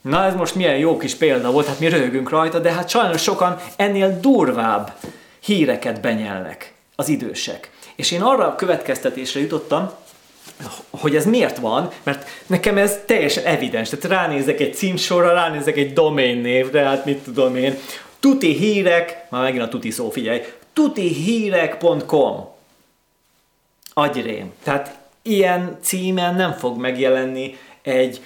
[0.00, 3.22] Na ez most milyen jó kis példa volt, hát mi röhögünk rajta, de hát sajnos
[3.22, 4.92] sokan ennél durvább
[5.40, 7.70] híreket benyelnek az idősek.
[7.96, 9.90] És én arra a következtetésre jutottam,
[10.90, 13.88] hogy ez miért van, mert nekem ez teljesen evidens.
[13.88, 17.78] Tehát ránézek egy címsorra, ránézek egy domain névre, hát mit tudom én,
[18.20, 20.40] tuti hírek, már megint a tuti szó, figyelj,
[20.72, 22.48] tutihírek.com
[23.94, 24.52] agyrém.
[24.62, 28.22] Tehát ilyen címen nem fog megjelenni egy,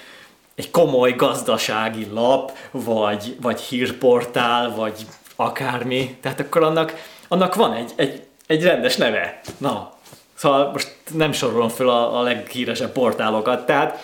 [0.54, 5.06] egy komoly gazdasági lap, vagy, vagy hírportál, vagy
[5.36, 6.16] akármi.
[6.20, 6.94] Tehát akkor annak,
[7.28, 9.40] annak van egy, egy, egy rendes neve.
[9.58, 9.95] Na,
[10.36, 13.66] szóval most nem sorolom fel a, a leghíresebb portálokat.
[13.66, 13.98] Tehát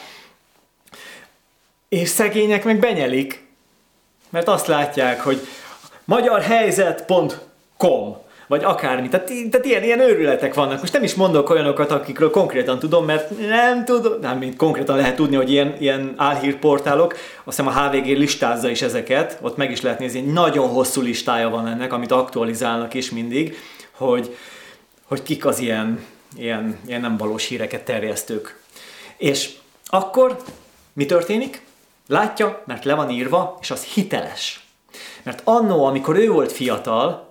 [1.88, 3.46] és szegények meg benyelik,
[4.30, 5.46] mert azt látják, hogy
[6.04, 8.16] magyarhelyzet.com
[8.46, 9.08] vagy akármi.
[9.08, 10.80] Tehát, tehát ilyen, ilyen őrületek vannak.
[10.80, 15.16] Most nem is mondok olyanokat, akikről konkrétan tudom, mert nem tudom, nem, mint konkrétan lehet
[15.16, 19.80] tudni, hogy ilyen, ilyen álhírportálok, azt hiszem a HVG listázza is ezeket, ott meg is
[19.80, 23.56] lehet nézni, egy nagyon hosszú listája van ennek, amit aktualizálnak is mindig,
[23.90, 24.36] hogy,
[25.04, 26.04] hogy kik az ilyen,
[26.36, 28.60] ilyen, ilyen nem valós híreket terjesztők.
[29.16, 29.50] És
[29.86, 30.42] akkor
[30.92, 31.62] mi történik?
[32.06, 34.66] Látja, mert le van írva, és az hiteles.
[35.22, 37.30] Mert annó, amikor ő volt fiatal,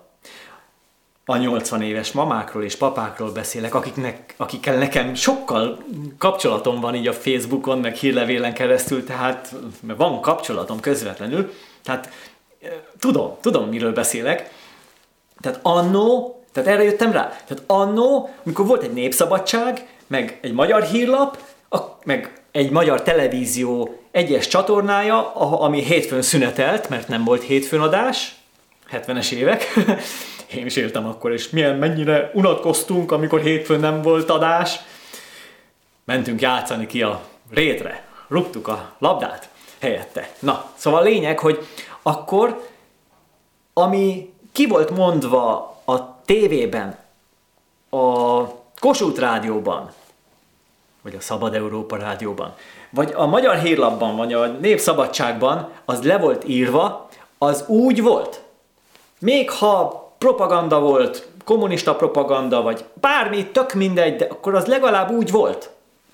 [1.24, 5.84] a 80 éves mamákról és papákról beszélek, akiknek, akikkel nekem sokkal
[6.18, 12.10] kapcsolatom van így a Facebookon, meg hírlevélen keresztül, tehát van kapcsolatom közvetlenül, tehát
[12.98, 14.50] tudom, tudom, miről beszélek.
[15.40, 20.82] Tehát annó, tehát erre jöttem rá, tehát annó, amikor volt egy népszabadság, meg egy magyar
[20.82, 21.38] hírlap,
[21.70, 28.34] a, meg egy magyar televízió egyes csatornája, ami hétfőn szünetelt, mert nem volt hétfőn adás,
[28.92, 29.74] 70-es évek,
[30.56, 34.80] én is éltem akkor, és milyen mennyire unatkoztunk, amikor hétfőn nem volt adás.
[36.04, 39.48] Mentünk játszani ki a rétre, rúgtuk a labdát
[39.80, 40.28] helyette.
[40.38, 41.66] Na, szóval a lényeg, hogy
[42.02, 42.68] akkor,
[43.72, 46.96] ami ki volt mondva a tévében,
[47.90, 48.44] a
[48.80, 49.90] Kossuth rádióban,
[51.02, 52.54] vagy a Szabad Európa rádióban,
[52.90, 57.08] vagy a Magyar Hírlapban, vagy a Népszabadságban, az le volt írva,
[57.38, 58.42] az úgy volt.
[59.18, 65.30] Még ha propaganda volt, kommunista propaganda, vagy bármi, tök mindegy, de akkor az legalább úgy
[65.30, 65.70] volt.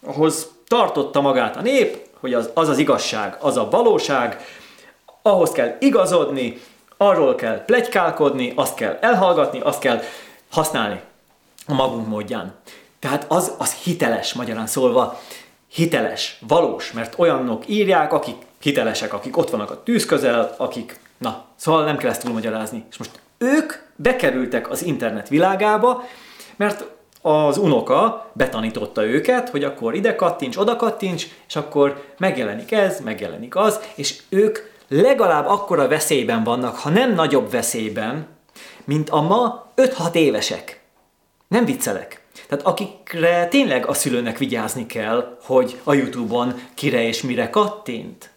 [0.06, 4.44] Ahhoz tartotta magát a nép, hogy az az, az igazság, az a valóság,
[5.22, 6.60] ahhoz kell igazodni,
[6.98, 10.02] arról kell plegykálkodni, azt kell elhallgatni, azt kell
[10.50, 11.00] használni
[11.66, 12.54] a magunk módján.
[12.98, 15.20] Tehát az, az hiteles, magyarán szólva,
[15.68, 21.44] hiteles, valós, mert olyanok írják, akik hitelesek, akik ott vannak a tűz közel, akik, na,
[21.56, 22.84] szóval nem kell ezt túlmagyarázni.
[22.90, 26.04] És most ők bekerültek az internet világába,
[26.56, 26.84] mert
[27.22, 33.56] az unoka betanította őket, hogy akkor ide kattints, oda kattints, és akkor megjelenik ez, megjelenik
[33.56, 34.58] az, és ők
[34.88, 38.26] legalább akkora veszélyben vannak, ha nem nagyobb veszélyben,
[38.84, 40.80] mint a ma 5-6 évesek.
[41.48, 42.22] Nem viccelek.
[42.48, 48.30] Tehát akikre tényleg a szülőnek vigyázni kell, hogy a Youtube-on kire és mire kattint.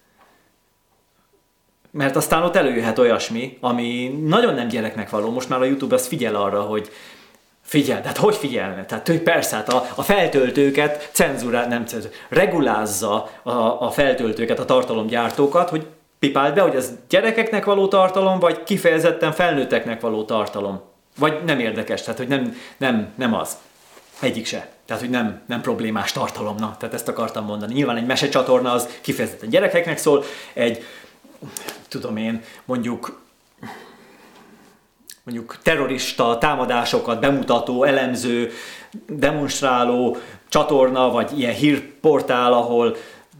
[1.91, 5.31] Mert aztán ott előjöhet olyasmi, ami nagyon nem gyereknek való.
[5.31, 6.91] Most már a YouTube azt figyel arra, hogy
[7.63, 8.85] Figyel, hát hogy figyelne?
[8.85, 13.51] Tehát hogy persze, hát a, a feltöltőket cenzúrál, nem cenzúrál, regulázza a,
[13.85, 15.87] a feltöltőket, a tartalomgyártókat, hogy
[16.21, 20.81] pipáld be, hogy ez gyerekeknek való tartalom, vagy kifejezetten felnőtteknek való tartalom.
[21.17, 23.57] Vagy nem érdekes, tehát hogy nem, nem, nem az.
[24.19, 24.69] Egyik se.
[24.85, 26.75] Tehát, hogy nem, nem problémás tartalomna.
[26.79, 27.73] Tehát ezt akartam mondani.
[27.73, 30.83] Nyilván egy mesecsatorna az kifejezetten gyerekeknek szól, egy,
[31.87, 33.19] tudom én, mondjuk
[35.23, 38.51] mondjuk terrorista támadásokat bemutató, elemző,
[39.07, 40.17] demonstráló
[40.49, 42.95] csatorna, vagy ilyen hírportál, ahol,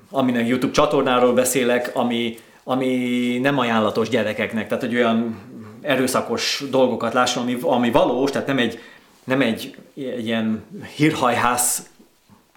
[0.09, 5.39] aminek YouTube csatornáról beszélek, ami, ami nem ajánlatos gyerekeknek, tehát hogy olyan
[5.82, 8.80] erőszakos dolgokat lásson, ami, ami valós, tehát nem egy,
[9.24, 11.89] nem egy, egy ilyen hírhajhász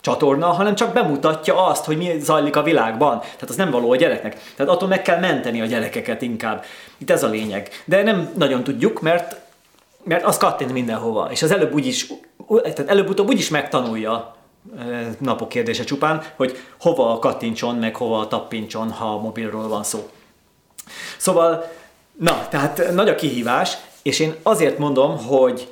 [0.01, 3.19] csatorna, hanem csak bemutatja azt, hogy mi zajlik a világban.
[3.19, 4.53] Tehát az nem való a gyereknek.
[4.57, 6.65] Tehát attól meg kell menteni a gyerekeket inkább.
[6.99, 7.69] Itt ez a lényeg.
[7.85, 9.43] De nem nagyon tudjuk, mert
[10.05, 12.13] mert az kattint mindenhova, és az előbb úgyis,
[12.63, 14.34] tehát előbb-utóbb úgyis megtanulja,
[15.19, 20.11] napok kérdése csupán, hogy hova kattintson, meg hova tappintson, ha a mobilról van szó.
[21.17, 21.73] Szóval,
[22.13, 25.69] na, tehát nagy a kihívás, és én azért mondom, hogy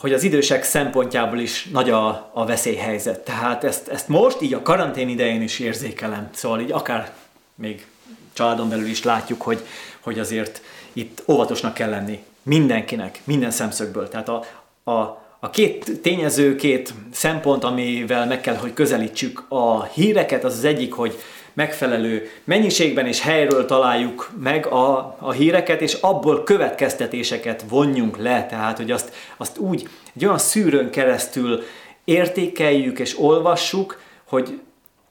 [0.00, 3.20] hogy az idősek szempontjából is nagy a, a veszélyhelyzet.
[3.20, 6.28] Tehát ezt, ezt most így a karantén idején is érzékelem.
[6.32, 7.12] Szóval így akár
[7.54, 7.86] még
[8.32, 9.66] családon belül is látjuk, hogy,
[10.00, 10.62] hogy azért
[10.92, 12.24] itt óvatosnak kell lenni.
[12.42, 14.08] Mindenkinek, minden szemszögből.
[14.08, 14.44] Tehát a,
[14.90, 20.64] a, a két tényező, két szempont, amivel meg kell, hogy közelítsük a híreket, az az
[20.64, 21.18] egyik, hogy
[21.52, 28.76] megfelelő mennyiségben és helyről találjuk meg a, a híreket, és abból következtetéseket vonjunk le, tehát
[28.76, 31.62] hogy azt, azt úgy egy olyan szűrőn keresztül
[32.04, 34.60] értékeljük és olvassuk, hogy,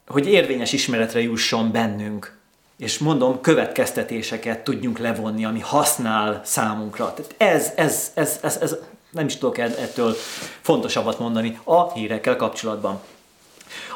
[0.07, 2.37] hogy érvényes ismeretre jusson bennünk.
[2.77, 7.13] És mondom, következtetéseket tudjunk levonni, ami használ számunkra.
[7.13, 8.77] Tehát ez, ez, ez, ez, ez
[9.09, 10.15] nem is tudok ettől
[10.61, 13.01] fontosabbat mondani a hírekkel kapcsolatban.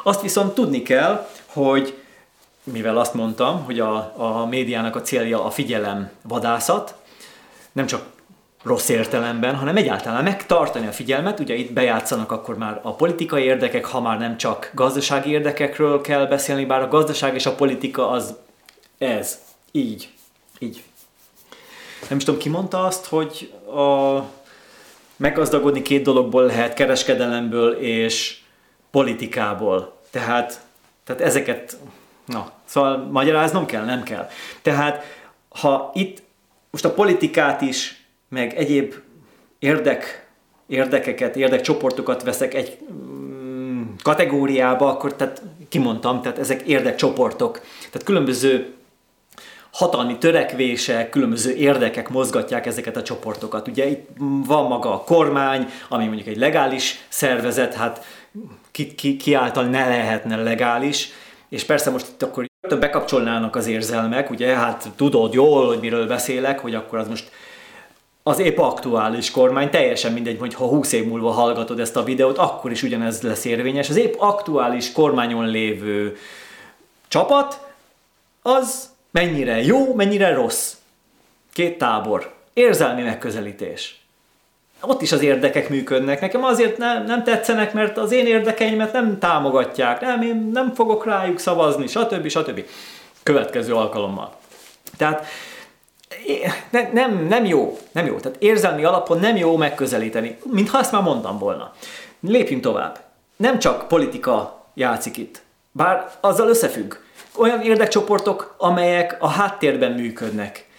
[0.02, 2.02] Azt viszont tudni kell, hogy
[2.64, 6.94] mivel azt mondtam, hogy a, a médiának a célja a figyelem vadászat,
[7.72, 8.04] nem csak
[8.62, 11.40] rossz értelemben, hanem egyáltalán megtartani a figyelmet.
[11.40, 16.26] Ugye itt bejátszanak akkor már a politikai érdekek, ha már nem csak gazdasági érdekekről kell
[16.26, 18.34] beszélni, bár a gazdaság és a politika az
[18.98, 19.38] ez,
[19.70, 20.12] így,
[20.58, 20.82] így.
[22.08, 24.18] Nem is tudom, ki mondta azt, hogy a
[25.22, 28.38] meggazdagodni két dologból lehet, kereskedelemből és
[28.90, 29.98] politikából.
[30.10, 30.60] Tehát,
[31.04, 31.76] tehát ezeket
[32.26, 33.84] Na, szóval magyaráznom kell?
[33.84, 34.28] Nem kell.
[34.62, 35.04] Tehát,
[35.48, 36.22] ha itt
[36.70, 38.94] most a politikát is, meg egyéb
[39.58, 40.26] érdek,
[40.66, 47.60] érdekeket, érdekcsoportokat veszek egy mm, kategóriába, akkor tehát kimondtam, tehát ezek érdekcsoportok.
[47.90, 48.74] Tehát különböző
[49.72, 53.68] hatalmi törekvések, különböző érdekek mozgatják ezeket a csoportokat.
[53.68, 54.08] Ugye itt
[54.46, 58.04] van maga a kormány, ami mondjuk egy legális szervezet, hát
[58.70, 61.08] ki, ki, ki által ne lehetne legális,
[61.48, 66.58] és persze most itt akkor bekapcsolnának az érzelmek, ugye, hát tudod jól, hogy miről beszélek,
[66.58, 67.30] hogy akkor az most
[68.22, 72.38] az épp aktuális kormány, teljesen mindegy, hogy ha 20 év múlva hallgatod ezt a videót,
[72.38, 73.88] akkor is ugyanez lesz érvényes.
[73.88, 76.16] Az épp aktuális kormányon lévő
[77.08, 77.60] csapat,
[78.42, 80.74] az mennyire jó, mennyire rossz.
[81.52, 82.32] Két tábor.
[82.52, 84.02] Érzelmi megközelítés
[84.82, 86.20] ott is az érdekek működnek.
[86.20, 91.04] Nekem azért nem, nem tetszenek, mert az én érdekeimet nem támogatják, nem, én nem fogok
[91.04, 92.28] rájuk szavazni, stb.
[92.28, 92.64] stb.
[93.22, 94.36] Következő alkalommal.
[94.96, 95.26] Tehát
[96.70, 98.16] ne, nem, nem jó, nem jó.
[98.16, 101.72] Tehát érzelmi alapon nem jó megközelíteni, mintha ezt már mondtam volna.
[102.20, 103.00] Lépjünk tovább.
[103.36, 106.94] Nem csak politika játszik itt, bár azzal összefügg.
[107.36, 110.70] Olyan érdekcsoportok, amelyek a háttérben működnek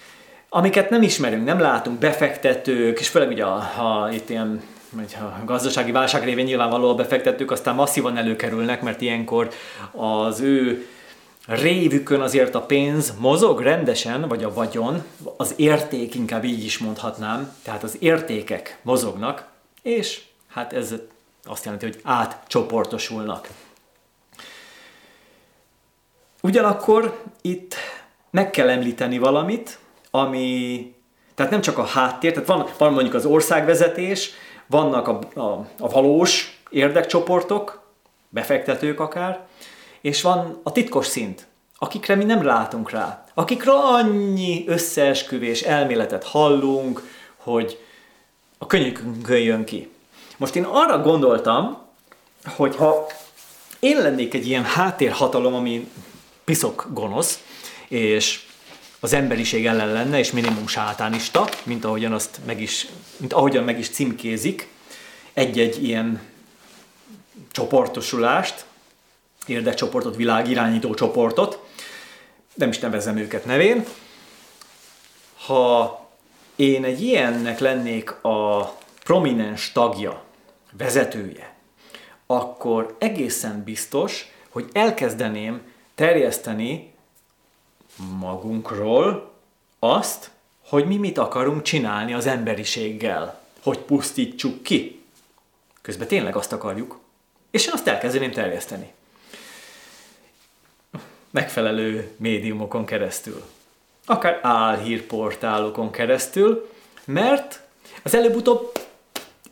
[0.56, 4.62] amiket nem ismerünk, nem látunk, befektetők, és főleg ugye ha itt ilyen
[4.98, 9.50] a gazdasági válság révén nyilvánvaló a befektetők aztán masszívan előkerülnek, mert ilyenkor
[9.92, 10.88] az ő
[11.46, 15.04] révükön azért a pénz mozog rendesen, vagy a vagyon,
[15.38, 19.48] az érték inkább így is mondhatnám, tehát az értékek mozognak,
[19.82, 20.94] és hát ez
[21.46, 23.50] azt jelenti, hogy átcsoportosulnak.
[26.46, 27.76] Ugyanakkor itt
[28.30, 29.80] meg kell említeni valamit,
[30.12, 30.94] ami,
[31.36, 34.32] tehát nem csak a háttér, tehát van, van mondjuk az országvezetés,
[34.68, 37.82] vannak a, a, a valós érdekcsoportok,
[38.30, 39.48] befektetők akár,
[40.02, 41.48] és van a titkos szint,
[41.78, 47.08] akikre mi nem látunk rá, akikről annyi összeesküvés elméletet hallunk,
[47.38, 47.80] hogy
[48.58, 49.92] a könyvünkön jön ki.
[50.38, 51.78] Most én arra gondoltam,
[52.56, 53.08] hogy ha
[53.80, 55.88] én lennék egy ilyen háttérhatalom, ami
[56.44, 57.44] piszok gonosz,
[57.88, 58.42] és
[59.00, 62.88] az emberiség ellen lenne, és minimum sátánista, mint ahogyan azt meg is,
[63.18, 64.68] mint ahogyan meg is címkézik,
[65.34, 66.22] egy-egy ilyen
[67.52, 68.66] csoportosulást,
[69.46, 71.60] érdekcsoportot, világirányító csoportot,
[72.54, 73.86] nem is nevezem őket nevén.
[75.46, 76.00] Ha
[76.56, 80.24] én egy ilyennek lennék a prominens tagja,
[80.78, 81.54] vezetője,
[82.26, 85.62] akkor egészen biztos, hogy elkezdeném
[85.96, 86.94] terjeszteni
[88.20, 89.32] magunkról
[89.80, 90.32] azt,
[90.68, 95.04] hogy mi mit akarunk csinálni az emberiséggel, hogy pusztítsuk ki.
[95.82, 97.00] Közben tényleg azt akarjuk,
[97.52, 98.94] és én azt elkezdeném terjeszteni.
[101.30, 103.44] Megfelelő médiumokon keresztül.
[104.06, 106.70] Akár álhírportálokon keresztül,
[107.06, 107.62] mert
[108.04, 108.72] az előbb-utóbb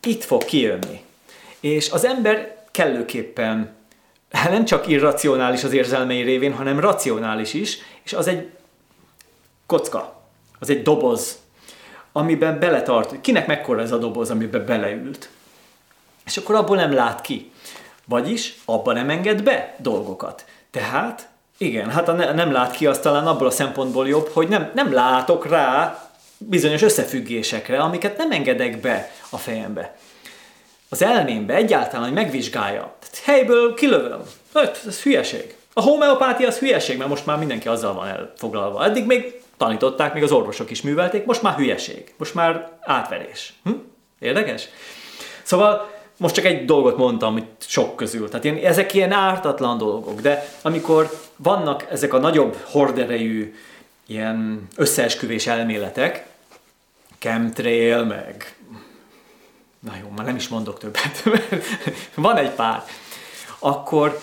[0.01, 1.03] itt fog kijönni.
[1.59, 3.75] És az ember kellőképpen
[4.31, 8.49] nem csak irracionális az érzelmei révén, hanem racionális is, és az egy
[9.65, 10.21] kocka,
[10.59, 11.39] az egy doboz,
[12.11, 13.21] amiben beletart.
[13.21, 15.29] Kinek mekkora ez a doboz, amiben beleült?
[16.25, 17.51] És akkor abból nem lát ki.
[18.05, 20.45] Vagyis abban nem enged be dolgokat.
[20.71, 24.47] Tehát, igen, hát a ne, nem lát ki, az talán abból a szempontból jobb, hogy
[24.47, 26.01] nem, nem látok rá
[26.37, 29.95] bizonyos összefüggésekre, amiket nem engedek be a fejembe.
[30.93, 32.95] Az elmémbe egyáltalán, hogy megvizsgálja.
[32.99, 34.21] Tehát helyből kilövöm.
[34.53, 35.55] Hát, ez hülyeség.
[35.73, 38.85] A homeopátia az hülyeség, mert most már mindenki azzal van elfoglalva.
[38.85, 42.13] Eddig még tanították, még az orvosok is művelték, most már hülyeség.
[42.17, 43.53] Most már átverés.
[43.63, 43.71] Hm?
[44.19, 44.67] Érdekes?
[45.43, 48.29] Szóval most csak egy dolgot mondtam itt sok közül.
[48.29, 53.55] Tehát ilyen, ezek ilyen ártatlan dolgok, de amikor vannak ezek a nagyobb horderejű
[54.07, 56.25] ilyen összeesküvés elméletek,
[57.19, 58.55] chemtrail, meg
[59.81, 61.65] na jó, már nem is mondok többet, mert
[62.15, 62.83] van egy pár,
[63.59, 64.19] akkor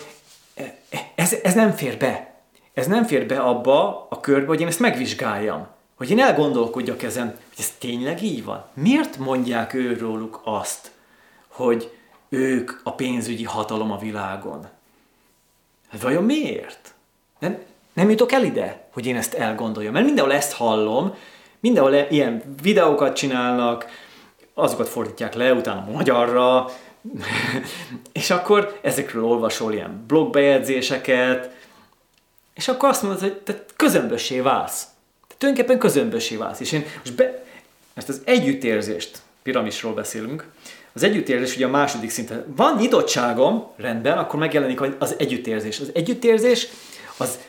[1.15, 2.33] ez, ez nem fér be.
[2.73, 5.67] Ez nem fér be abba a körbe, hogy én ezt megvizsgáljam.
[5.95, 8.65] Hogy én elgondolkodjak ezen, hogy ez tényleg így van.
[8.73, 10.91] Miért mondják őróluk azt,
[11.47, 11.93] hogy
[12.29, 14.67] ők a pénzügyi hatalom a világon?
[15.89, 16.93] Hát vajon miért?
[17.39, 17.57] Nem,
[17.93, 19.93] nem jutok el ide, hogy én ezt elgondoljam.
[19.93, 21.15] Mert mindenhol ezt hallom,
[21.59, 23.85] mindenhol ilyen videókat csinálnak,
[24.59, 26.69] azokat fordítják le, utána magyarra,
[28.11, 31.49] és akkor ezekről olvasol ilyen blogbejegyzéseket,
[32.53, 34.87] és akkor azt mondod, hogy te közömbössé válsz.
[35.27, 36.59] Te tulajdonképpen közömbössé válsz.
[36.59, 37.43] És én most, be,
[37.93, 40.47] most az együttérzést, piramisról beszélünk,
[40.93, 42.45] az együttérzés ugye a második szinten.
[42.55, 45.79] Van nyitottságom, rendben, akkor megjelenik az együttérzés.
[45.79, 46.67] Az együttérzés
[47.17, 47.39] az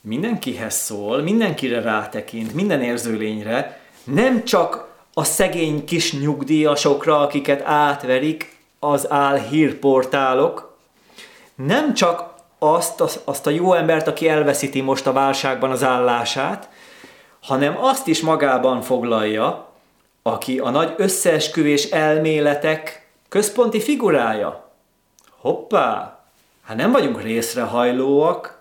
[0.00, 9.10] mindenkihez szól, mindenkire rátekint, minden érzőlényre, nem csak a szegény kis nyugdíjasokra, akiket átverik az
[9.10, 10.76] álhírportálok,
[11.54, 16.68] nem csak azt, azt a jó embert, aki elveszíti most a válságban az állását,
[17.40, 19.68] hanem azt is magában foglalja,
[20.22, 24.70] aki a nagy összeesküvés elméletek központi figurája.
[25.36, 26.18] Hoppá!
[26.62, 28.60] Hát nem vagyunk részrehajlóak,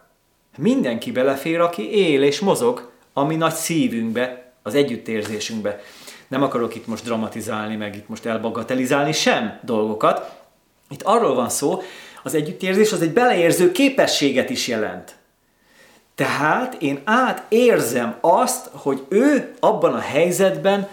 [0.58, 5.82] mindenki belefér, aki él és mozog a mi nagy szívünkbe, az együttérzésünkbe.
[6.30, 10.38] Nem akarok itt most dramatizálni, meg itt most elbagatelizálni sem dolgokat.
[10.90, 11.82] Itt arról van szó,
[12.24, 15.16] az együttérzés az egy beleérző képességet is jelent.
[16.16, 20.88] Tehát én átérzem azt, hogy ő abban a helyzetben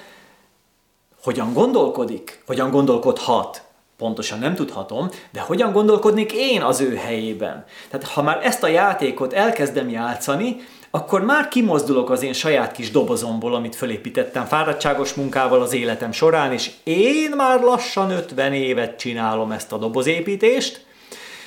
[1.23, 3.63] hogyan gondolkodik, hogyan gondolkodhat.
[3.97, 7.65] Pontosan nem tudhatom, de hogyan gondolkodnék én az ő helyében?
[7.91, 10.57] Tehát ha már ezt a játékot elkezdem játszani,
[10.97, 16.53] akkor már kimozdulok az én saját kis dobozomból, amit fölépítettem fáradtságos munkával az életem során,
[16.53, 20.87] és én már lassan 50 évet csinálom ezt a dobozépítést,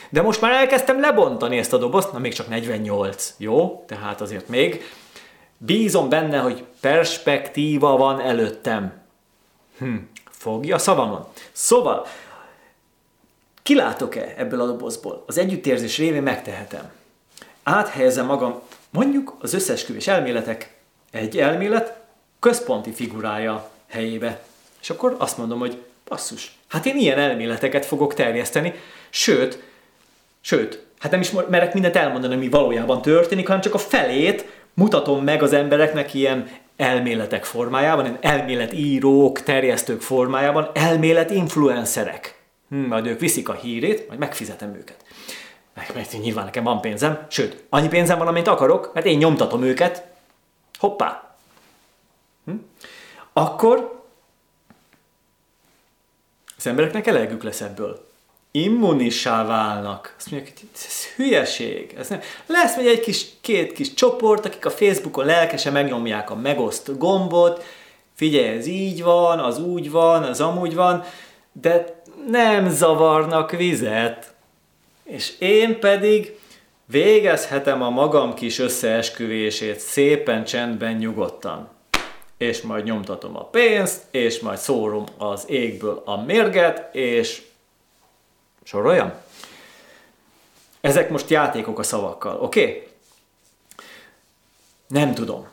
[0.09, 3.83] de most már elkezdtem lebontani ezt a dobozt, na még csak 48, jó?
[3.87, 4.83] Tehát azért még
[5.57, 8.93] bízom benne, hogy perspektíva van előttem.
[9.77, 9.95] Hm,
[10.29, 11.25] fogja szavamon.
[11.51, 12.05] Szóval,
[13.63, 15.23] kilátok-e ebből a dobozból?
[15.27, 16.91] Az együttérzés révén megtehetem.
[17.63, 20.77] Áthelyezem magam mondjuk az összesküvés elméletek
[21.11, 21.99] egy elmélet
[22.39, 24.41] központi figurája helyébe.
[24.81, 28.73] És akkor azt mondom, hogy basszus, hát én ilyen elméleteket fogok terjeszteni,
[29.09, 29.63] sőt,
[30.41, 35.23] sőt, hát nem is merek mindent elmondani, ami valójában történik, hanem csak a felét mutatom
[35.23, 42.39] meg az embereknek ilyen elméletek formájában, ilyen elméletírók, terjesztők formájában, elmélet influencerek.
[42.69, 45.03] Hm, majd ők viszik a hírét, majd megfizetem őket.
[45.93, 50.03] Mert nyilván nekem van pénzem, sőt, annyi pénzem van, amit akarok, mert én nyomtatom őket.
[50.79, 51.35] Hoppá!
[52.45, 52.51] Hm?
[53.33, 54.03] Akkor
[56.57, 58.07] az embereknek elegük lesz ebből.
[58.51, 60.13] Immunissá válnak.
[60.17, 61.95] Azt mondják, hogy ez hülyeség.
[61.97, 62.19] Ez nem.
[62.45, 67.63] Lesz még egy kis, két kis csoport, akik a Facebookon lelkesen megnyomják a megoszt gombot.
[68.15, 71.03] Figyelj, ez így van, az úgy van, az amúgy van,
[71.51, 74.28] de nem zavarnak vizet.
[75.09, 76.39] És én pedig
[76.85, 81.69] végezhetem a magam kis összeesküvését szépen csendben, nyugodtan.
[82.37, 87.41] És majd nyomtatom a pénzt, és majd szórom az égből a mérget, és
[88.63, 89.11] soroljam.
[90.81, 92.61] Ezek most játékok a szavakkal, oké?
[92.61, 92.87] Okay?
[94.87, 95.47] Nem tudom.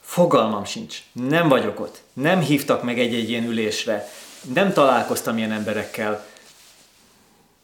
[0.00, 1.02] Fogalmam sincs.
[1.12, 2.00] Nem vagyok ott.
[2.12, 4.08] Nem hívtak meg egy-egy ilyen ülésre.
[4.54, 6.30] Nem találkoztam ilyen emberekkel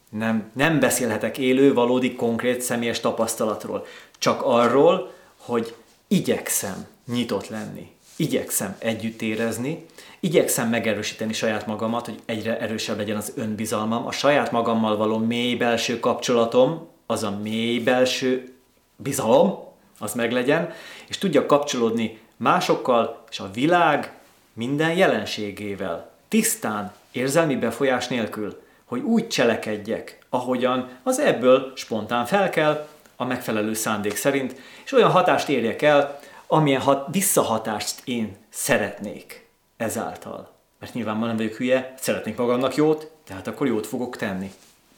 [0.09, 3.85] nem, nem beszélhetek élő, valódi, konkrét, személyes tapasztalatról.
[4.17, 5.75] Csak arról, hogy
[6.07, 7.91] igyekszem nyitott lenni.
[8.15, 9.85] Igyekszem együtt érezni,
[10.19, 15.55] igyekszem megerősíteni saját magamat, hogy egyre erősebb legyen az önbizalmam, a saját magammal való mély
[15.55, 18.53] belső kapcsolatom, az a mély belső
[18.95, 19.67] bizalom,
[19.99, 20.73] az meglegyen,
[21.07, 24.13] és tudja kapcsolódni másokkal és a világ
[24.53, 33.25] minden jelenségével, tisztán, érzelmi befolyás nélkül hogy úgy cselekedjek, ahogyan az ebből spontán felkel, a
[33.25, 34.55] megfelelő szándék szerint,
[34.85, 39.47] és olyan hatást érjek el, amilyen hat, visszahatást én szeretnék
[39.77, 40.51] ezáltal.
[40.79, 44.51] Mert nyilván ma nem vagyok hülye, szeretnék magamnak jót, tehát akkor jót fogok tenni.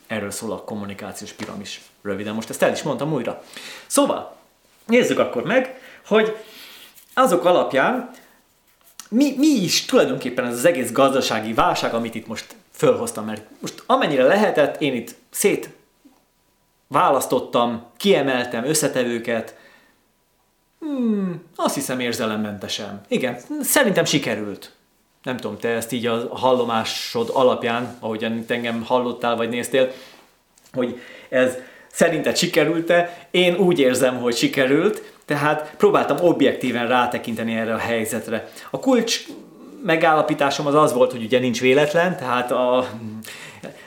[0.08, 1.82] Erről szól a kommunikációs piramis.
[2.02, 3.44] Röviden most ezt el is mondtam újra.
[3.88, 4.36] Szóval,
[4.86, 6.38] nézzük akkor meg, hogy
[7.14, 8.10] azok alapján
[9.10, 13.84] mi, mi is tulajdonképpen ez az egész gazdasági válság, amit itt most fölhoztam, mert most
[13.86, 15.70] amennyire lehetett, én itt szét
[16.88, 19.56] választottam, kiemeltem összetevőket,
[20.80, 23.02] hmm, azt hiszem érzelemmentesen.
[23.08, 24.72] Igen, szerintem sikerült.
[25.24, 29.92] Nem tudom, te ezt így a hallomásod alapján, ahogyan engem hallottál vagy néztél,
[30.74, 31.00] hogy
[31.30, 31.58] ez
[31.92, 33.28] szerinted sikerült-e?
[33.32, 38.50] Én úgy érzem, hogy sikerült, tehát próbáltam objektíven rátekinteni erre a helyzetre.
[38.70, 39.26] A kulcs
[39.84, 42.88] megállapításom az az volt, hogy ugye nincs véletlen, tehát a,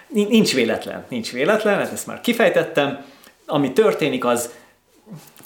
[0.08, 3.04] nincs véletlen, nincs véletlen, hát ezt már kifejtettem.
[3.46, 4.50] Ami történik, az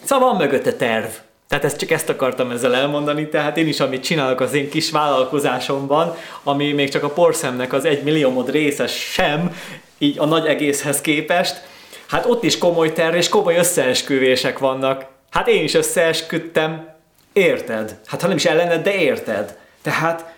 [0.04, 1.06] szóval van mögötte terv.
[1.48, 4.90] Tehát ezt csak ezt akartam ezzel elmondani, tehát én is, amit csinálok az én kis
[4.90, 9.56] vállalkozásomban, ami még csak a porszemnek az egy milliómod része sem,
[9.98, 11.62] így a nagy egészhez képest,
[12.06, 15.06] hát ott is komoly terv és komoly összeesküvések vannak.
[15.30, 16.88] Hát én is összeesküdtem,
[17.32, 17.98] érted?
[18.06, 19.58] Hát ha nem is ellened, de érted.
[19.82, 20.34] Tehát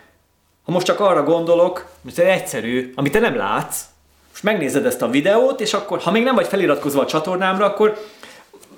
[0.65, 3.85] ha most csak arra gondolok, hogy ez egyszerű, amit te nem látsz,
[4.31, 7.99] most megnézed ezt a videót, és akkor, ha még nem vagy feliratkozva a csatornámra, akkor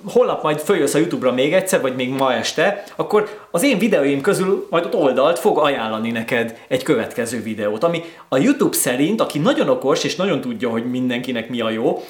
[0.05, 4.21] holnap majd följössz a YouTube-ra még egyszer, vagy még ma este, akkor az én videóim
[4.21, 9.39] közül majd ott oldalt fog ajánlani neked egy következő videót, ami a YouTube szerint, aki
[9.39, 12.03] nagyon okos és nagyon tudja, hogy mindenkinek mi a jó,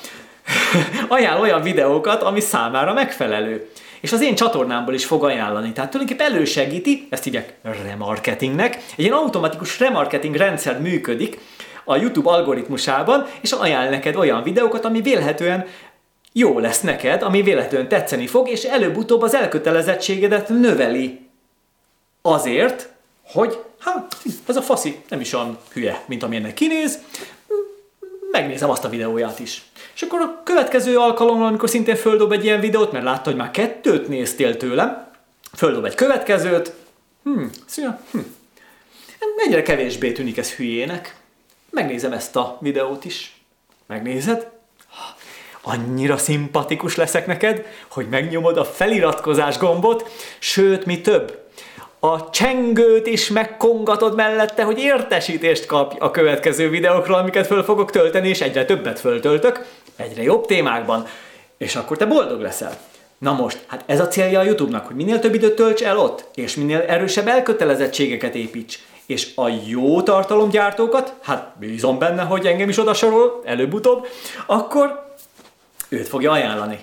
[1.07, 3.69] ajánl olyan videókat, ami számára megfelelő
[4.03, 5.71] és az én csatornámból is fog ajánlani.
[5.71, 7.53] Tehát tulajdonképpen elősegíti, ezt hívják
[7.83, 11.39] remarketingnek, egy ilyen automatikus remarketing rendszer működik
[11.85, 15.65] a YouTube algoritmusában, és ajánl neked olyan videókat, ami vélhetően
[16.31, 21.19] jó lesz neked, ami véletlenül tetszeni fog, és előbb-utóbb az elkötelezettségedet növeli.
[22.21, 22.89] Azért,
[23.25, 24.17] hogy hát,
[24.47, 26.99] ez a faszi nem is olyan hülye, mint amilyennek kinéz,
[28.33, 29.63] megnézem azt a videóját is.
[29.95, 33.51] És akkor a következő alkalommal, amikor szintén földob egy ilyen videót, mert látta, hogy már
[33.51, 35.07] kettőt néztél tőlem,
[35.55, 36.73] földob egy következőt,
[37.23, 38.19] hm, szia, hm.
[39.35, 41.15] Egyre kevésbé tűnik ez hülyének.
[41.69, 43.41] Megnézem ezt a videót is.
[43.87, 44.49] Megnézed?
[45.61, 51.42] Annyira szimpatikus leszek neked, hogy megnyomod a feliratkozás gombot, sőt, mi több,
[52.05, 58.29] a csengőt is megkongatod mellette, hogy értesítést kapj a következő videókról, amiket föl fogok tölteni,
[58.29, 59.65] és egyre többet föltöltök,
[59.95, 61.07] egyre jobb témákban,
[61.57, 62.77] és akkor te boldog leszel.
[63.17, 66.25] Na most, hát ez a célja a YouTube-nak, hogy minél több időt tölts el ott,
[66.35, 68.79] és minél erősebb elkötelezettségeket építs.
[69.05, 74.07] És a jó tartalomgyártókat, hát bízom benne, hogy engem is oda sorol, előbb-utóbb,
[74.45, 75.15] akkor
[75.89, 76.79] őt fogja ajánlani.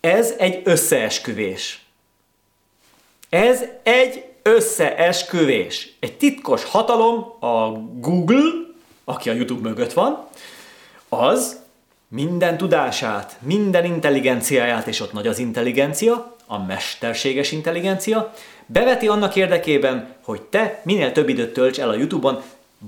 [0.00, 1.83] Ez egy összeesküvés.
[3.34, 5.96] Ez egy összeesküvés.
[6.00, 8.50] Egy titkos hatalom, a Google,
[9.04, 10.26] aki a YouTube mögött van,
[11.08, 11.60] az
[12.08, 18.34] minden tudását, minden intelligenciáját, és ott nagy az intelligencia, a mesterséges intelligencia,
[18.66, 22.42] beveti annak érdekében, hogy te minél több időt tölts el a YouTube-on,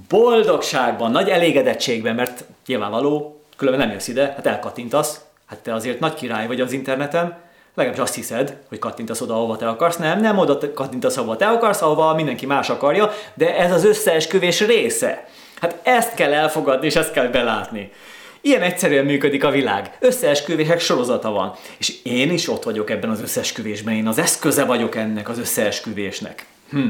[0.09, 6.15] boldogságban, nagy elégedettségben, mert nyilvánvaló, különben nem jössz ide, hát elkatintasz, Hát te azért nagy
[6.15, 7.39] király vagy az interneten,
[7.77, 9.97] legalábbis azt hiszed, hogy kattintasz oda, ahova te akarsz.
[9.97, 14.61] Nem, nem oda kattintasz, ahova te akarsz, ahova mindenki más akarja, de ez az összeesküvés
[14.61, 15.29] része.
[15.61, 17.93] Hát ezt kell elfogadni, és ezt kell belátni.
[18.41, 19.97] Ilyen egyszerűen működik a világ.
[20.01, 21.55] Összeesküvések sorozata van.
[21.79, 23.95] És én is ott vagyok ebben az összeesküvésben.
[23.95, 26.47] Én az eszköze vagyok ennek az összeesküvésnek.
[26.71, 26.87] Hm.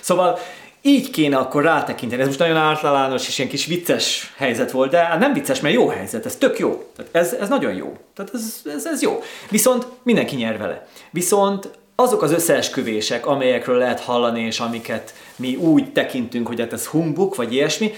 [0.00, 0.38] Szóval
[0.82, 2.20] így kéne akkor rátekinteni.
[2.20, 5.74] Ez most nagyon általános és ilyen kis vicces helyzet volt, de hát nem vicces, mert
[5.74, 6.84] jó helyzet, ez tök jó.
[6.96, 7.96] Tehát ez, ez nagyon jó.
[8.14, 9.22] Tehát ez, ez, ez jó.
[9.50, 10.86] Viszont mindenki nyer vele.
[11.10, 16.86] Viszont azok az összeesküvések, amelyekről lehet hallani, és amiket mi úgy tekintünk, hogy hát ez
[16.86, 17.92] humbuk, vagy ilyesmi,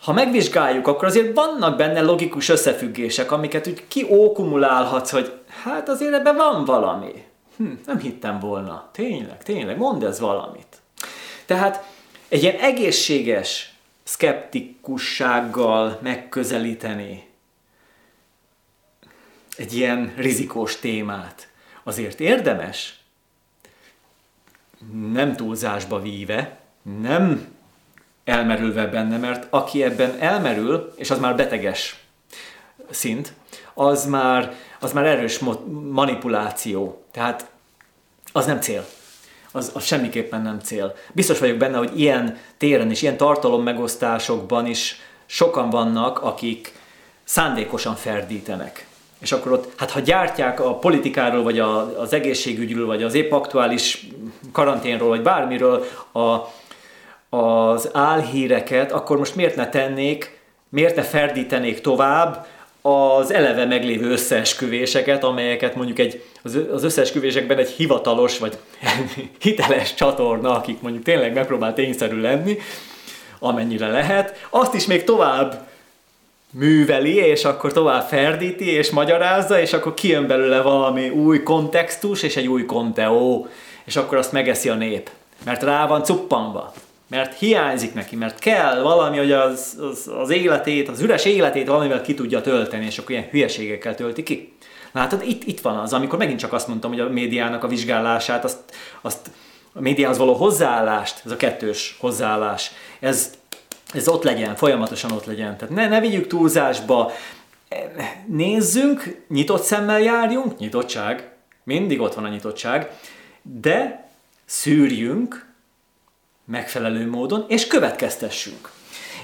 [0.00, 5.32] ha megvizsgáljuk, akkor azért vannak benne logikus összefüggések, amiket úgy kiókumulálhatsz, hogy
[5.62, 7.24] hát azért ebben van valami.
[7.56, 8.88] Hm, nem hittem volna.
[8.92, 10.66] Tényleg, tényleg, mondd ez valamit.
[11.46, 11.84] Tehát
[12.28, 13.72] egy ilyen egészséges
[14.02, 17.26] szkeptikussággal megközelíteni
[19.56, 21.48] egy ilyen rizikós témát
[21.82, 22.98] azért érdemes,
[25.12, 26.58] nem túlzásba víve,
[27.00, 27.54] nem
[28.24, 32.04] elmerülve benne, mert aki ebben elmerül, és az már beteges
[32.90, 33.32] szint,
[33.74, 35.38] az már, az már erős
[35.90, 37.04] manipuláció.
[37.10, 37.50] Tehát
[38.32, 38.86] az nem cél
[39.56, 40.94] az, az semmiképpen nem cél.
[41.12, 46.72] Biztos vagyok benne, hogy ilyen téren és ilyen tartalom megosztásokban is sokan vannak, akik
[47.24, 48.86] szándékosan ferdítenek.
[49.18, 53.32] És akkor ott, hát ha gyártják a politikáról, vagy a, az egészségügyről, vagy az épp
[53.32, 54.06] aktuális
[54.52, 56.52] karanténról, vagy bármiről a,
[57.36, 62.46] az álhíreket, akkor most miért ne tennék, miért ne ferdítenék tovább
[62.82, 66.24] az eleve meglévő összeesküvéseket, amelyeket mondjuk egy,
[66.72, 68.58] az összeesküvésekben egy hivatalos vagy
[69.40, 72.58] hiteles csatorna, akik mondjuk tényleg megpróbál tényszerű lenni,
[73.38, 75.68] amennyire lehet, azt is még tovább
[76.50, 82.36] műveli, és akkor tovább ferdíti, és magyarázza, és akkor kijön belőle valami új kontextus, és
[82.36, 83.48] egy új konteó,
[83.84, 85.10] és akkor azt megeszi a nép.
[85.44, 86.72] Mert rá van cuppanva
[87.08, 92.02] mert hiányzik neki, mert kell valami, hogy az, az, az életét, az üres életét valamivel
[92.02, 94.52] ki tudja tölteni, és akkor ilyen hülyeségekkel tölti ki.
[94.96, 98.44] Látod, itt, itt van az, amikor megint csak azt mondtam, hogy a médiának a vizsgálását,
[98.44, 98.58] azt,
[99.00, 99.30] azt
[99.72, 102.70] a médiához való hozzáállást, ez a kettős hozzáállás,
[103.00, 103.34] ez,
[103.92, 105.56] ez ott legyen, folyamatosan ott legyen.
[105.56, 107.12] Tehát ne, ne vigyük túlzásba,
[108.26, 111.30] nézzünk, nyitott szemmel járjunk, nyitottság,
[111.62, 112.90] mindig ott van a nyitottság,
[113.42, 114.08] de
[114.44, 115.46] szűrjünk,
[116.44, 118.70] megfelelő módon, és következtessünk.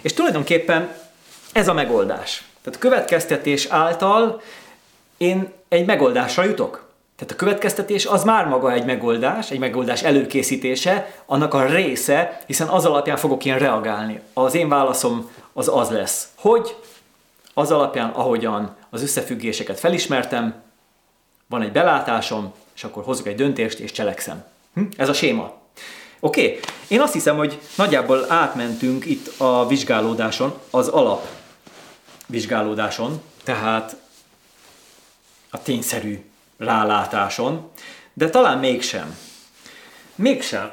[0.00, 0.94] És tulajdonképpen
[1.52, 2.44] ez a megoldás.
[2.62, 4.42] Tehát következtetés által
[5.22, 6.90] én egy megoldásra jutok.
[7.16, 12.68] Tehát a következtetés az már maga egy megoldás, egy megoldás előkészítése, annak a része, hiszen
[12.68, 14.20] az alapján fogok én reagálni.
[14.32, 16.76] Az én válaszom az az lesz, hogy
[17.54, 20.54] az alapján, ahogyan az összefüggéseket felismertem,
[21.46, 24.44] van egy belátásom, és akkor hozok egy döntést, és cselekszem.
[24.74, 24.82] Hm?
[24.96, 25.52] Ez a séma.
[26.20, 26.60] Oké, okay.
[26.88, 31.26] én azt hiszem, hogy nagyjából átmentünk itt a vizsgálódáson, az alap
[32.26, 33.96] vizsgálódáson, tehát
[35.54, 36.24] a tényszerű
[36.56, 37.70] rálátáson,
[38.12, 39.16] de talán mégsem.
[40.14, 40.72] Mégsem.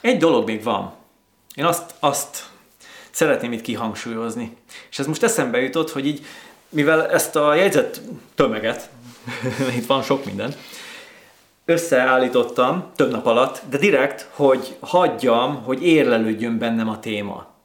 [0.00, 0.94] Egy dolog még van.
[1.54, 2.48] Én azt, azt
[3.10, 4.56] szeretném itt kihangsúlyozni.
[4.90, 6.24] És ez most eszembe jutott, hogy így,
[6.68, 8.00] mivel ezt a jegyzet
[8.34, 8.90] tömeget,
[9.78, 10.54] itt van sok minden,
[11.64, 17.55] összeállítottam több nap alatt, de direkt, hogy hagyjam, hogy érlelődjön bennem a téma.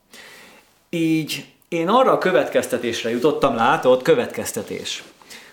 [0.93, 5.03] Így én arra a következtetésre jutottam, látod, következtetés,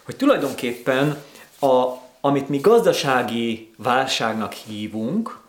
[0.04, 1.22] hogy tulajdonképpen
[1.60, 1.84] a,
[2.20, 5.40] amit mi gazdasági válságnak hívunk,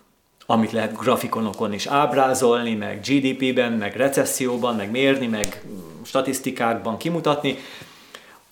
[0.45, 5.64] amit lehet grafikonokon is ábrázolni, meg GDP-ben, meg recesszióban, meg mérni, meg
[6.03, 7.57] statisztikákban kimutatni,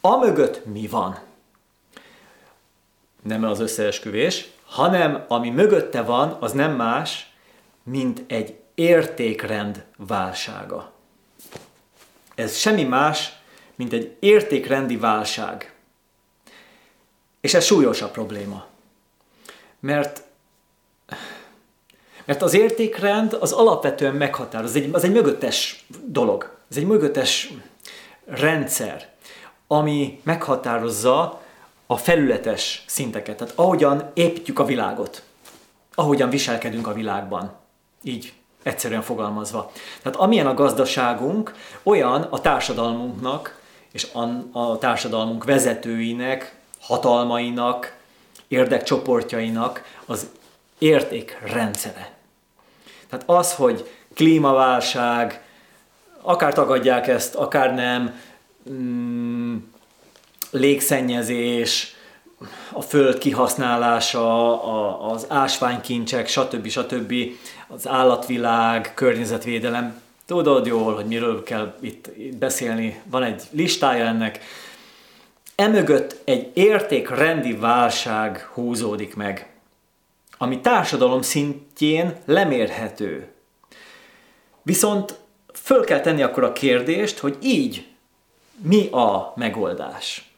[0.02, 1.20] amögött mi van?
[3.28, 7.32] nem az összeesküvés, hanem ami mögötte van, az nem más,
[7.84, 10.92] mint egy értékrend válsága.
[12.38, 13.34] Ez semmi más,
[13.76, 15.74] mint egy értékrendi válság.
[17.42, 18.66] És ez súlyosabb probléma.
[19.80, 20.24] Mert,
[22.26, 27.54] mert az értékrend az alapvetően meghatároz, az egy, az egy mögöttes dolog, ez egy mögöttes
[28.26, 29.10] rendszer,
[29.68, 31.42] ami meghatározza
[31.86, 35.24] a felületes szinteket, tehát ahogyan építjük a világot,
[35.96, 37.56] ahogyan viselkedünk a világban.
[38.04, 38.34] Így
[38.68, 39.72] egyszerűen fogalmazva.
[40.02, 41.54] Tehát amilyen a gazdaságunk,
[41.84, 43.60] olyan a társadalmunknak
[43.92, 44.08] és
[44.52, 47.96] a, társadalmunk vezetőinek, hatalmainak,
[48.48, 50.28] érdekcsoportjainak az
[50.78, 52.12] értékrendszere.
[53.10, 55.42] Tehát az, hogy klímaválság,
[56.22, 58.20] akár tagadják ezt, akár nem,
[58.70, 59.56] mm,
[60.52, 61.96] légszennyezés,
[62.72, 66.68] a föld kihasználása, a, az ásványkincsek, stb.
[66.68, 67.14] stb.
[67.68, 70.02] Az állatvilág, környezetvédelem.
[70.26, 73.02] Tudod jól, hogy miről kell itt, beszélni.
[73.04, 74.40] Van egy listája ennek.
[75.56, 79.50] Emögött egy értékrendi válság húzódik meg,
[80.38, 83.28] ami társadalom szintjén lemérhető.
[84.62, 85.20] Viszont
[85.54, 87.88] föl kell tenni akkor a kérdést, hogy így
[88.62, 90.32] mi a megoldás.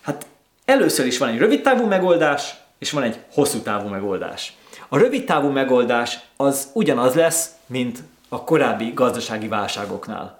[0.00, 0.26] Hát
[0.64, 4.57] először is van egy rövid távú megoldás, és van egy hosszú távú megoldás.
[4.90, 10.38] A rövid távú megoldás az ugyanaz lesz, mint a korábbi gazdasági válságoknál.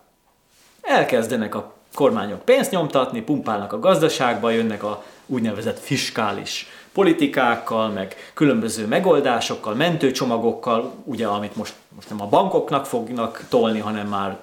[0.80, 8.86] Elkezdenek a kormányok pénzt nyomtatni, pumpálnak a gazdaságba, jönnek a úgynevezett fiskális politikákkal, meg különböző
[8.86, 14.36] megoldásokkal, mentőcsomagokkal, ugye amit most, most nem a bankoknak fognak tolni, hanem már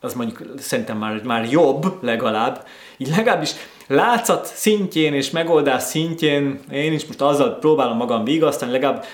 [0.00, 2.66] az mondjuk szerintem már, már jobb legalább,
[2.96, 3.50] így legalábbis
[3.86, 9.04] látszat szintjén és megoldás szintjén én is most azzal próbálom magam vigasztani, legalább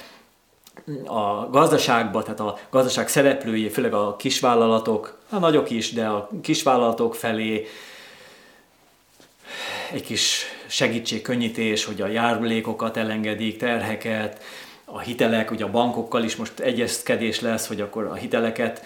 [1.06, 7.14] a gazdaságban, tehát a gazdaság szereplői, főleg a kisvállalatok, a nagyok is, de a kisvállalatok
[7.14, 7.66] felé
[9.92, 14.42] egy kis segítség, könnyítés, hogy a járulékokat elengedik, terheket,
[14.84, 18.84] a hitelek, ugye a bankokkal is most egyezkedés lesz, hogy akkor a hiteleket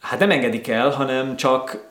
[0.00, 1.84] hát nem engedik el, hanem csak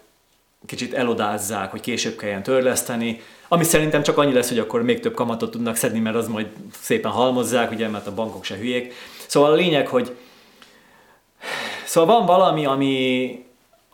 [0.65, 5.13] kicsit elodázzák, hogy később kelljen törleszteni, ami szerintem csak annyi lesz, hogy akkor még több
[5.13, 6.47] kamatot tudnak szedni, mert az majd
[6.81, 8.93] szépen halmozzák, ugye, mert a bankok se hülyék.
[9.27, 10.15] Szóval a lényeg, hogy
[11.85, 13.45] szóval van valami, ami,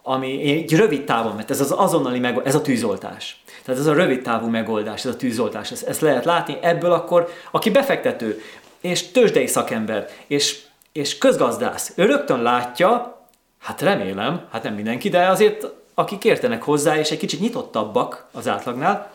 [0.03, 3.43] ami egy rövid távon, mert ez az azonnali meg, ez a tűzoltás.
[3.64, 6.57] Tehát ez a rövid távú megoldás, ez a tűzoltás, ezt, ezt lehet látni.
[6.61, 8.41] Ebből akkor, aki befektető,
[8.81, 10.61] és tőzsdei szakember, és,
[10.91, 13.19] és közgazdász, ő rögtön látja,
[13.60, 15.68] hát remélem, hát nem mindenki, de azért
[16.02, 19.11] akik értenek hozzá, és egy kicsit nyitottabbak az átlagnál,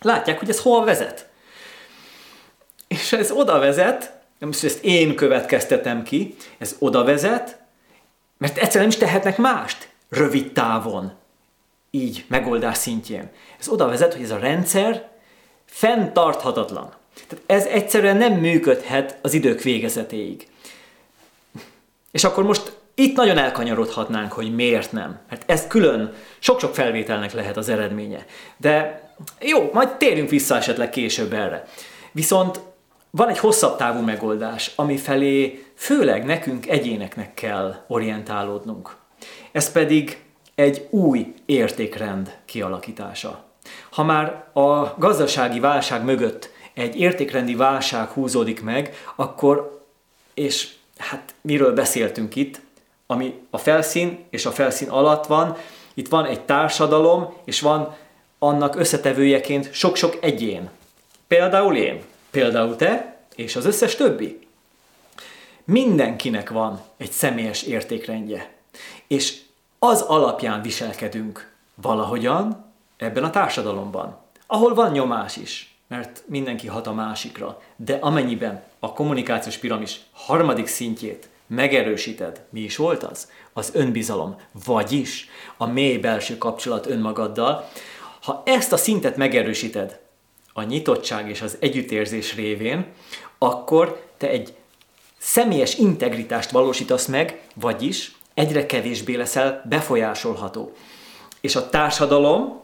[0.00, 1.28] látják, hogy ez hol vezet.
[2.88, 7.58] És ez oda vezet, most ezt én következtetem ki, ez oda vezet,
[8.38, 11.12] mert egyszerűen nem is tehetnek mást rövid távon,
[11.90, 13.30] így megoldás szintjén.
[13.58, 15.08] Ez oda vezet, hogy ez a rendszer
[15.64, 16.94] fenntarthatatlan.
[17.28, 20.48] Tehát ez egyszerűen nem működhet az idők végezetéig.
[22.10, 25.18] És akkor most itt nagyon elkanyarodhatnánk, hogy miért nem.
[25.28, 28.26] Mert ez külön sok-sok felvételnek lehet az eredménye.
[28.56, 29.02] De
[29.40, 31.66] jó, majd térjünk vissza esetleg később erre.
[32.12, 32.60] Viszont
[33.10, 38.96] van egy hosszabb távú megoldás, ami felé főleg nekünk egyéneknek kell orientálódnunk.
[39.52, 40.22] Ez pedig
[40.54, 43.44] egy új értékrend kialakítása.
[43.90, 49.84] Ha már a gazdasági válság mögött egy értékrendi válság húzódik meg, akkor,
[50.34, 52.60] és hát miről beszéltünk itt,
[53.12, 55.56] ami a felszín és a felszín alatt van,
[55.94, 57.94] itt van egy társadalom, és van
[58.38, 60.70] annak összetevőjeként sok-sok egyén.
[61.26, 64.46] Például én, például te, és az összes többi.
[65.64, 68.50] Mindenkinek van egy személyes értékrendje.
[69.06, 69.40] És
[69.78, 72.64] az alapján viselkedünk valahogyan
[72.96, 78.92] ebben a társadalomban, ahol van nyomás is, mert mindenki hat a másikra, de amennyiben a
[78.92, 83.30] kommunikációs piramis harmadik szintjét megerősíted, mi is volt az?
[83.52, 87.68] Az önbizalom, vagyis a mély belső kapcsolat önmagaddal.
[88.22, 90.00] Ha ezt a szintet megerősíted
[90.52, 92.86] a nyitottság és az együttérzés révén,
[93.38, 94.54] akkor te egy
[95.18, 100.72] személyes integritást valósítasz meg, vagyis egyre kevésbé leszel befolyásolható.
[101.40, 102.60] És a társadalom,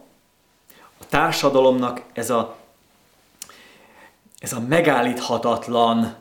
[1.00, 2.56] a társadalomnak ez a,
[4.38, 6.16] ez a megállíthatatlan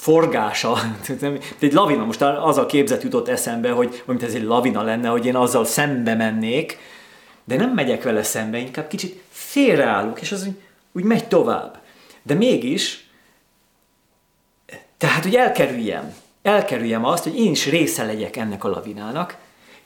[0.00, 0.78] forgása,
[1.58, 5.26] egy lavina, most az a képzet jutott eszembe, hogy mint ez egy lavina lenne, hogy
[5.26, 6.78] én azzal szembe mennék,
[7.44, 10.60] de nem megyek vele szembe, inkább kicsit félreállok, és az úgy,
[10.92, 11.80] úgy megy tovább.
[12.22, 13.08] De mégis,
[14.98, 19.36] tehát, hogy elkerüljem, elkerüljem azt, hogy én is része legyek ennek a lavinának,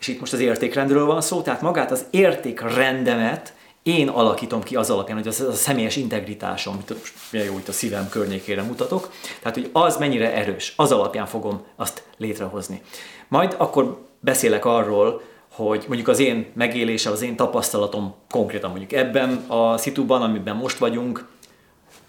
[0.01, 3.55] és itt most az értékrendről van szó, tehát magát az értékrendemet
[3.85, 7.73] én alakítom ki az alapján, hogy az a személyes integritásom, most milyen jó, itt a
[7.73, 12.83] szívem környékére mutatok, tehát hogy az mennyire erős, az alapján fogom azt létrehozni.
[13.29, 19.45] Majd akkor beszélek arról, hogy mondjuk az én megélése, az én tapasztalatom konkrétan mondjuk ebben
[19.47, 21.27] a szituban, amiben most vagyunk,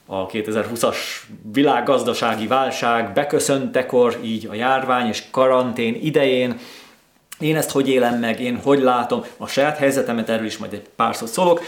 [0.06, 0.96] a 2020-as
[1.52, 6.60] világgazdasági válság beköszöntekor, így a járvány és karantén idején,
[7.40, 10.88] én ezt hogy élem meg, én hogy látom a saját helyzetemet, erről is majd egy
[10.96, 11.62] pár szót szólok,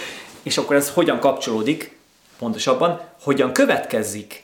[0.43, 1.97] és akkor ez hogyan kapcsolódik,
[2.39, 4.43] pontosabban, hogyan következzik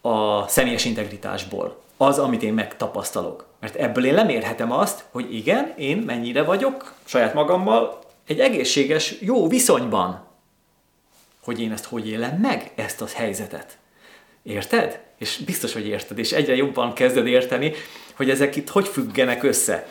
[0.00, 3.46] a személyes integritásból az, amit én megtapasztalok.
[3.60, 9.48] Mert ebből én lemérhetem azt, hogy igen, én mennyire vagyok saját magammal egy egészséges, jó
[9.48, 10.24] viszonyban.
[11.44, 13.78] Hogy én ezt hogy élem meg, ezt a helyzetet.
[14.42, 15.00] Érted?
[15.18, 17.72] És biztos, hogy érted, és egyre jobban kezded érteni,
[18.16, 19.86] hogy ezek itt hogy függenek össze.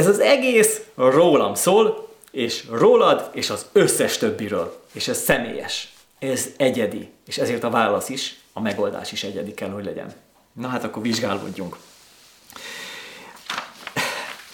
[0.00, 4.80] Ez az egész rólam szól, és rólad, és az összes többiről.
[4.92, 5.92] És ez személyes.
[6.18, 7.08] Ez egyedi.
[7.26, 10.12] És ezért a válasz is, a megoldás is egyedi kell, hogy legyen.
[10.52, 11.76] Na hát akkor vizsgálódjunk.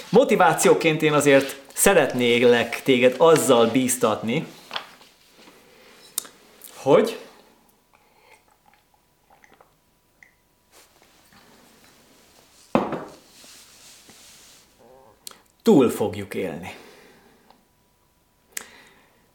[0.09, 4.47] Motivációként én azért szeretnélek téged azzal bíztatni,
[6.75, 7.19] hogy
[15.67, 16.75] túl fogjuk élni.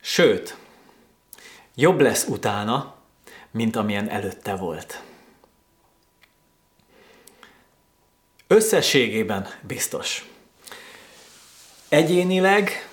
[0.02, 0.58] Sőt,
[1.76, 2.96] jobb lesz utána,
[3.52, 5.04] mint amilyen előtte volt.
[8.48, 10.30] Összességében biztos.
[11.90, 12.90] Egyénileg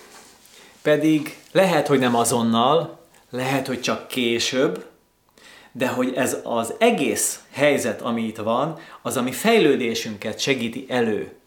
[0.82, 4.86] pedig lehet, hogy nem azonnal, lehet, hogy csak később,
[5.72, 11.37] de hogy ez az egész helyzet, ami itt van, az, ami fejlődésünket segíti elő.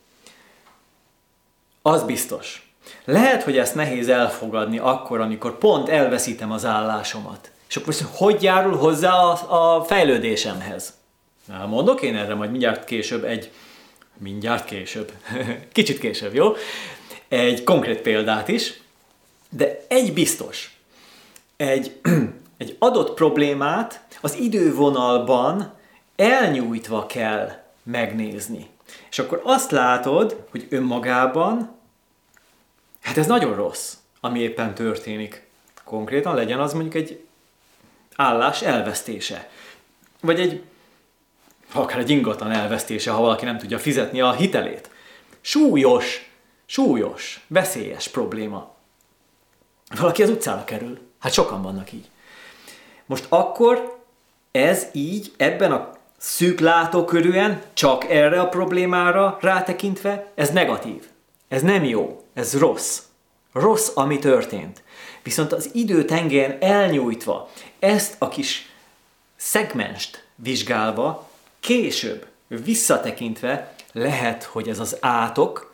[1.82, 2.72] Az biztos.
[3.06, 7.52] Lehet, hogy ezt nehéz elfogadni akkor, amikor pont elveszítem az állásomat.
[7.70, 10.94] És akkor most hogy járul hozzá a, a fejlődésemhez?
[11.68, 13.52] Mondok én erre majd mindjárt később egy,
[14.18, 15.12] mindjárt később,
[15.72, 16.53] kicsit később, jó?
[17.28, 18.82] Egy konkrét példát is,
[19.49, 20.78] de egy biztos.
[21.58, 21.99] Egy,
[22.58, 25.74] egy adott problémát az idővonalban
[26.16, 27.52] elnyújtva kell
[27.84, 28.70] megnézni.
[29.10, 31.76] És akkor azt látod, hogy önmagában,
[33.02, 35.50] hát ez nagyon rossz, ami éppen történik.
[35.84, 37.26] Konkrétan legyen az mondjuk egy
[38.16, 39.50] állás elvesztése.
[40.22, 40.64] Vagy egy,
[41.72, 44.90] akár egy ingatlan elvesztése, ha valaki nem tudja fizetni a hitelét.
[45.42, 46.32] Súlyos,
[46.66, 48.76] súlyos, veszélyes probléma.
[49.96, 51.00] Valaki az utcára kerül.
[51.20, 52.10] Hát sokan vannak így.
[53.06, 54.00] Most akkor
[54.52, 61.07] ez így, ebben a szűk látókörűen, csak erre a problémára rátekintve, ez negatív.
[61.48, 62.99] Ez nem jó, ez rossz.
[63.53, 64.84] Rossz, ami történt.
[65.23, 67.49] Viszont az idő tengelyen elnyújtva,
[67.80, 68.69] ezt a kis
[69.35, 71.30] szegmenst vizsgálva,
[71.60, 75.73] később, visszatekintve lehet, hogy ez az átok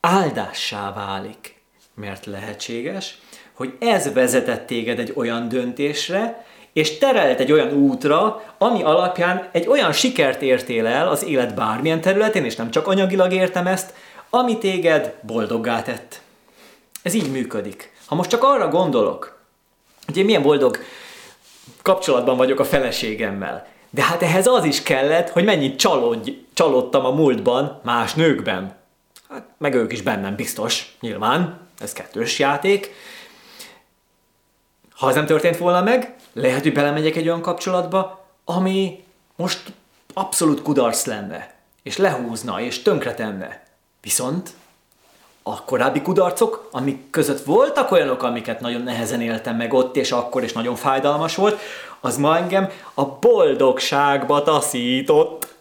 [0.00, 1.60] áldássá válik.
[1.94, 3.18] Mert lehetséges,
[3.52, 9.66] hogy ez vezetett téged egy olyan döntésre, és terelt egy olyan útra, ami alapján egy
[9.66, 13.94] olyan sikert értél el az élet bármilyen területén, és nem csak anyagilag értem ezt,
[14.30, 16.20] ami téged boldoggá tett.
[17.02, 17.92] Ez így működik.
[18.06, 19.38] Ha most csak arra gondolok,
[20.06, 20.78] hogy én milyen boldog
[21.82, 27.10] kapcsolatban vagyok a feleségemmel, de hát ehhez az is kellett, hogy mennyit csalódj, csalódtam a
[27.10, 28.76] múltban más nőkben.
[29.28, 32.94] Hát meg ők is bennem biztos, nyilván, ez kettős játék.
[34.94, 39.04] Ha ez nem történt volna meg, lehet, hogy belemegyek egy olyan kapcsolatba, ami
[39.36, 39.72] most
[40.14, 43.62] abszolút kudarc lenne, és lehúzna, és tönkretenne.
[44.00, 44.50] Viszont
[45.42, 50.42] a korábbi kudarcok, amik között voltak olyanok, amiket nagyon nehezen éltem meg ott, és akkor,
[50.42, 51.60] és nagyon fájdalmas volt,
[52.00, 55.54] az ma engem a boldogságba taszított.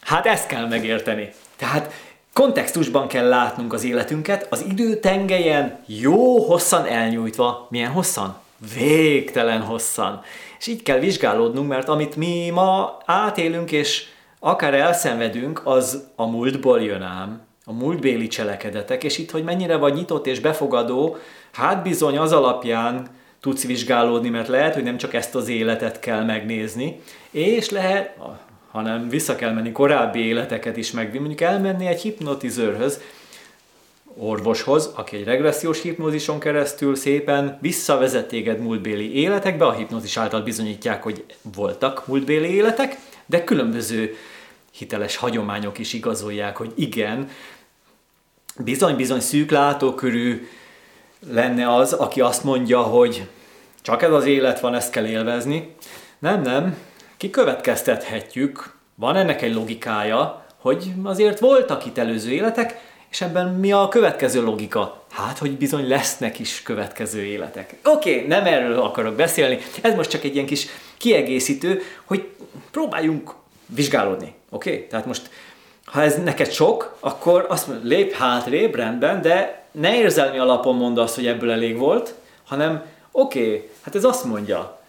[0.00, 1.32] Hát ezt kell megérteni.
[1.56, 1.92] Tehát
[2.32, 7.66] kontextusban kell látnunk az életünket, az idő tengelyen jó hosszan elnyújtva.
[7.70, 8.44] Milyen hosszan?
[8.74, 10.20] Végtelen hosszan.
[10.58, 14.04] És így kell vizsgálódnunk, mert amit mi ma átélünk, és
[14.40, 17.40] akár elszenvedünk, az a múltból jön ám.
[17.64, 21.16] A múltbéli cselekedetek, és itt, hogy mennyire vagy nyitott és befogadó,
[21.52, 23.06] hát bizony az alapján
[23.40, 27.00] tudsz vizsgálódni, mert lehet, hogy nem csak ezt az életet kell megnézni,
[27.30, 28.16] és lehet,
[28.70, 33.00] hanem vissza kell menni korábbi életeket is meg, mondjuk elmenni egy hipnotizőrhöz,
[34.18, 41.02] orvoshoz, aki egy regressziós hipnózison keresztül szépen visszavezet téged múltbéli életekbe, a hipnózis által bizonyítják,
[41.02, 41.24] hogy
[41.54, 44.16] voltak múltbéli életek, de különböző
[44.70, 47.28] hiteles hagyományok is igazolják, hogy igen,
[48.58, 50.48] bizony-bizony szűk látókörű
[51.30, 53.28] lenne az, aki azt mondja, hogy
[53.82, 55.74] csak ez az élet van, ezt kell élvezni.
[56.18, 56.76] Nem, nem,
[57.16, 62.80] kikövetkeztethetjük, van ennek egy logikája, hogy azért voltak itt előző életek,
[63.16, 65.04] és ebben mi a következő logika?
[65.10, 67.74] Hát, hogy bizony lesznek is következő életek.
[67.84, 70.66] Oké, okay, nem erről akarok beszélni, ez most csak egy ilyen kis
[70.96, 72.28] kiegészítő, hogy
[72.70, 73.34] próbáljunk
[73.66, 74.34] vizsgálódni.
[74.50, 74.70] Oké?
[74.70, 74.86] Okay?
[74.86, 75.30] Tehát most
[75.84, 80.98] ha ez neked sok, akkor azt mondod, lép hátrébb, rendben, de ne érzelmi alapon mondd
[80.98, 82.14] azt, hogy ebből elég volt,
[82.46, 84.80] hanem oké, okay, hát ez azt mondja,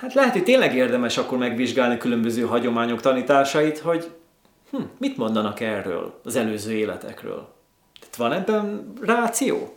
[0.00, 4.10] hát lehet, hogy tényleg érdemes akkor megvizsgálni különböző hagyományok tanításait, hogy
[4.76, 7.48] Hm, mit mondanak erről az előző életekről?
[8.00, 9.74] Tehát van ebben ráció?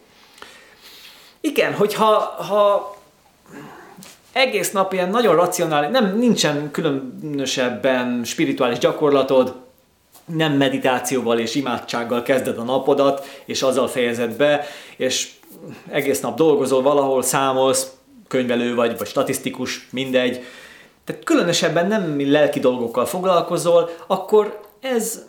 [1.42, 2.06] Igen, hogyha
[2.48, 2.96] ha
[4.32, 9.56] egész nap ilyen nagyon racionális, nem, nincsen különösebben spirituális gyakorlatod,
[10.26, 14.66] nem meditációval és imádsággal kezded a napodat, és azzal fejezed be,
[14.98, 15.32] és
[15.90, 17.92] egész nap dolgozol valahol, számolsz,
[18.28, 20.44] könyvelő vagy, vagy statisztikus, mindegy,
[21.04, 25.26] tehát különösebben nem lelki dolgokkal foglalkozol, akkor ez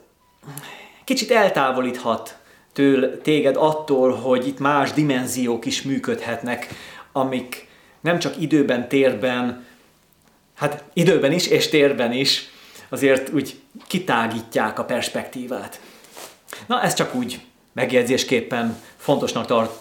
[1.04, 2.38] kicsit eltávolíthat
[2.72, 6.68] től téged attól, hogy itt más dimenziók is működhetnek,
[7.12, 7.68] amik
[8.00, 9.66] nem csak időben, térben,
[10.54, 12.50] hát időben is és térben is
[12.88, 15.80] azért úgy kitágítják a perspektívát.
[16.66, 17.40] Na, ez csak úgy
[17.72, 19.72] megjegyzésképpen fontosnak tart,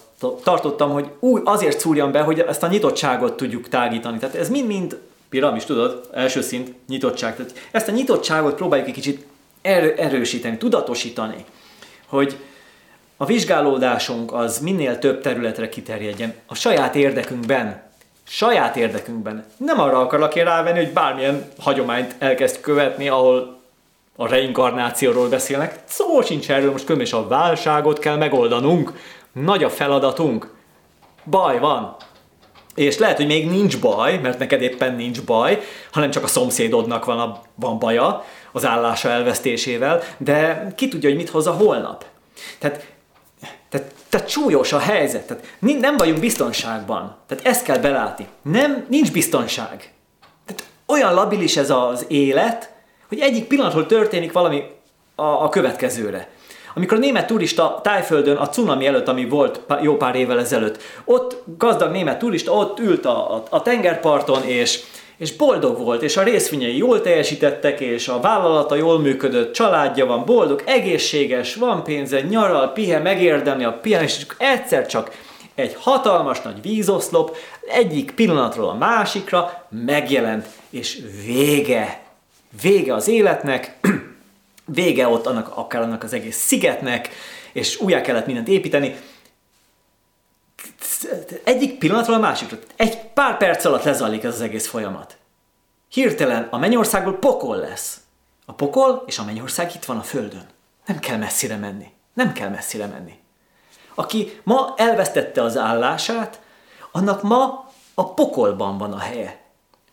[0.44, 4.18] tartottam, hogy úgy azért szúrjam be, hogy ezt a nyitottságot tudjuk tágítani.
[4.18, 7.36] Tehát ez mind-mind piramis, tudod, első szint, nyitottság.
[7.36, 9.26] Tehát ezt a nyitottságot próbáljuk egy kicsit
[9.61, 11.45] erősíteni, tudatosítani,
[12.07, 12.38] hogy
[13.18, 17.81] a vizsgálódásunk az minél több területre kiterjedjen, a saját érdekünkben,
[18.27, 19.45] saját érdekünkben.
[19.57, 23.60] Nem arra akarlak én rávenni, hogy bármilyen hagyományt elkezd követni, ahol
[24.15, 25.80] a reinkarnációról beszélnek.
[25.86, 28.94] Szó sincs erről, most és a válságot kell megoldanunk.
[29.31, 30.53] Nagy a feladatunk.
[31.26, 31.95] Baj van.
[32.76, 35.61] És lehet, hogy még nincs baj, mert neked éppen nincs baj,
[35.91, 41.17] hanem csak a szomszédodnak van, a, van baja az állása elvesztésével, de ki tudja, hogy
[41.17, 42.05] mit hoz a holnap.
[42.59, 42.88] Tehát
[43.69, 47.15] tehát, tehát súlyos a helyzet, tehát nem vagyunk biztonságban.
[47.27, 48.27] Tehát ezt kell belátni.
[48.41, 49.93] Nem, nincs biztonság.
[50.45, 52.71] Tehát olyan labilis ez az élet,
[53.07, 54.63] hogy egyik pillanatról történik valami
[55.15, 56.30] a, a következőre.
[56.76, 61.43] Amikor a német turista Tájföldön a cunami előtt, ami volt jó pár évvel ezelőtt, ott
[61.57, 64.80] gazdag német turista ott ült a, a, a tengerparton, és
[65.20, 70.26] és boldog volt, és a részvényei jól teljesítettek, és a vállalata jól működött, családja van,
[70.26, 75.12] boldog, egészséges, van pénze, nyaral, pihe, megérdemli a pihenés, és egyszer csak
[75.56, 77.38] egy hatalmas nagy vízoszlop
[77.68, 82.02] egyik pillanatról a másikra megjelent, és vége.
[82.62, 83.78] Vége az életnek,
[84.66, 87.10] vége ott annak, akár annak az egész szigetnek,
[87.52, 88.96] és újjá kellett mindent építeni.
[91.44, 92.58] Egyik pillanatról a másikra.
[92.76, 95.18] Egy pár perc alatt lezajlik ez az egész folyamat.
[95.90, 98.00] Hirtelen a mennyországból pokol lesz.
[98.46, 100.48] A pokol és a mennyország itt van a földön.
[100.86, 101.91] Nem kell messzire menni.
[102.14, 103.20] Nem kell messzire menni.
[103.96, 106.41] Aki ma elvesztette az állását,
[106.91, 109.40] annak ma a pokolban van a helye.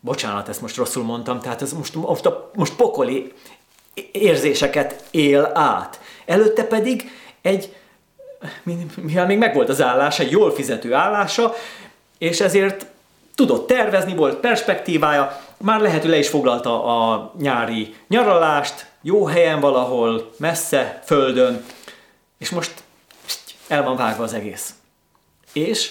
[0.01, 3.33] Bocsánat, ezt most rosszul mondtam, tehát ez most, most, a, most pokoli
[4.13, 6.01] érzéseket él át.
[6.27, 7.11] Előtte pedig
[7.43, 7.77] egy,
[8.95, 11.55] mivel még megvolt az állása, egy jól fizető állása,
[12.19, 12.87] és ezért
[13.35, 19.61] tudott tervezni, volt perspektívája, már lehet, hogy le is foglalta a nyári nyaralást, jó helyen
[19.61, 21.65] valahol, messze, földön,
[22.39, 22.73] és most
[23.69, 24.75] el van vágva az egész.
[25.53, 25.91] És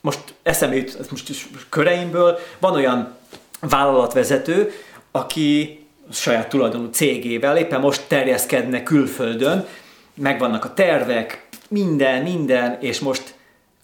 [0.00, 1.30] most eszembe jut, most
[1.68, 3.16] köreimből, van olyan
[3.60, 4.72] vállalatvezető,
[5.10, 5.80] aki
[6.12, 9.66] saját tulajdonú cégével éppen most terjeszkedne külföldön,
[10.14, 13.34] megvannak a tervek, minden, minden, és most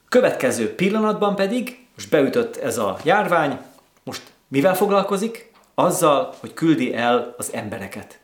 [0.08, 3.58] következő pillanatban pedig, most beütött ez a járvány,
[4.02, 5.52] most mivel foglalkozik?
[5.74, 8.18] Azzal, hogy küldi el az embereket.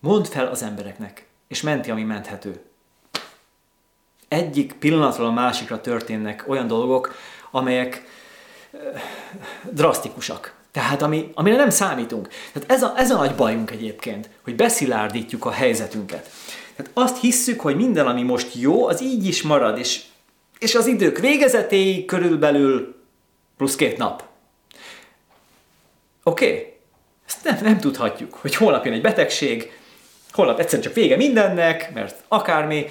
[0.00, 2.60] Mond fel az embereknek, és menti, ami menthető.
[4.28, 7.14] Egyik pillanatról a másikra történnek olyan dolgok,
[7.50, 8.04] amelyek
[8.72, 9.02] eh,
[9.70, 10.54] drasztikusak.
[10.72, 12.28] Tehát ami, amire nem számítunk.
[12.52, 16.30] Tehát ez a, ez a nagy bajunk egyébként, hogy beszilárdítjuk a helyzetünket.
[16.82, 20.02] Tehát azt hisszük, hogy minden, ami most jó, az így is marad, és,
[20.58, 22.94] és az idők végezetéig körülbelül
[23.56, 24.24] plusz két nap.
[26.22, 26.72] Oké, okay.
[27.26, 29.78] ezt nem, nem tudhatjuk, hogy holnap jön egy betegség,
[30.32, 32.86] holnap egyszerűen csak vége mindennek, mert akármi,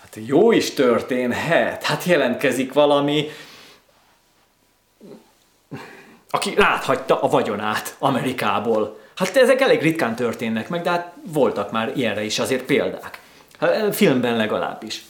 [0.00, 3.28] hát jó is történhet, hát jelentkezik valami,
[6.30, 9.00] aki láthagyta a vagyonát Amerikából.
[9.18, 13.20] Hát ezek elég ritkán történnek meg, de hát voltak már ilyenre is azért példák.
[13.60, 15.04] Hát, filmben legalábbis.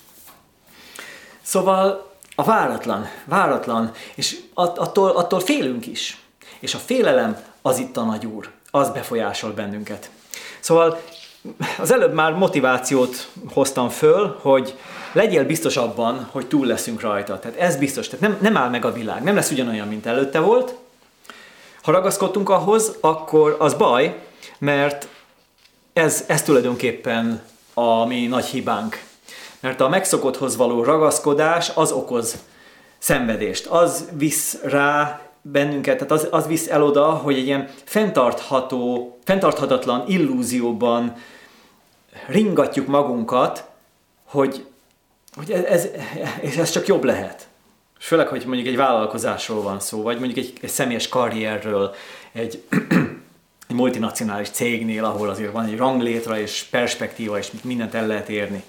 [1.43, 6.19] Szóval a váratlan, váratlan, és attól, attól félünk is.
[6.59, 10.11] És a félelem az itt a nagy úr, az befolyásol bennünket.
[10.61, 11.01] Szóval
[11.79, 14.79] az előbb már motivációt hoztam föl, hogy
[15.13, 17.39] legyél biztos abban, hogy túl leszünk rajta.
[17.39, 20.41] Tehát ez biztos, tehát nem, nem áll meg a világ, nem lesz ugyanolyan, mint előtte
[20.41, 20.75] volt.
[21.89, 24.23] Ha ragaszkodtunk ahhoz, akkor az baj,
[24.59, 25.09] mert
[25.93, 27.43] ez, ez tulajdonképpen
[27.75, 29.03] a mi nagy hibánk.
[29.61, 32.39] Mert a megszokotthoz való ragaszkodás az okoz
[32.99, 33.67] szenvedést.
[33.67, 40.05] Az visz rá bennünket, tehát az, az visz el oda, hogy egy ilyen fenntartható, fenntarthatatlan
[40.07, 41.17] illúzióban
[42.27, 43.65] ringatjuk magunkat,
[44.25, 44.67] hogy,
[45.37, 45.89] hogy ez, ez,
[46.41, 47.48] és ez csak jobb lehet.
[47.99, 51.95] Főleg, hogy mondjuk egy vállalkozásról van szó, vagy mondjuk egy, egy személyes karrierről,
[52.33, 52.63] egy,
[53.69, 58.63] egy multinacionális cégnél, ahol azért van egy ranglétra és perspektíva, és mindent el lehet érni.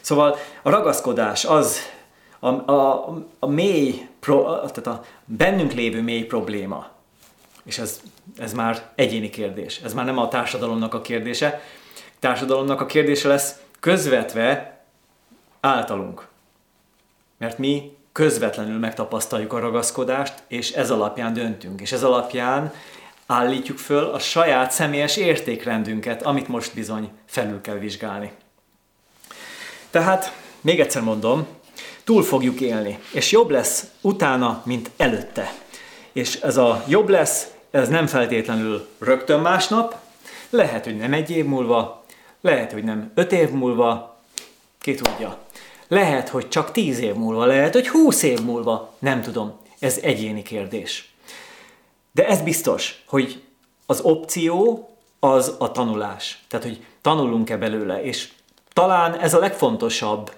[0.00, 1.78] Szóval a ragaszkodás az
[2.38, 3.08] a, a,
[3.38, 6.88] a mély, pro, tehát a bennünk lévő mély probléma.
[7.64, 8.00] És ez,
[8.38, 9.80] ez már egyéni kérdés.
[9.84, 11.62] Ez már nem a társadalomnak a kérdése.
[12.18, 14.80] Társadalomnak a kérdése lesz közvetve
[15.60, 16.28] általunk.
[17.38, 21.80] Mert mi közvetlenül megtapasztaljuk a ragaszkodást, és ez alapján döntünk.
[21.80, 22.72] És ez alapján
[23.26, 28.32] állítjuk föl a saját személyes értékrendünket, amit most bizony felül kell vizsgálni.
[29.90, 31.46] Tehát, még egyszer mondom,
[32.04, 35.52] túl fogjuk élni, és jobb lesz utána, mint előtte.
[36.12, 39.96] És ez a jobb lesz, ez nem feltétlenül rögtön másnap,
[40.50, 42.04] lehet, hogy nem egy év múlva,
[42.40, 44.20] lehet, hogy nem öt év múlva,
[44.78, 45.46] ki tudja.
[45.88, 49.52] Lehet, hogy csak tíz év múlva, lehet, hogy húsz év múlva, nem tudom.
[49.78, 51.12] Ez egyéni kérdés.
[52.12, 53.42] De ez biztos, hogy
[53.86, 54.88] az opció
[55.20, 56.44] az a tanulás.
[56.48, 58.28] Tehát, hogy tanulunk-e belőle, és
[58.72, 60.32] talán ez a legfontosabb,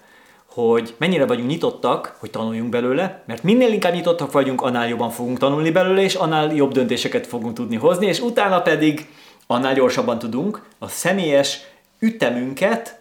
[0.47, 5.39] hogy mennyire vagyunk nyitottak, hogy tanuljunk belőle, mert minél inkább nyitottak vagyunk, annál jobban fogunk
[5.39, 9.09] tanulni belőle, és annál jobb döntéseket fogunk tudni hozni, és utána pedig
[9.47, 11.61] annál gyorsabban tudunk a személyes
[11.99, 13.01] ütemünket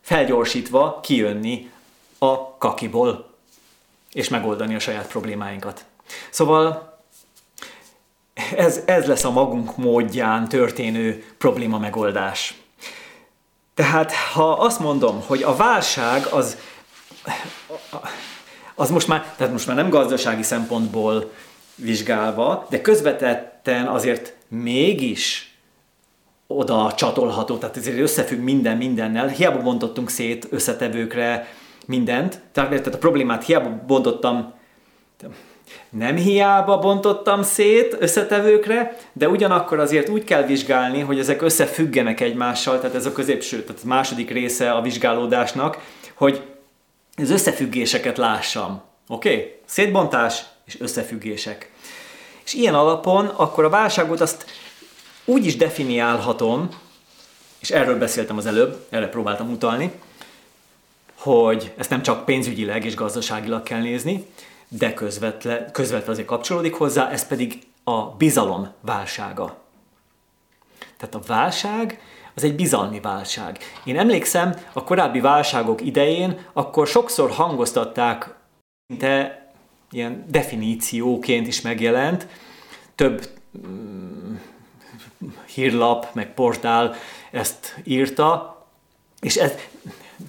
[0.00, 1.70] felgyorsítva kijönni
[2.18, 3.34] a kakiból,
[4.12, 5.84] és megoldani a saját problémáinkat.
[6.30, 6.98] Szóval
[8.56, 12.54] ez, ez lesz a magunk módján történő probléma megoldás.
[13.74, 16.56] Tehát ha azt mondom, hogy a válság az,
[18.74, 21.32] az most már, tehát most már nem gazdasági szempontból
[21.74, 25.54] vizsgálva, de közvetetten azért mégis
[26.46, 29.28] oda csatolható, tehát ezért összefügg minden mindennel.
[29.28, 31.48] Hiába bontottunk szét összetevőkre
[31.86, 34.54] mindent, tehát a problémát hiába bontottam
[35.90, 42.80] nem hiába bontottam szét összetevőkre, de ugyanakkor azért úgy kell vizsgálni, hogy ezek összefüggenek egymással,
[42.80, 45.78] tehát ez a középső, tehát a második része a vizsgálódásnak,
[46.14, 46.42] hogy
[47.16, 48.82] az összefüggéseket lássam.
[49.08, 49.28] Oké?
[49.28, 49.54] Okay?
[49.64, 51.70] Szétbontás és összefüggések.
[52.44, 54.46] És ilyen alapon akkor a válságot azt
[55.24, 56.68] úgy is definiálhatom,
[57.58, 59.92] és erről beszéltem az előbb, erre próbáltam utalni,
[61.26, 64.26] hogy ezt nem csak pénzügyileg és gazdaságilag kell nézni,
[64.68, 69.56] de közvetle, közvetve azért kapcsolódik hozzá, ez pedig a bizalom válsága.
[70.96, 72.00] Tehát a válság
[72.34, 73.58] az egy bizalmi válság.
[73.84, 78.34] Én emlékszem, a korábbi válságok idején akkor sokszor hangoztatták,
[78.98, 79.46] de
[79.90, 82.26] ilyen definícióként is megjelent,
[82.94, 83.28] több
[83.68, 84.34] mm,
[85.54, 86.94] hírlap, meg portál
[87.30, 88.56] ezt írta,
[89.20, 89.52] és ez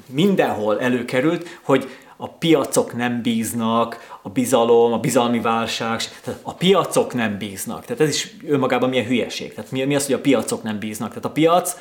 [0.05, 7.13] mindenhol előkerült, hogy a piacok nem bíznak, a bizalom, a bizalmi válság, tehát a piacok
[7.13, 7.85] nem bíznak.
[7.85, 9.53] Tehát ez is önmagában milyen hülyeség.
[9.53, 11.09] Tehát mi, mi az, hogy a piacok nem bíznak?
[11.09, 11.75] Tehát a piac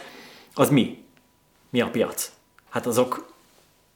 [0.54, 1.04] az mi?
[1.70, 2.30] Mi a piac?
[2.70, 3.32] Hát azok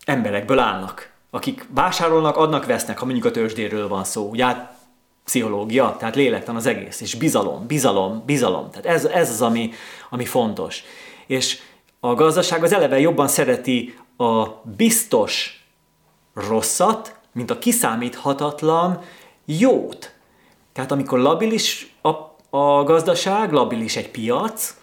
[0.04, 4.28] emberekből állnak, akik vásárolnak, adnak, vesznek, ha mondjuk a tőzsdéről van szó.
[4.28, 4.78] Ugye hát
[5.24, 8.70] pszichológia, tehát lélektan az egész, és bizalom, bizalom, bizalom.
[8.70, 9.72] Tehát ez, ez az, ami,
[10.10, 10.82] ami fontos.
[11.26, 11.58] És
[12.00, 15.64] a gazdaság az eleve jobban szereti a biztos
[16.34, 19.02] rosszat, mint a kiszámíthatatlan
[19.44, 20.14] jót.
[20.72, 22.08] Tehát amikor labilis a,
[22.58, 24.74] a gazdaság, labilis egy piac,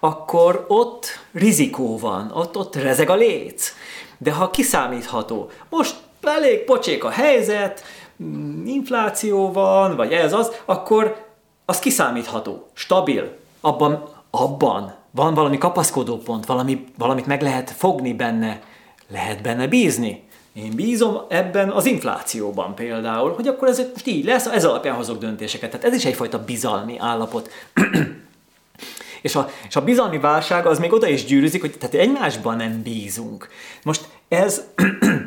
[0.00, 3.72] akkor ott rizikó van, ott, ott rezeg a léc.
[4.18, 7.82] De ha kiszámítható, most elég pocsék a helyzet,
[8.22, 11.26] mm, infláció van, vagy ez az, akkor
[11.64, 13.36] az kiszámítható, stabil.
[13.60, 18.62] Abban, abban van valami kapaszkodópont, valami, valamit meg lehet fogni benne,
[19.08, 20.22] lehet benne bízni.
[20.52, 25.18] Én bízom ebben az inflációban például, hogy akkor ez most így lesz, ez alapján hozok
[25.18, 25.70] döntéseket.
[25.70, 27.50] Tehát ez is egyfajta bizalmi állapot.
[29.22, 32.82] és, a, és a bizalmi válság az még oda is gyűrűzik, hogy tehát egymásban nem
[32.82, 33.48] bízunk.
[33.82, 34.62] Most ez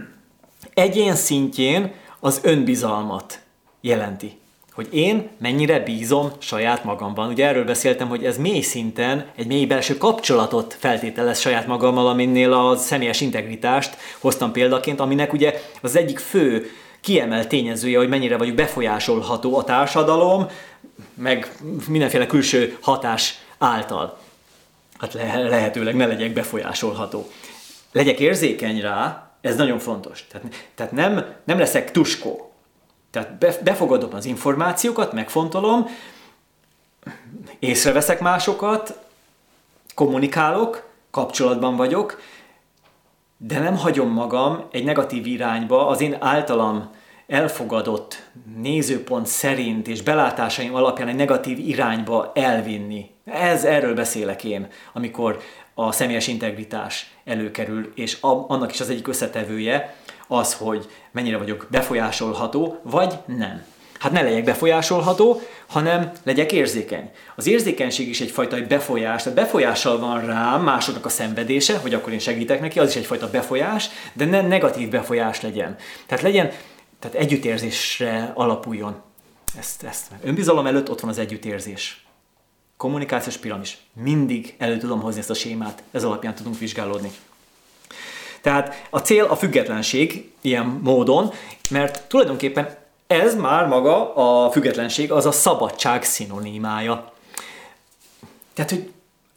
[0.73, 3.41] egyén szintjén az önbizalmat
[3.81, 4.39] jelenti
[4.77, 7.29] hogy én mennyire bízom saját magamban.
[7.29, 12.53] Ugye erről beszéltem, hogy ez mély szinten egy mély belső kapcsolatot feltételez saját magammal, aminél
[12.53, 16.69] a személyes integritást hoztam példaként, aminek ugye az egyik fő
[17.01, 20.47] kiemelt tényezője, hogy mennyire vagyok befolyásolható a társadalom,
[21.13, 21.51] meg
[21.87, 24.17] mindenféle külső hatás által.
[24.99, 27.29] Hát le- lehetőleg ne legyek befolyásolható.
[27.91, 30.25] Legyek érzékeny rá, ez nagyon fontos.
[30.31, 32.46] Tehát, tehát nem, nem leszek tuskó.
[33.17, 35.87] Tehát befogadom az információkat, megfontolom,
[37.59, 38.99] észreveszek másokat,
[39.95, 42.21] kommunikálok, kapcsolatban vagyok,
[43.37, 46.89] de nem hagyom magam egy negatív irányba az én általam
[47.27, 48.23] elfogadott
[48.57, 53.09] nézőpont szerint és belátásaim alapján egy negatív irányba elvinni.
[53.25, 55.39] Ez erről beszélek én, amikor
[55.73, 59.95] a személyes integritás előkerül, és annak is az egyik összetevője
[60.27, 63.63] az, hogy mennyire vagyok befolyásolható, vagy nem.
[63.99, 67.11] Hát ne legyek befolyásolható, hanem legyek érzékeny.
[67.35, 72.19] Az érzékenység is egyfajta befolyás, tehát befolyással van rám másoknak a szenvedése, hogy akkor én
[72.19, 75.75] segítek neki, az is egyfajta befolyás, de ne negatív befolyás legyen.
[76.05, 76.51] Tehát legyen,
[76.99, 79.01] tehát együttérzésre alapuljon.
[79.57, 80.11] Ezt, ezt.
[80.23, 82.05] Önbizalom előtt ott van az együttérzés.
[82.77, 83.77] Kommunikációs piramis.
[83.93, 87.11] Mindig elő tudom hozni ezt a sémát, ez alapján tudunk vizsgálódni.
[88.41, 91.31] Tehát a cél a függetlenség ilyen módon,
[91.69, 92.75] mert tulajdonképpen
[93.07, 97.11] ez már maga a függetlenség, az a szabadság szinonimája.
[98.53, 98.91] Tehát, hogy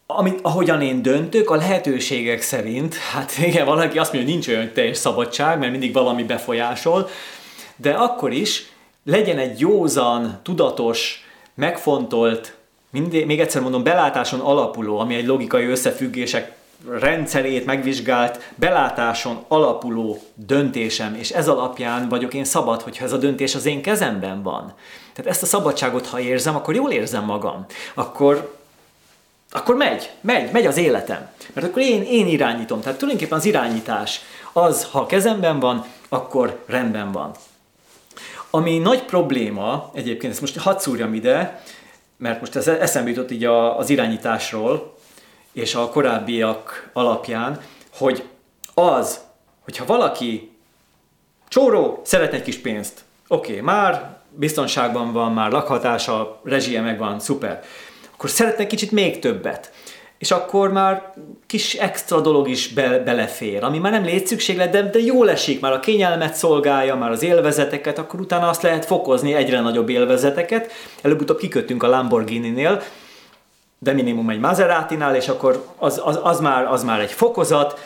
[0.05, 4.73] amit, ahogyan én döntök, a lehetőségek szerint, hát igen, valaki azt mondja, hogy nincs olyan
[4.73, 7.09] teljes szabadság, mert mindig valami befolyásol,
[7.75, 8.71] de akkor is
[9.03, 12.55] legyen egy józan, tudatos, megfontolt,
[12.89, 16.55] mindig, még egyszer mondom, belátáson alapuló, ami egy logikai összefüggések
[16.89, 23.55] rendszerét megvizsgált, belátáson alapuló döntésem, és ez alapján vagyok én szabad, hogyha ez a döntés
[23.55, 24.73] az én kezemben van.
[25.13, 27.65] Tehát ezt a szabadságot, ha érzem, akkor jól érzem magam.
[27.93, 28.57] Akkor,
[29.51, 31.29] akkor megy, megy, megy az életem.
[31.53, 32.81] Mert akkor én, én irányítom.
[32.81, 34.21] Tehát tulajdonképpen az irányítás
[34.53, 37.31] az, ha a kezemben van, akkor rendben van.
[38.49, 41.63] Ami nagy probléma, egyébként ezt most hadd szúrjam ide,
[42.17, 43.45] mert most ez eszembe jutott így
[43.77, 44.99] az irányításról,
[45.53, 47.61] és a korábbiak alapján,
[47.93, 48.23] hogy
[48.73, 49.19] az,
[49.63, 50.51] hogyha valaki
[51.47, 57.63] csóró, szeret egy kis pénzt, oké, okay, már biztonságban van, már lakhatása, rezsie megvan, szuper,
[58.13, 59.71] akkor szeretne kicsit még többet.
[60.17, 61.13] És akkor már
[61.47, 65.71] kis extra dolog is be, belefér, ami már nem létszükséglet, de, de jól esik, már
[65.71, 70.71] a kényelmet szolgálja, már az élvezeteket, akkor utána azt lehet fokozni, egyre nagyobb élvezeteket.
[71.01, 72.81] Előbb-utóbb kiköttünk a Lamborghini-nél,
[73.83, 77.79] de minimum egy Maserati-nál, és akkor az, az, az, már, az már egy fokozat,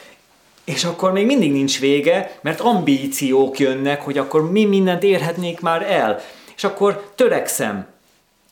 [0.63, 5.91] és akkor még mindig nincs vége, mert ambíciók jönnek, hogy akkor mi mindent érhetnék már
[5.91, 6.19] el.
[6.55, 7.88] És akkor törekszem.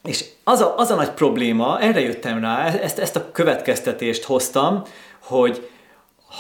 [0.04, 4.84] És az a, az a nagy probléma, erre jöttem rá, ezt, ezt a következtetést hoztam,
[5.20, 5.70] hogy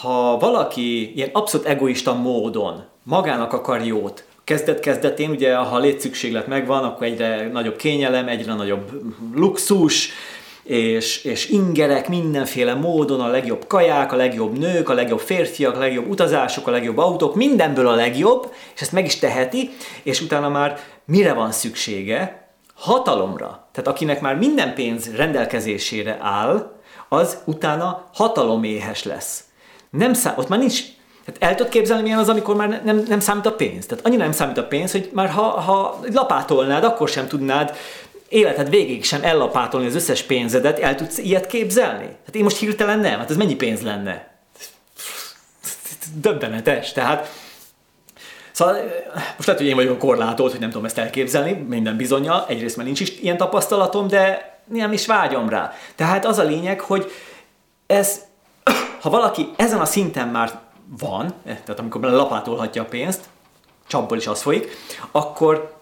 [0.02, 7.08] ha valaki ilyen abszolút egoista módon magának akar jót, kezdet-kezdetén, ugye ha létszükséglet megvan, akkor
[7.08, 8.92] egyre nagyobb kényelem, egyre nagyobb
[9.36, 10.10] luxus,
[10.64, 15.80] és, és ingerek mindenféle módon, a legjobb kaják, a legjobb nők, a legjobb férfiak, a
[15.80, 19.70] legjobb utazások, a legjobb autók, mindenből a legjobb, és ezt meg is teheti,
[20.04, 22.48] és utána már mire van szüksége?
[22.76, 23.68] Hatalomra.
[23.72, 26.72] Tehát akinek már minden pénz rendelkezésére áll,
[27.10, 29.44] az utána hataloméhes lesz.
[29.90, 30.82] Nem szá- ott már nincs,
[31.26, 33.86] tehát el tudod képzelni, milyen az, amikor már nem, nem számít a pénz.
[33.86, 37.76] Tehát annyira nem számít a pénz, hogy már ha, ha lapátolnád, akkor sem tudnád
[38.34, 42.16] életed végig sem ellapátolni az összes pénzedet, el tudsz ilyet képzelni?
[42.26, 44.32] Hát én most hirtelen nem, hát ez mennyi pénz lenne?
[46.16, 47.32] Döbbenetes, tehát
[48.52, 48.76] Szóval
[49.36, 52.88] most lehet, hogy én vagyok korlátolt, hogy nem tudom ezt elképzelni, minden bizonyal, egyrészt mert
[52.88, 55.74] nincs is ilyen tapasztalatom, de nem is vágyom rá.
[55.96, 57.12] Tehát az a lényeg, hogy
[57.88, 58.22] ez,
[59.02, 60.60] ha valaki ezen a szinten már
[61.00, 63.22] van, tehát amikor lapátolhatja a pénzt,
[63.88, 64.78] csapból is az folyik,
[65.12, 65.76] akkor,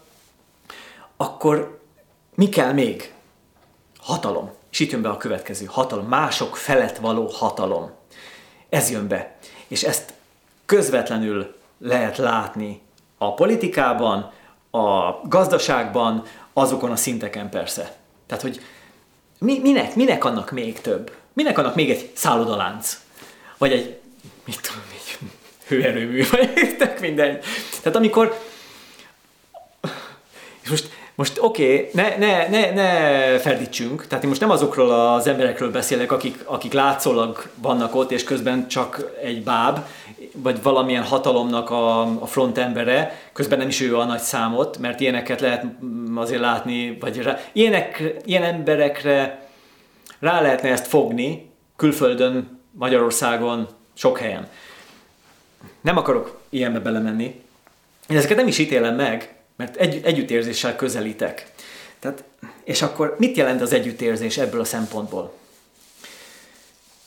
[1.18, 1.81] akkor
[2.42, 3.14] mi kell még?
[4.00, 4.52] Hatalom.
[4.72, 5.66] És itt jön be a következő.
[5.66, 6.08] Hatalom.
[6.08, 7.92] Mások felett való hatalom.
[8.70, 9.36] Ez jön be.
[9.68, 10.14] És ezt
[10.66, 12.82] közvetlenül lehet látni
[13.18, 14.32] a politikában,
[14.72, 16.24] a gazdaságban,
[16.54, 17.96] azokon a szinteken persze.
[18.28, 18.62] Tehát, hogy
[19.38, 21.16] mi, minek, minek annak még több?
[21.34, 23.02] Minek annak még egy szállodalánc?
[23.58, 24.00] Vagy egy,
[24.46, 25.18] mit tudom, egy
[25.68, 27.44] hőerőmű, vagy tök mindegy.
[27.82, 28.40] Tehát amikor,
[30.62, 34.91] és most most oké, okay, ne, ne, ne, ne ferdítsünk, tehát én most nem azokról
[34.91, 39.80] az emberekről beszélek, akik, akik látszólag vannak ott, és közben csak egy báb,
[40.35, 44.99] vagy valamilyen hatalomnak a, a front embere, közben nem is ő a nagy számot, mert
[44.99, 45.65] ilyeneket lehet
[46.15, 49.48] azért látni, vagy rá, ilyenek, ilyen emberekre
[50.19, 54.48] rá lehetne ezt fogni, külföldön, Magyarországon, sok helyen.
[55.81, 57.41] Nem akarok ilyenbe belemenni.
[58.10, 61.52] Én ezeket nem is ítélem meg, mert egy, együttérzéssel közelítek.
[62.00, 62.24] Tehát,
[62.64, 65.34] és akkor mit jelent az együttérzés ebből a szempontból?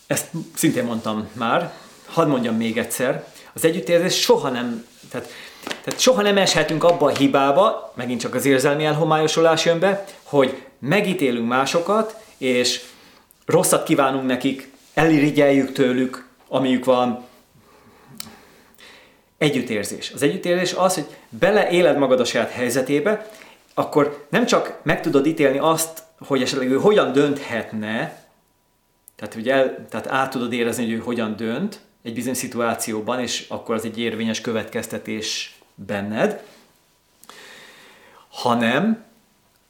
[0.07, 1.73] Ezt szintén mondtam már,
[2.07, 5.33] hadd mondjam még egyszer, az együttérzés soha nem Tehát,
[5.85, 10.63] tehát soha nem eshetünk abba a hibába, megint csak az érzelmi elhomályosulás jön be, hogy
[10.79, 12.81] megítélünk másokat, és
[13.47, 17.27] rosszat kívánunk nekik, elirigyeljük tőlük, amiük van,
[19.39, 20.11] együttérzés.
[20.15, 23.31] Az együttérzés az, hogy beleéled magad a saját helyzetébe,
[23.75, 28.23] akkor nem csak meg tudod ítélni azt, hogy esetleg ő hogyan dönthetne,
[29.17, 33.47] tehát, hogy el, tehát át tudod érezni, hogy ő hogyan dönt egy bizonyos szituációban, és
[33.49, 36.43] akkor az egy érvényes következtetés benned,
[38.29, 39.05] hanem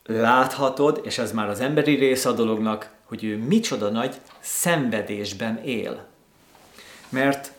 [0.07, 6.07] láthatod, és ez már az emberi része a dolognak, hogy ő micsoda nagy szenvedésben él.
[7.09, 7.53] Mert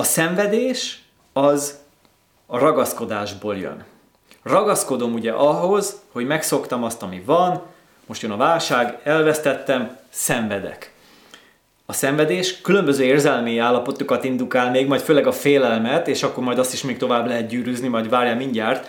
[0.00, 1.02] a szenvedés
[1.32, 1.78] az
[2.46, 3.84] a ragaszkodásból jön.
[4.42, 7.62] Ragaszkodom ugye ahhoz, hogy megszoktam azt, ami van,
[8.06, 10.92] most jön a válság, elvesztettem, szenvedek.
[11.86, 16.72] A szenvedés különböző érzelmi állapotokat indukál még, majd főleg a félelmet, és akkor majd azt
[16.72, 18.86] is még tovább lehet gyűrűzni, majd várjál mindjárt.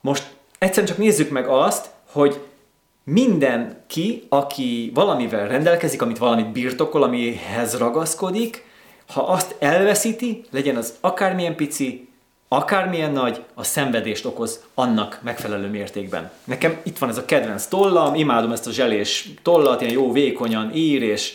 [0.00, 0.24] Most
[0.58, 2.40] egyszerűen csak nézzük meg azt, hogy
[3.04, 8.64] mindenki, aki valamivel rendelkezik, amit valamit birtokol, amihez ragaszkodik,
[9.08, 12.08] ha azt elveszíti, legyen az akármilyen pici,
[12.48, 16.30] akármilyen nagy, a szenvedést okoz annak megfelelő mértékben.
[16.44, 20.74] Nekem itt van ez a kedvenc tollam, imádom ezt a zselés tollat, ilyen jó vékonyan
[20.74, 21.34] ír, és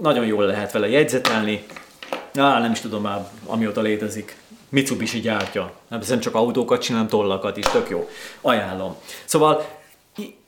[0.00, 1.66] nagyon jól lehet vele jegyzetelni.
[2.34, 4.36] Á, nem is tudom már, amióta létezik.
[4.68, 5.72] Mitsubishi gyártja.
[5.88, 8.08] Nem csak autókat csinálom, tollakat is, tök jó.
[8.40, 8.96] Ajánlom.
[9.24, 9.68] Szóval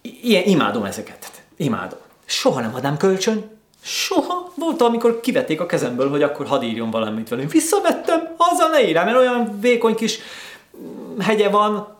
[0.02, 1.42] ilyen, imádom ezeket.
[1.56, 1.98] Imádom.
[2.24, 3.51] Soha nem adám kölcsön,
[3.84, 4.52] Soha.
[4.54, 7.52] Volt, amikor kivették a kezemből, hogy akkor hadd írjon valamit velünk.
[7.52, 10.18] Visszavettem, azzal ne írjál, mert olyan vékony kis
[11.20, 11.98] hegye van,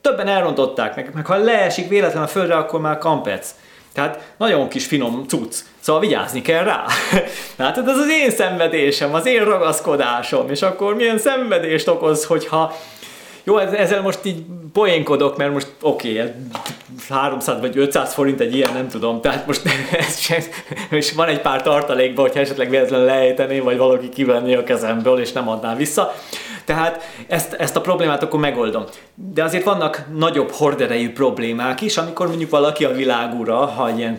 [0.00, 3.54] többen elrontották meg, meg ha leesik véletlen a földre, akkor már kampec.
[3.92, 5.54] Tehát nagyon kis finom cucc.
[5.80, 6.84] Szóval vigyázni kell rá.
[7.58, 12.76] Hát ez az én szenvedésem, az én ragaszkodásom, és akkor milyen szenvedést okoz, hogyha
[13.44, 16.32] jó, ezzel most így poénkodok, mert most oké, okay,
[17.08, 19.62] 300 vagy 500 forint egy ilyen, nem tudom, tehát most
[20.06, 20.40] ez sem,
[20.90, 25.32] és van egy pár tartalékban, hogyha esetleg véletlenül lejteném, vagy valaki kivenni a kezemből, és
[25.32, 26.14] nem adná vissza.
[26.64, 28.84] Tehát ezt, ezt a problémát akkor megoldom.
[29.14, 34.18] De azért vannak nagyobb horderejű problémák is, amikor mondjuk valaki a világúra, ha ilyen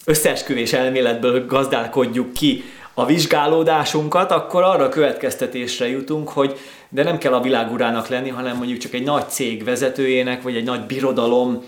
[0.05, 2.65] összeesküvés elméletből gazdálkodjuk ki
[2.99, 6.59] a vizsgálódásunkat, akkor arra a következtetésre jutunk, hogy
[6.89, 10.65] de nem kell a világurának lenni, hanem mondjuk csak egy nagy cég vezetőjének, vagy egy
[10.65, 11.65] nagy birodalom,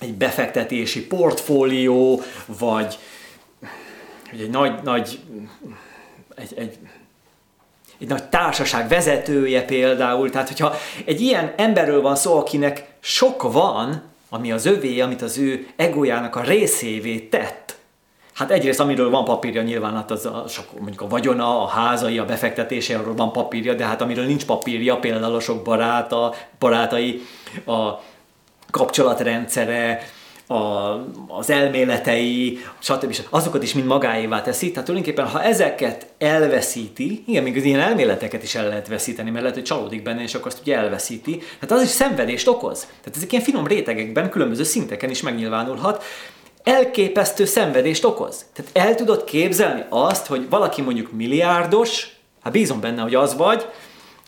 [0.00, 2.98] egy befektetési portfólió, vagy,
[4.30, 5.18] vagy egy nagy, nagy
[6.34, 6.78] egy, egy,
[7.98, 10.30] egy nagy társaság vezetője például.
[10.30, 10.74] Tehát, hogyha
[11.04, 16.36] egy ilyen emberről van szó, akinek sok van, ami az övé, amit az ő egójának
[16.36, 17.75] a részévé tett,
[18.36, 22.18] Hát egyrészt, amiről van papírja, nyilván hát az a, sok, mondjuk a vagyona, a házai,
[22.18, 27.22] a befektetése, arról van papírja, de hát amiről nincs papírja, például a sok baráta, barátai,
[27.66, 27.90] a
[28.70, 30.02] kapcsolatrendszere,
[30.46, 30.54] a,
[31.28, 33.16] az elméletei, stb.
[33.30, 34.70] azokat is mind magáévá teszi.
[34.70, 39.40] Tehát tulajdonképpen, ha ezeket elveszíti, igen, még az ilyen elméleteket is el lehet veszíteni, mert
[39.40, 41.36] lehet, hogy csalódik benne, és akkor azt ugye elveszíti.
[41.36, 42.80] Tehát az is szenvedést okoz.
[42.80, 46.04] Tehát ezek ilyen finom rétegekben, különböző szinteken is megnyilvánulhat
[46.66, 48.44] elképesztő szenvedést okoz.
[48.52, 53.66] Tehát el tudod képzelni azt, hogy valaki mondjuk milliárdos, hát bízom benne, hogy az vagy,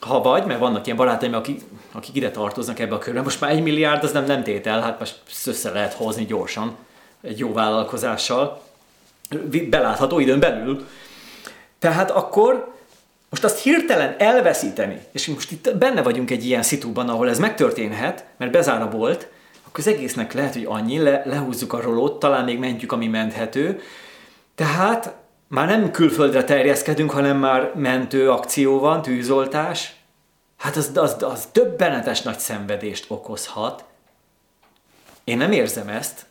[0.01, 1.60] ha vagy, mert vannak ilyen barátaim, akik,
[1.93, 3.23] akik ide tartoznak ebbe a körbe.
[3.23, 6.77] Most már egy milliárd, az nem, nem tétel, hát most össze lehet hozni gyorsan
[7.23, 8.62] egy jó vállalkozással,
[9.70, 10.86] belátható időn belül.
[11.78, 12.74] Tehát akkor
[13.31, 18.24] most azt hirtelen elveszíteni, és most itt benne vagyunk egy ilyen szituban, ahol ez megtörténhet,
[18.36, 19.28] mert bezár a bolt,
[19.69, 23.81] akkor az egésznek lehet, hogy annyi, le, lehúzzuk a rolót, talán még mentjük, ami menthető.
[24.55, 25.15] Tehát
[25.49, 29.95] már nem külföldre terjeszkedünk, hanem már mentő akció van, tűzoltás.
[30.57, 33.85] Hát az, az, az döbbenetes nagy szenvedést okozhat.
[35.24, 36.27] Én nem érzem ezt.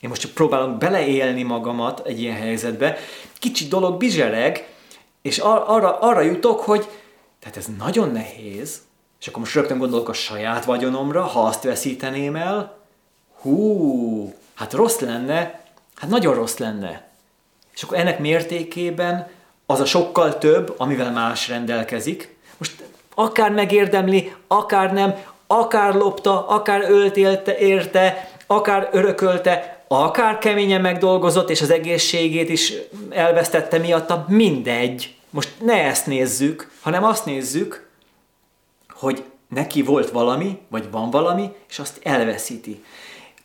[0.00, 2.96] Én most csak próbálom beleélni magamat egy ilyen helyzetbe.
[3.38, 4.68] Kicsi dolog bizsereg,
[5.22, 6.88] és ar- arra, arra jutok, hogy
[7.40, 8.80] tehát ez nagyon nehéz,
[9.20, 12.79] és akkor most rögtön gondolok a saját vagyonomra, ha azt veszíteném el,
[13.40, 15.60] hú, hát rossz lenne,
[15.96, 17.08] hát nagyon rossz lenne.
[17.74, 19.28] És akkor ennek mértékében
[19.66, 22.36] az a sokkal több, amivel más rendelkezik.
[22.58, 22.82] Most
[23.14, 25.14] akár megérdemli, akár nem,
[25.46, 32.72] akár lopta, akár öltélte érte, akár örökölte, akár keményen megdolgozott, és az egészségét is
[33.10, 35.14] elvesztette miatta, mindegy.
[35.30, 37.88] Most ne ezt nézzük, hanem azt nézzük,
[38.90, 42.84] hogy neki volt valami, vagy van valami, és azt elveszíti.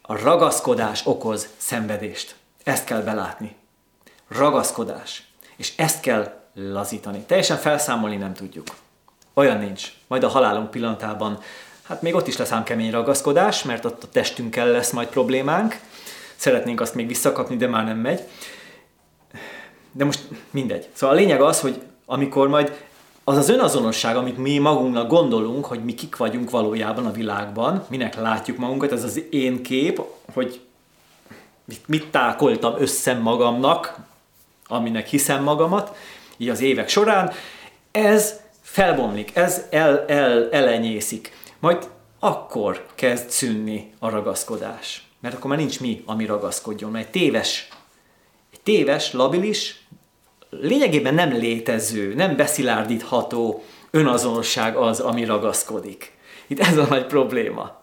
[0.08, 2.36] A ragaszkodás okoz szenvedést.
[2.64, 3.56] Ezt kell belátni.
[4.28, 5.24] Ragaszkodás.
[5.56, 7.20] És ezt kell lazítani.
[7.20, 8.68] Teljesen felszámolni nem tudjuk.
[9.34, 9.94] Olyan nincs.
[10.08, 11.40] Majd a halálunk pillanatában,
[11.84, 15.80] hát még ott is lesz ám kemény ragaszkodás, mert ott a testünkkel lesz majd problémánk.
[16.36, 18.22] Szeretnénk azt még visszakapni, de már nem megy.
[19.92, 20.20] De most
[20.52, 20.90] mindegy.
[20.94, 22.86] Szóval a lényeg az, hogy amikor majd
[23.28, 28.16] az az önazonosság, amit mi magunknak gondolunk, hogy mi kik vagyunk valójában a világban, minek
[28.16, 30.02] látjuk magunkat, ez az én kép,
[30.34, 30.62] hogy
[31.86, 33.98] mit, tákoltam össze magamnak,
[34.68, 35.96] aminek hiszem magamat,
[36.38, 37.32] így az évek során,
[37.92, 41.32] ez felbomlik, ez el, el, elenyészik.
[41.60, 41.90] Majd
[42.20, 45.08] akkor kezd szűnni a ragaszkodás.
[45.20, 47.68] Mert akkor már nincs mi, ami ragaszkodjon, mert egy téves,
[48.54, 49.85] egy téves, labilis,
[50.62, 56.12] lényegében nem létező, nem beszilárdítható önazonosság az, ami ragaszkodik.
[56.48, 57.82] Itt ez a nagy probléma.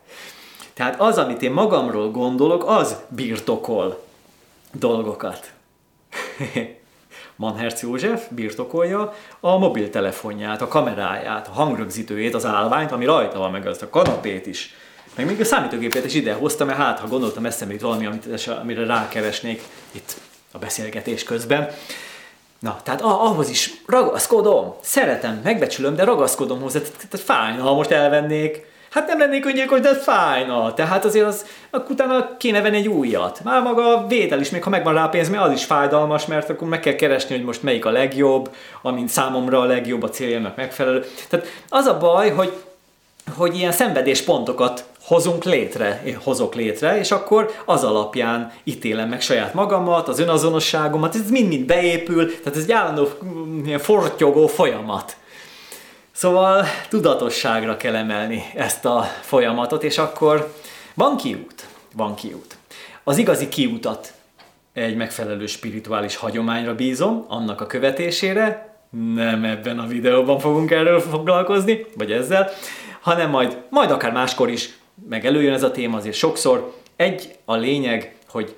[0.75, 4.03] Tehát az, amit én magamról gondolok, az birtokol
[4.73, 5.53] dolgokat.
[7.37, 13.67] Manherz József birtokolja a mobiltelefonját, a kameráját, a hangrögzítőjét, az állványt, ami rajta van, meg
[13.67, 14.75] azt a kanapét is.
[15.15, 18.49] Meg még a számítógépet is ide hoztam, mert hát, ha gondoltam eszembe itt valami, amit,
[18.61, 19.63] amire rákeresnék
[19.93, 20.17] itt
[20.53, 21.71] a beszélgetés közben.
[22.63, 28.67] Na, tehát ahhoz is ragaszkodom, szeretem, megbecsülöm, de ragaszkodom hozzá, tehát fájna, ha most elvennék.
[28.91, 30.75] Hát nem lennék öngyilkos, de fájna.
[30.75, 33.41] Tehát azért az, akkor utána kéne venni egy újat.
[33.45, 36.51] Már maga a vétel is, még ha megvan rá pénz, mert az is fájdalmas, mert
[36.51, 40.57] akkor meg kell keresni, hogy most melyik a legjobb, amint számomra a legjobb, a céljának
[40.57, 41.05] megfelelő.
[41.29, 42.53] Tehát az a baj, hogy,
[43.37, 49.55] hogy ilyen szenvedéspontokat hozunk létre, én hozok létre, és akkor az alapján ítélem meg saját
[49.55, 55.17] magamat, az önazonosságomat, ez mind-mind beépül, tehát ez egy állandó mm, ilyen fortyogó folyamat.
[56.13, 60.55] Szóval tudatosságra kell emelni ezt a folyamatot, és akkor
[60.95, 61.67] van kiút,
[61.97, 62.57] van kiút.
[63.05, 64.13] Az igazi kiútat
[64.73, 68.77] egy megfelelő spirituális hagyományra bízom, annak a követésére,
[69.15, 72.51] nem ebben a videóban fogunk erről foglalkozni, vagy ezzel,
[73.01, 74.71] hanem majd, majd akár máskor is
[75.09, 76.75] meg előjön ez a téma azért sokszor.
[76.97, 78.57] Egy a lényeg, hogy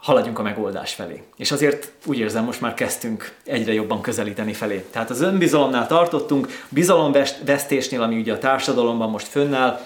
[0.00, 1.22] haladjunk a megoldás felé.
[1.36, 4.84] És azért úgy érzem, most már kezdtünk egyre jobban közelíteni felé.
[4.90, 9.80] Tehát az önbizalomnál tartottunk, bizalomvesztésnél, ami ugye a társadalomban most fönnáll,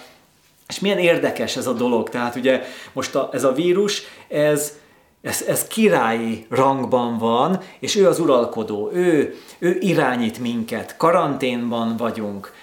[0.67, 2.09] és milyen érdekes ez a dolog.
[2.09, 2.61] Tehát ugye
[2.93, 4.77] most a, ez a vírus, ez,
[5.21, 12.53] ez, ez királyi rangban van, és ő az uralkodó, ő, ő irányít minket, karanténban vagyunk,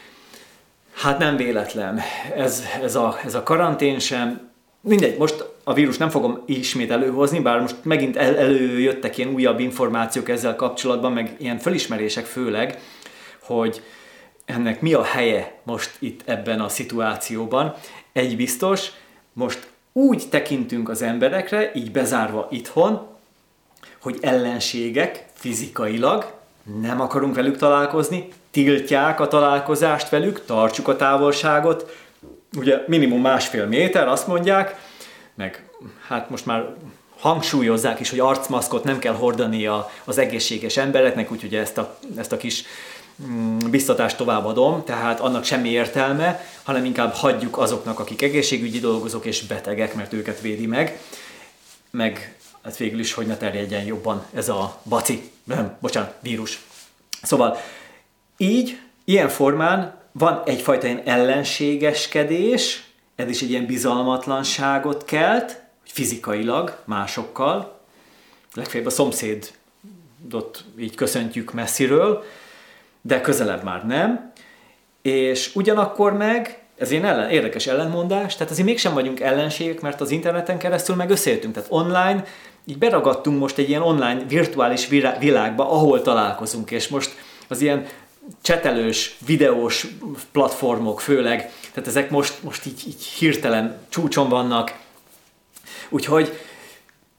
[1.00, 2.00] Hát nem véletlen.
[2.36, 4.50] Ez, ez, a, ez a karantén sem,
[4.80, 9.60] mindegy, most a vírus nem fogom ismét előhozni, bár most megint el, előjöttek ilyen újabb
[9.60, 12.78] információk ezzel kapcsolatban, meg ilyen fölismerések főleg,
[13.42, 13.82] hogy
[14.44, 17.74] ennek mi a helye most itt ebben a szituációban.
[18.12, 18.90] Egy biztos,
[19.32, 23.06] most úgy tekintünk az emberekre, így bezárva itthon,
[24.00, 26.39] hogy ellenségek fizikailag,
[26.80, 31.96] nem akarunk velük találkozni, tiltják a találkozást velük, tartsuk a távolságot,
[32.56, 34.76] ugye minimum másfél méter, azt mondják,
[35.34, 35.64] meg
[36.08, 36.74] hát most már
[37.20, 42.32] hangsúlyozzák is, hogy arcmaszkot nem kell hordani a, az egészséges embereknek, úgyhogy ezt a, ezt
[42.32, 42.64] a kis
[43.26, 49.46] mm, biztatást továbbadom, tehát annak semmi értelme, hanem inkább hagyjuk azoknak, akik egészségügyi dolgozók és
[49.46, 51.00] betegek, mert őket védi meg,
[51.90, 56.60] meg hát végül is, hogy ne terjedjen jobban ez a baci, nem, bocsánat, vírus.
[57.22, 57.56] Szóval
[58.36, 62.84] így, ilyen formán van egyfajta ilyen ellenségeskedés,
[63.14, 67.80] ez is egy ilyen bizalmatlanságot kelt, hogy fizikailag, másokkal,
[68.54, 72.24] legfeljebb a szomszédot így köszöntjük messziről,
[73.00, 74.32] de közelebb már nem,
[75.02, 80.10] és ugyanakkor meg, ez ilyen ellen, érdekes ellenmondás, tehát azért mégsem vagyunk ellenségek, mert az
[80.10, 82.24] interneten keresztül meg összejöttünk, tehát online,
[82.64, 84.88] így beragadtunk most egy ilyen online virtuális
[85.18, 87.16] világba, ahol találkozunk, és most
[87.48, 87.86] az ilyen
[88.42, 89.86] csetelős, videós
[90.32, 94.78] platformok főleg, tehát ezek most, most így, így hirtelen csúcson vannak.
[95.88, 96.38] Úgyhogy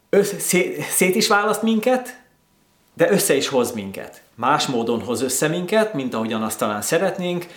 [0.09, 2.19] össz, szét, szét is választ minket,
[2.93, 4.21] de össze is hoz minket.
[4.35, 7.47] Más módon hoz össze minket, mint ahogyan azt talán szeretnénk,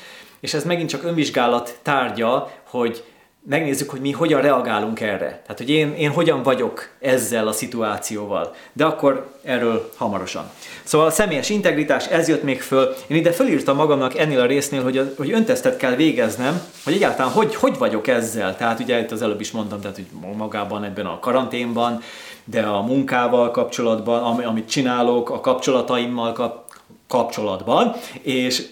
[0.44, 3.04] és ez megint csak önvizsgálat tárgya, hogy
[3.48, 5.26] megnézzük, hogy mi hogyan reagálunk erre.
[5.26, 8.54] Tehát, hogy én, én hogyan vagyok ezzel a szituációval.
[8.72, 10.50] De akkor erről hamarosan.
[10.82, 12.94] Szóval a személyes integritás, ez jött még föl.
[13.06, 17.32] Én ide fölírtam magamnak ennél a résznél, hogy, a, hogy öntesztet kell végeznem, hogy egyáltalán
[17.32, 18.56] hogy, hogy vagyok ezzel.
[18.56, 22.02] Tehát ugye itt az előbb is mondtam, tehát hogy magában ebben a karanténban,
[22.44, 26.64] de a munkával kapcsolatban, amit csinálok, a kapcsolataimmal kap,
[27.08, 28.66] kapcsolatban, és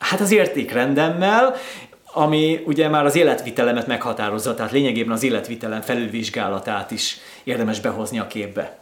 [0.00, 1.54] hát az értékrendemmel,
[2.12, 8.26] ami ugye már az életvitelemet meghatározza, tehát lényegében az életvitelem felülvizsgálatát is érdemes behozni a
[8.26, 8.78] képbe.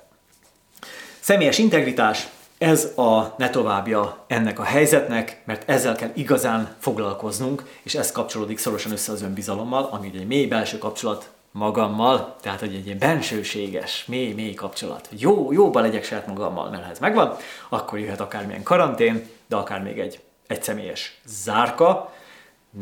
[1.20, 2.27] Személyes integritás,
[2.59, 8.59] Ez a ne továbbja ennek a helyzetnek, mert ezzel kell igazán foglalkoznunk, és ez kapcsolódik
[8.59, 14.05] szorosan össze az önbizalommal, ami egy mély belső kapcsolat magammal, tehát hogy egy ilyen bensőséges,
[14.07, 15.09] mély, mély kapcsolat.
[15.19, 17.36] Jó, jóba legyek saját magammal, mert ha ez megvan,
[17.69, 22.12] akkor jöhet akármilyen karantén, de akár még egy egyszemélyes zárka,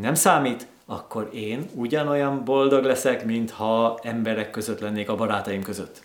[0.00, 6.02] nem számít, akkor én ugyanolyan boldog leszek, mintha emberek között lennék a barátaim között.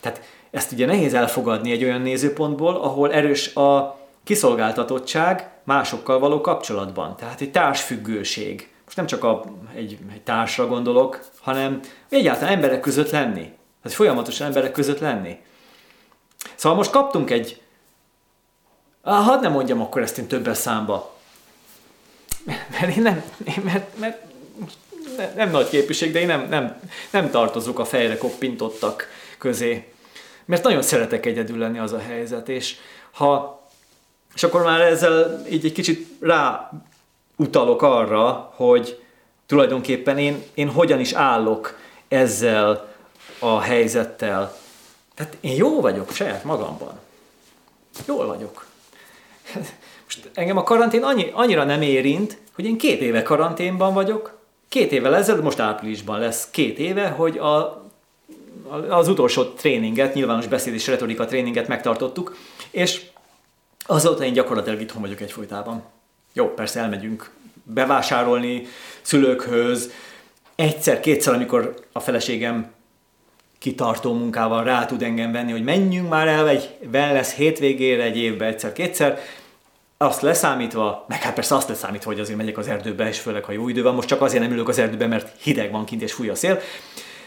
[0.00, 7.16] Tehát ezt ugye nehéz elfogadni egy olyan nézőpontból, ahol erős a kiszolgáltatottság másokkal való kapcsolatban.
[7.16, 8.70] Tehát egy társfüggőség.
[8.84, 9.44] Most nem csak a,
[9.74, 13.52] egy, egy társra gondolok, hanem egyáltalán emberek között lenni.
[13.82, 15.40] Tehát folyamatosan emberek között lenni.
[16.54, 17.60] Szóval most kaptunk egy...
[19.14, 21.14] Hadd nem mondjam akkor ezt én többes számba.
[22.44, 23.22] Mert én nem...
[23.44, 24.24] Én, mert, mert
[25.34, 26.80] nem nagy képviség, de én nem, nem,
[27.10, 29.08] nem tartozok a fejre koppintottak
[29.38, 29.92] közé.
[30.44, 32.76] Mert nagyon szeretek egyedül lenni az a helyzet, és
[33.10, 33.60] ha
[34.34, 36.70] és akkor már ezzel így egy kicsit rá
[37.36, 39.02] utalok arra, hogy
[39.46, 41.78] tulajdonképpen én, én hogyan is állok
[42.08, 42.94] ezzel
[43.38, 44.56] a helyzettel.
[45.14, 46.98] Tehát én jó vagyok saját magamban.
[48.06, 48.65] Jól vagyok.
[50.04, 54.38] Most engem a karantén annyi, annyira nem érint, hogy én két éve karanténban vagyok.
[54.68, 57.84] Két évvel ezelőtt, most áprilisban lesz két éve, hogy a,
[58.88, 62.36] az utolsó tréninget, nyilvános beszéd és retorika tréninget megtartottuk,
[62.70, 63.02] és
[63.86, 65.82] azóta én gyakorlatilag itthon vagyok egyfolytában.
[66.32, 67.30] Jó, persze elmegyünk
[67.62, 68.66] bevásárolni
[69.02, 69.90] szülőkhöz,
[70.54, 72.74] egyszer-kétszer, amikor a feleségem
[73.58, 78.46] kitartó munkával rá tud engem venni, hogy menjünk már el egy wellness hétvégére egy évbe
[78.46, 79.18] egyszer-kétszer,
[79.98, 83.52] azt leszámítva, meg hát persze azt leszámítva, hogy azért megyek az erdőbe, és főleg ha
[83.52, 86.12] jó idő van, most csak azért nem ülök az erdőbe, mert hideg van kint és
[86.12, 86.60] fúj a szél.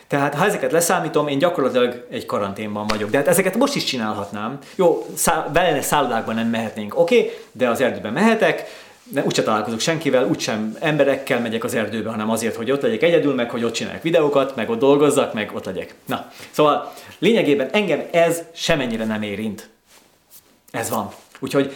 [0.08, 3.10] Tehát ha ezeket leszámítom, én gyakorlatilag egy karanténban vagyok.
[3.10, 4.58] De hát ezeket most is csinálhatnám.
[4.76, 8.66] Jó, szá- wellness szállodákban nem mehetnénk, oké, okay, de az erdőbe mehetek,
[9.10, 13.34] de úgyse találkozok senkivel, úgysem emberekkel megyek az erdőbe, hanem azért, hogy ott legyek egyedül,
[13.34, 15.96] meg hogy ott csinálják videókat, meg ott dolgozzak, meg ott legyek.
[16.06, 19.70] Na, szóval lényegében engem ez semennyire nem érint.
[20.72, 21.12] Ez van.
[21.40, 21.74] Úgyhogy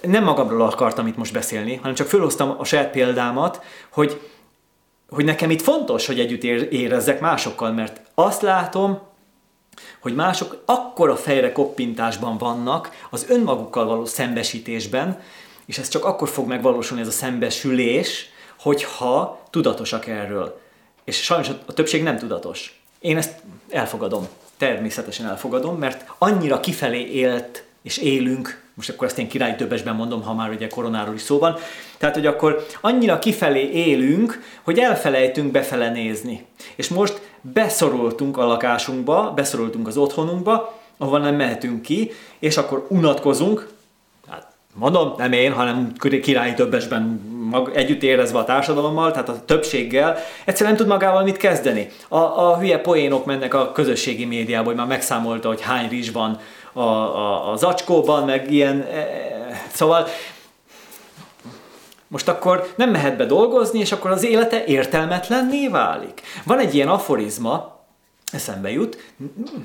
[0.00, 4.20] nem magamról akartam itt most beszélni, hanem csak fölhoztam a saját példámat, hogy,
[5.08, 6.42] hogy nekem itt fontos, hogy együtt
[6.72, 9.00] érezzek másokkal, mert azt látom,
[10.00, 15.20] hogy mások akkora fejre koppintásban vannak az önmagukkal való szembesítésben,
[15.66, 18.28] és ez csak akkor fog megvalósulni ez a szembesülés,
[18.58, 20.60] hogyha tudatosak erről.
[21.04, 22.80] És sajnos a többség nem tudatos.
[23.00, 23.34] Én ezt
[23.70, 29.94] elfogadom, természetesen elfogadom, mert annyira kifelé élt és élünk, most akkor ezt én király többesben
[29.94, 31.56] mondom, ha már ugye koronáról is szó van,
[31.98, 36.46] tehát, hogy akkor annyira kifelé élünk, hogy elfelejtünk befele nézni.
[36.76, 43.73] És most beszorultunk a lakásunkba, beszorultunk az otthonunkba, ahova nem mehetünk ki, és akkor unatkozunk,
[44.74, 45.92] mondom, nem én, hanem
[46.22, 51.36] királyi többesben mag, együtt érezve a társadalommal, tehát a többséggel, egyszerűen nem tud magával mit
[51.36, 51.88] kezdeni.
[52.08, 56.38] A, a hülye poénok mennek a közösségi médiába, hogy már megszámolta, hogy hány rizs van
[56.72, 59.06] a, a, a zacskóban, meg ilyen, e,
[59.72, 60.06] szóval
[62.08, 66.22] most akkor nem mehet be dolgozni, és akkor az élete értelmetlenné válik.
[66.44, 67.74] Van egy ilyen aforizma,
[68.32, 69.12] eszembe jut.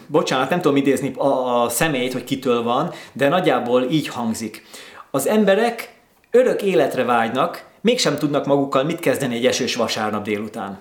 [0.07, 4.65] Bocsánat, nem tudom idézni a, a személyt, hogy kitől van, de nagyjából így hangzik.
[5.11, 5.93] Az emberek
[6.31, 10.79] örök életre vágynak, mégsem tudnak magukkal mit kezdeni egy esős vasárnap délután.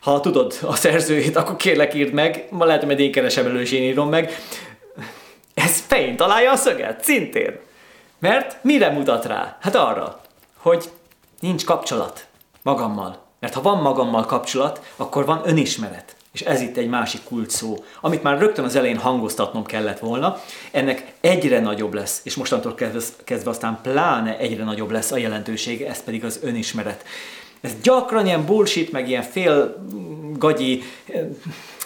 [0.00, 3.72] Ha tudod a szerzőjét, akkor kérlek írd meg, ma lehet, hogy én keresem elő, és
[3.72, 4.30] én írom meg.
[5.54, 7.58] Ez fején találja a szöget, szintén.
[8.18, 9.56] Mert mire mutat rá?
[9.60, 10.20] Hát arra,
[10.56, 10.90] hogy
[11.40, 12.26] nincs kapcsolat
[12.62, 13.24] magammal.
[13.40, 16.15] Mert ha van magammal kapcsolat, akkor van önismeret.
[16.36, 20.40] És ez itt egy másik kult szó, amit már rögtön az elején hangoztatnom kellett volna.
[20.70, 22.74] Ennek egyre nagyobb lesz, és mostantól
[23.24, 27.04] kezdve aztán pláne egyre nagyobb lesz a jelentősége, ez pedig az önismeret.
[27.60, 29.76] Ez gyakran ilyen bullshit, meg ilyen fél
[30.38, 31.20] gagyi eh,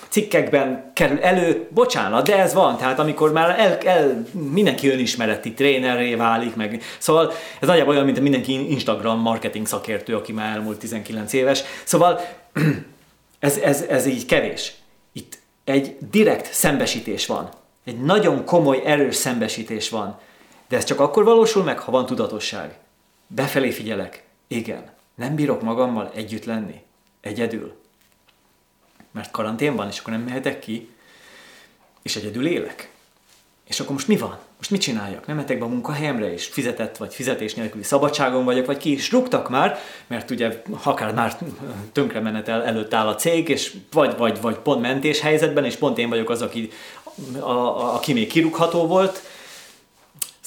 [0.09, 6.15] cikkekben kerül elő, bocsánat, de ez van, tehát amikor már el, el, mindenki önismereti trénerré
[6.15, 11.33] válik, meg szóval ez nagyjából olyan, mint mindenki Instagram marketing szakértő, aki már elmúlt 19
[11.33, 12.21] éves, szóval
[13.41, 14.75] Ez, ez, ez így kevés.
[15.13, 17.51] Itt egy direkt szembesítés van.
[17.85, 20.19] Egy nagyon komoly, erős szembesítés van.
[20.69, 22.79] De ez csak akkor valósul meg, ha van tudatosság.
[23.27, 24.25] Befelé figyelek.
[24.47, 24.91] Igen.
[25.15, 26.83] Nem bírok magammal együtt lenni.
[27.21, 27.77] Egyedül.
[29.11, 30.91] Mert karantén van, és akkor nem mehetek ki,
[32.03, 32.91] és egyedül élek.
[33.65, 34.39] És akkor most mi van?
[34.61, 35.27] Most mit csináljak?
[35.27, 39.11] Nem mehetek be a munkahelyemre, és fizetett vagy fizetés nélküli szabadságon vagyok, vagy ki is
[39.13, 41.39] rúgtak már, mert ugye akár már
[41.93, 46.09] tönkremenetel előtt áll a cég, és vagy, vagy, vagy pont mentés helyzetben, és pont én
[46.09, 46.71] vagyok az, aki,
[47.39, 49.21] a, a, aki még kirúgható volt,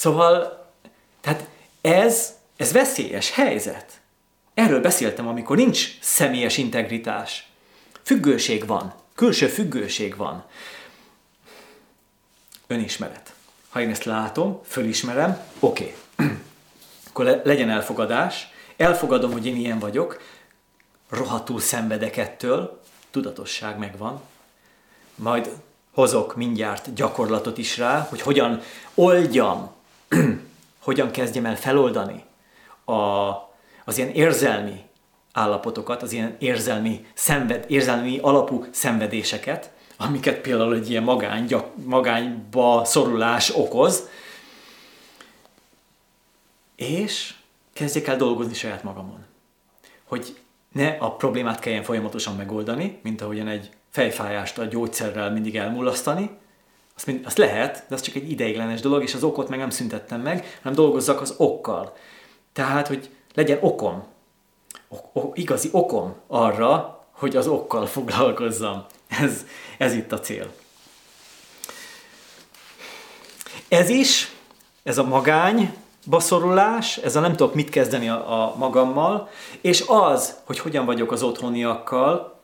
[0.03, 0.65] Szóval,
[1.21, 1.47] tehát
[1.81, 4.01] ez, ez veszélyes helyzet.
[4.53, 7.47] Erről beszéltem, amikor nincs személyes integritás.
[8.01, 10.45] Függőség van, külső függőség van.
[12.67, 13.32] Önismeret.
[13.73, 15.95] Ha én ezt látom, fölismerem, oké.
[16.15, 16.27] Okay.
[17.09, 18.47] Akkor le, legyen elfogadás.
[18.77, 20.21] Elfogadom, hogy én ilyen vagyok.
[21.09, 22.81] Rohadtul szenvedek ettől.
[23.11, 24.21] Tudatosság megvan.
[25.15, 25.49] Majd
[25.93, 28.61] hozok mindjárt gyakorlatot is rá, hogy hogyan
[28.93, 29.71] oldjam,
[30.79, 32.23] hogyan kezdjem el feloldani
[32.85, 32.93] a,
[33.85, 34.83] az ilyen érzelmi
[35.31, 42.85] állapotokat, az ilyen érzelmi, szenved, érzelmi alapú szenvedéseket, amiket például egy ilyen magány, gyak, magányba
[42.85, 44.09] szorulás okoz,
[46.75, 47.33] és
[47.73, 49.25] kezdjek el dolgozni saját magamon.
[50.03, 50.37] Hogy
[50.71, 56.29] ne a problémát kelljen folyamatosan megoldani, mint ahogyan egy fejfájást a gyógyszerrel mindig elmullasztani,
[56.95, 59.69] azt, mind, azt lehet, de az csak egy ideiglenes dolog, és az okot meg nem
[59.69, 61.95] szüntettem meg, hanem dolgozzak az okkal.
[62.53, 64.03] Tehát, hogy legyen okom,
[64.87, 68.85] ok, ok, igazi okom arra, hogy az okkal foglalkozzam.
[69.21, 69.45] Ez,
[69.77, 70.53] ez itt a cél.
[73.67, 74.31] Ez is,
[74.83, 75.73] ez a magány,
[76.09, 79.29] baszorulás, ez a nem tudok mit kezdeni a, a magammal,
[79.61, 82.39] és az, hogy hogyan vagyok az otthoniakkal,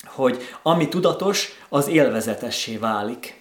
[0.04, 3.39] hogy ami tudatos, az élvezetessé válik.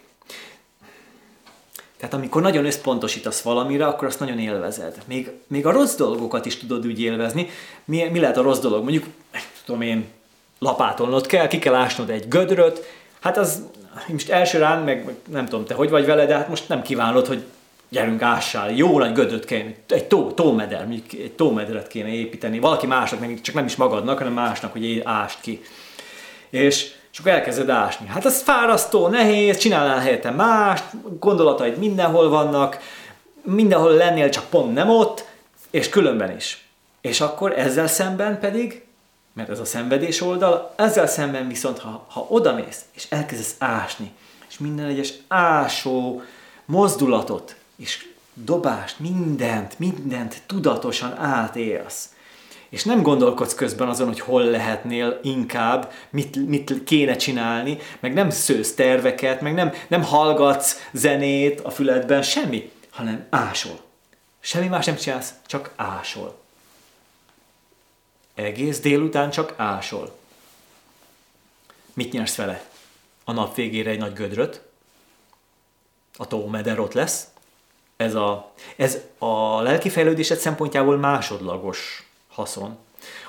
[2.00, 4.96] Tehát amikor nagyon összpontosítasz valamire, akkor azt nagyon élvezed.
[5.06, 7.50] Még, még a rossz dolgokat is tudod úgy élvezni.
[7.86, 8.84] Mi, mi lehet a rossz dolog?
[8.84, 9.06] Mondjuk,
[9.66, 10.06] tudom én,
[10.60, 12.86] lapátolnod kell, ki kell ásnod egy gödröt,
[13.20, 13.64] hát az
[14.08, 17.28] most első rán, meg, nem tudom te hogy vagy vele, de hát most nem kívánod,
[17.28, 17.44] hogy
[17.90, 23.20] gyerünk ássál, jó nagy gödröt kéne, egy tó, tómeder, egy tómederet kéne építeni, valaki másnak,
[23.20, 25.62] meg csak nem is magadnak, hanem másnak, hogy ást ki.
[26.50, 28.08] És és akkor elkezded ásni.
[28.08, 30.84] Hát ez fárasztó, nehéz, csinálnál helyette mást,
[31.20, 32.78] gondolataid mindenhol vannak,
[33.42, 35.26] mindenhol lennél, csak pont nem ott,
[35.70, 36.68] és különben is.
[37.02, 38.86] És akkor ezzel szemben pedig,
[39.34, 44.12] mert ez a szenvedés oldal, ezzel szemben viszont, ha, ha odamész, és elkezdesz ásni,
[44.50, 46.22] és minden egyes ásó
[46.66, 52.10] mozdulatot, és dobást, mindent, mindent tudatosan átélsz,
[52.70, 58.30] és nem gondolkodsz közben azon, hogy hol lehetnél inkább, mit, mit kéne csinálni, meg nem
[58.30, 63.80] szősz terveket, meg nem, nem hallgatsz zenét a füledben, semmi, hanem ásol.
[64.40, 66.38] Semmi más nem csinálsz, csak ásol.
[68.36, 70.18] Egész délután csak ásol.
[71.94, 72.64] Mit nyersz vele?
[73.24, 74.62] A nap végére egy nagy gödröt,
[76.18, 77.28] a tómeder ott lesz.
[77.98, 82.09] Ez a, ez a lelki fejlődésed szempontjából másodlagos
[82.40, 82.78] haszon.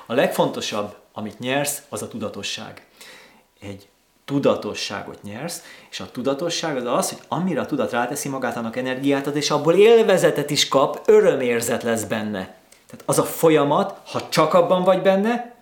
[0.05, 2.85] A legfontosabb, amit nyersz, az a tudatosság.
[3.59, 3.87] Egy
[4.25, 9.27] tudatosságot nyersz, és a tudatosság az az, hogy amire a tudat ráteszi magát, annak energiát
[9.27, 12.55] ad, és abból élvezetet is kap, örömérzet lesz benne.
[12.87, 15.55] Tehát az a folyamat, ha csak abban vagy benne,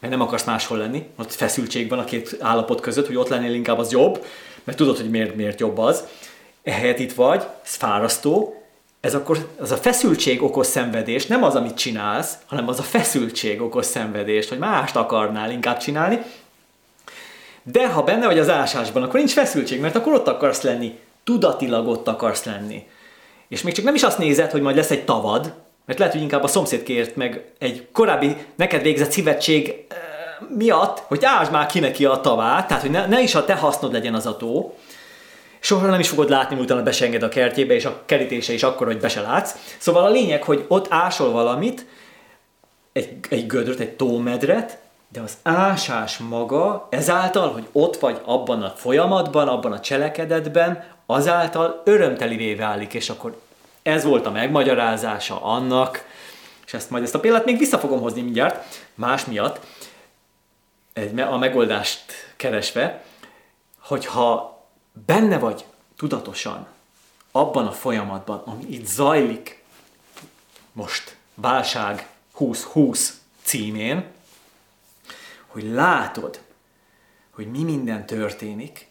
[0.00, 3.54] mert nem akarsz máshol lenni, ott feszültség van a két állapot között, hogy ott lennél
[3.54, 4.24] inkább az jobb,
[4.64, 6.04] mert tudod, hogy miért, miért jobb az.
[6.62, 8.63] Ehelyett itt vagy, ez fárasztó,
[9.04, 13.60] ez akkor az a feszültség okoz szenvedést, nem az, amit csinálsz, hanem az a feszültség
[13.62, 16.22] okoz szenvedést, hogy mást akarnál inkább csinálni.
[17.62, 21.88] De ha benne vagy az ásásban, akkor nincs feszültség, mert akkor ott akarsz lenni, tudatilag
[21.88, 22.86] ott akarsz lenni.
[23.48, 25.54] És még csak nem is azt nézed, hogy majd lesz egy tavad,
[25.86, 29.96] mert lehet, hogy inkább a szomszéd kért meg egy korábbi neked végzett szívetség eh,
[30.56, 33.54] miatt, hogy ásd már ki neki a tavát, tehát hogy ne, ne is a te
[33.54, 34.74] hasznod legyen az a tó,
[35.64, 38.98] soha nem is fogod látni, utána besenged a kertjébe, és a kerítése is akkor, hogy
[38.98, 39.54] be se látsz.
[39.78, 41.86] Szóval a lényeg, hogy ott ásol valamit,
[42.92, 44.78] egy, egy gödröt, egy tómedret,
[45.08, 51.82] De az ásás maga ezáltal, hogy ott vagy abban a folyamatban, abban a cselekedetben, azáltal
[51.84, 53.40] örömtelivé válik, és akkor
[53.82, 56.04] ez volt a megmagyarázása annak,
[56.66, 58.64] és ezt majd ezt a példát még vissza fogom hozni mindjárt,
[58.94, 59.60] más miatt,
[61.30, 62.02] a megoldást
[62.36, 63.02] keresve,
[63.80, 64.53] hogyha
[65.06, 65.64] benne vagy
[65.96, 66.66] tudatosan
[67.30, 69.62] abban a folyamatban, ami itt zajlik,
[70.72, 72.08] most válság
[72.38, 74.06] 2020 címén,
[75.46, 76.40] hogy látod,
[77.30, 78.88] hogy mi minden történik,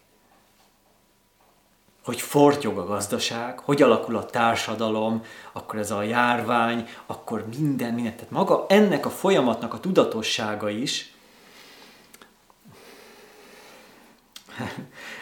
[2.04, 8.16] hogy fortyog a gazdaság, hogy alakul a társadalom, akkor ez a járvány, akkor minden, minden.
[8.16, 11.14] Tehát maga ennek a folyamatnak a tudatossága is,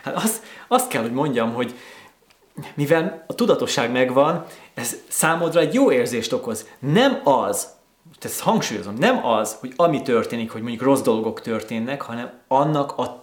[0.03, 1.73] hát azt, azt kell, hogy mondjam, hogy
[2.73, 6.68] mivel a tudatosság megvan, ez számodra egy jó érzést okoz.
[6.80, 7.68] Nem az,
[8.22, 13.22] ezt hangsúlyozom, nem az, hogy ami történik, hogy mondjuk rossz dolgok történnek, hanem annak a,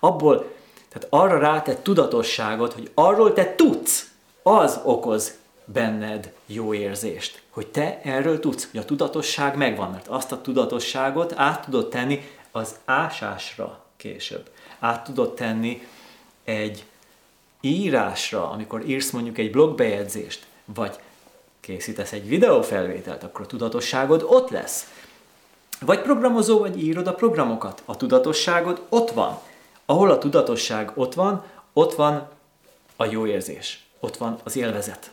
[0.00, 0.52] abból,
[0.88, 4.10] tehát arra rátett tudatosságot, hogy arról te tudsz,
[4.42, 7.42] az okoz benned jó érzést.
[7.50, 12.30] Hogy te erről tudsz, hogy a tudatosság megvan, mert azt a tudatosságot át tudod tenni
[12.50, 14.50] az ásásra később.
[14.78, 15.86] Át tudod tenni
[16.48, 16.84] egy
[17.60, 20.98] írásra, amikor írsz mondjuk egy blogbejegyzést, vagy
[21.60, 24.92] készítesz egy videófelvételt, akkor a tudatosságod ott lesz.
[25.80, 27.82] Vagy programozó, vagy írod a programokat.
[27.84, 29.38] A tudatosságod ott van.
[29.86, 32.28] Ahol a tudatosság ott van, ott van
[32.96, 33.86] a jó érzés.
[34.00, 35.10] Ott van az élvezet.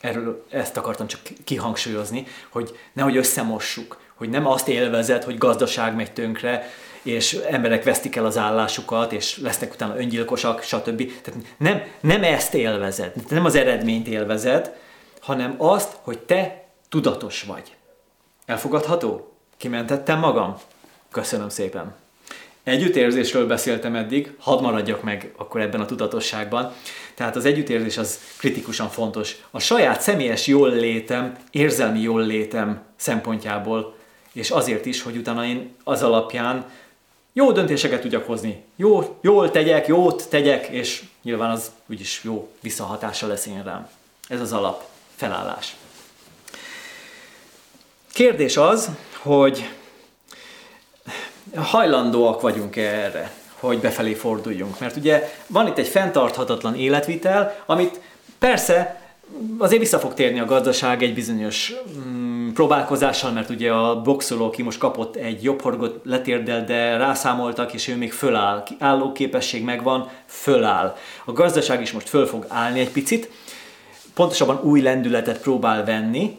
[0.00, 6.12] Erről ezt akartam csak kihangsúlyozni, hogy nehogy összemossuk, hogy nem azt élvezed, hogy gazdaság megy
[6.12, 6.70] tönkre,
[7.04, 11.12] és emberek vesztik el az állásukat, és lesznek utána öngyilkosak, stb.
[11.22, 14.72] Tehát nem, nem ezt élvezed, nem az eredményt élvezed,
[15.20, 17.76] hanem azt, hogy te tudatos vagy.
[18.46, 19.36] Elfogadható?
[19.56, 20.56] Kimentettem magam?
[21.10, 21.94] Köszönöm szépen.
[22.62, 26.72] Együttérzésről beszéltem eddig, hadd maradjak meg akkor ebben a tudatosságban.
[27.14, 29.36] Tehát az együttérzés az kritikusan fontos.
[29.50, 33.94] A saját személyes jól létem, érzelmi jól létem szempontjából,
[34.32, 36.66] és azért is, hogy utána én az alapján
[37.36, 38.64] jó döntéseket tudjak hozni.
[38.76, 43.88] Jó, jól tegyek, jót tegyek, és nyilván az úgyis jó visszahatása lesz én rám.
[44.28, 44.84] Ez az alap
[45.16, 45.76] felállás.
[48.12, 48.88] Kérdés az,
[49.18, 49.68] hogy
[51.54, 54.78] hajlandóak vagyunk erre, hogy befelé forduljunk.
[54.78, 58.00] Mert ugye van itt egy fenntarthatatlan életvitel, amit
[58.38, 59.00] persze
[59.58, 62.23] azért vissza fog térni a gazdaság egy bizonyos mm,
[62.54, 67.88] próbálkozással, mert ugye a boxoló, aki most kapott egy jobb horgot, letérdel, de rászámoltak, és
[67.88, 68.64] ő még föláll.
[68.78, 70.96] Álló képesség megvan, föláll.
[71.24, 73.30] A gazdaság is most föl fog állni egy picit,
[74.14, 76.38] pontosabban új lendületet próbál venni,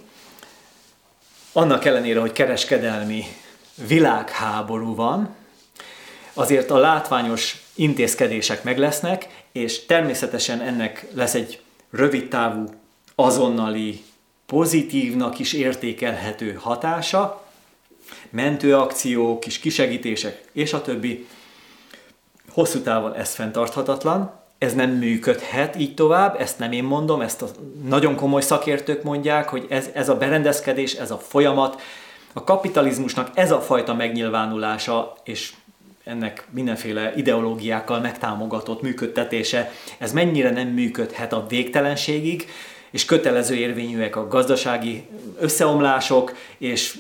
[1.53, 3.23] annak ellenére, hogy kereskedelmi
[3.87, 5.35] világháború van,
[6.33, 11.59] azért a látványos intézkedések meg lesznek, és természetesen ennek lesz egy
[11.91, 12.65] rövid távú,
[13.15, 14.03] azonnali,
[14.45, 17.45] pozitívnak is értékelhető hatása,
[18.29, 21.27] mentőakciók, kis kisegítések és a többi.
[22.51, 27.47] Hosszú távon ez fenntarthatatlan, ez nem működhet így tovább, ezt nem én mondom, ezt a
[27.83, 31.81] nagyon komoly szakértők mondják, hogy ez, ez a berendezkedés, ez a folyamat,
[32.33, 35.53] a kapitalizmusnak ez a fajta megnyilvánulása, és
[36.03, 42.47] ennek mindenféle ideológiákkal megtámogatott működtetése, ez mennyire nem működhet a végtelenségig,
[42.95, 45.07] és kötelező érvényűek a gazdasági
[45.39, 46.97] összeomlások, és,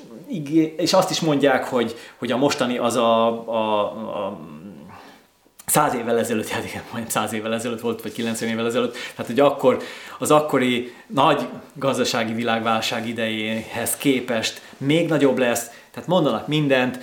[0.77, 3.81] és azt is mondják, hogy, hogy a mostani az a, a,
[4.25, 4.39] a
[5.65, 9.25] száz évvel ezelőtt, hát igen, majdnem száz évvel ezelőtt volt, vagy 90 évvel ezelőtt, tehát
[9.25, 9.77] hogy akkor
[10.19, 16.99] az akkori nagy gazdasági világválság idejéhez képest még nagyobb lesz, tehát mondanak mindent,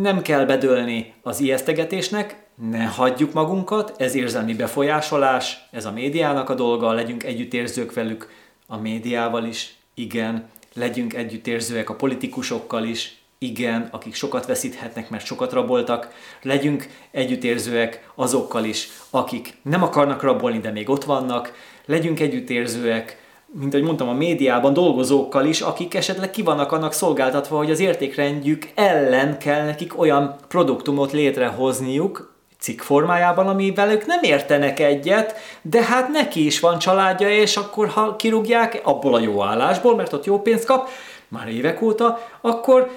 [0.00, 2.36] nem kell bedőlni az ijesztegetésnek,
[2.68, 8.30] ne hagyjuk magunkat, ez érzelmi befolyásolás, ez a médiának a dolga, legyünk együttérzők velük,
[8.66, 15.52] a médiával is, igen, legyünk együttérzőek a politikusokkal is, igen, akik sokat veszíthetnek, mert sokat
[15.52, 16.12] raboltak,
[16.42, 21.52] legyünk együttérzőek azokkal is, akik nem akarnak rabolni, de még ott vannak,
[21.86, 23.18] legyünk együttérzőek
[23.52, 27.80] mint ahogy mondtam, a médiában dolgozókkal is, akik esetleg ki vannak annak szolgáltatva, hogy az
[27.80, 32.29] értékrendjük ellen kell nekik olyan produktumot létrehozniuk,
[32.60, 37.88] cikk formájában, amivel ők nem értenek egyet, de hát neki is van családja, és akkor
[37.88, 40.88] ha kirúgják abból a jó állásból, mert ott jó pénzt kap,
[41.28, 42.90] már évek óta, akkor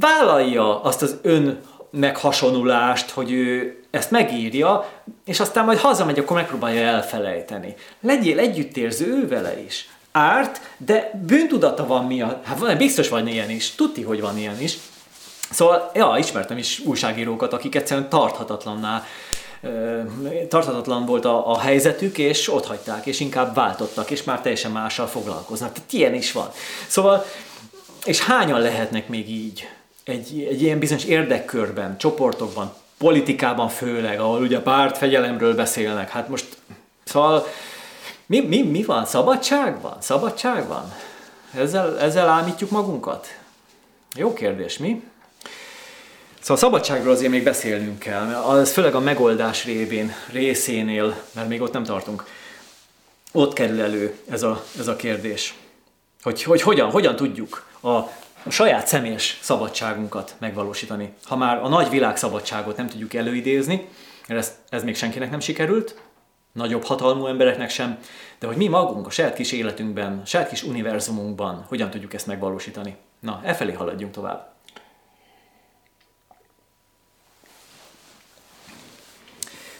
[0.00, 4.88] vállalja azt az ön meghasonlulást, hogy ő ezt megírja,
[5.24, 7.74] és aztán majd hazamegy, akkor megpróbálja elfelejteni.
[8.00, 12.44] Legyél együttérző ő vele is árt, de bűntudata van miatt.
[12.44, 14.78] Hát biztos van ilyen is, tudti, hogy van ilyen is.
[15.50, 19.04] Szóval, ja, ismertem is újságírókat, akik egyszerűen tarthatatlanná
[20.48, 25.06] tarthatatlan volt a, a helyzetük, és ott hagyták, és inkább váltottak, és már teljesen mással
[25.06, 25.72] foglalkoznak.
[25.72, 26.50] Tehát ilyen is van.
[26.86, 27.24] Szóval,
[28.04, 29.68] és hányan lehetnek még így?
[30.04, 36.10] Egy, egy ilyen bizonyos érdekkörben, csoportokban, politikában főleg, ahol ugye pártfegyelemről beszélnek.
[36.10, 36.46] Hát most,
[37.04, 37.46] szóval
[38.26, 39.06] mi, mi, mi van?
[39.06, 39.96] Szabadság van?
[40.00, 40.92] Szabadság van?
[41.54, 43.26] Ezzel, ezzel ámítjuk magunkat?
[44.14, 45.02] Jó kérdés, mi?
[46.48, 51.60] Szóval a szabadságról azért még beszélnünk kell, az főleg a megoldás révén, részénél, mert még
[51.60, 52.24] ott nem tartunk,
[53.32, 55.54] ott kerül elő ez a, ez a kérdés.
[56.22, 58.10] Hogy, hogy hogyan, hogyan tudjuk a, a
[58.48, 61.12] saját személyes szabadságunkat megvalósítani.
[61.24, 63.88] Ha már a nagy világ szabadságot nem tudjuk előidézni,
[64.28, 66.00] mert ez, ez még senkinek nem sikerült,
[66.52, 67.98] nagyobb hatalmú embereknek sem,
[68.38, 72.26] de hogy mi magunk a saját kis életünkben, a saját kis univerzumunkban hogyan tudjuk ezt
[72.26, 72.96] megvalósítani.
[73.20, 74.57] Na, e felé haladjunk tovább.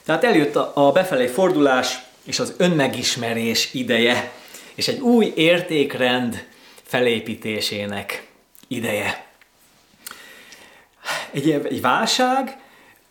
[0.09, 4.33] Tehát eljött a befelé fordulás és az önmegismerés ideje,
[4.75, 6.47] és egy új értékrend
[6.83, 8.27] felépítésének
[8.69, 9.27] ideje.
[11.31, 12.59] Egy, egy válság,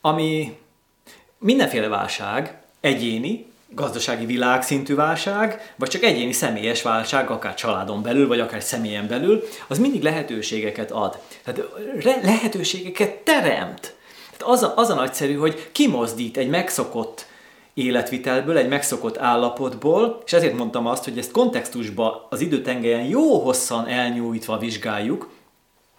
[0.01, 0.57] ami
[1.37, 8.39] mindenféle válság, egyéni, gazdasági világszintű válság, vagy csak egyéni személyes válság, akár családon belül, vagy
[8.39, 11.19] akár személyen belül, az mindig lehetőségeket ad.
[11.43, 11.61] Tehát
[12.23, 13.95] lehetőségeket teremt
[14.43, 17.25] az a, az a nagyszerű, hogy kimozdít egy megszokott
[17.73, 23.87] életvitelből, egy megszokott állapotból, és ezért mondtam azt, hogy ezt kontextusba az időtengelyen jó hosszan
[23.87, 25.29] elnyújtva vizsgáljuk,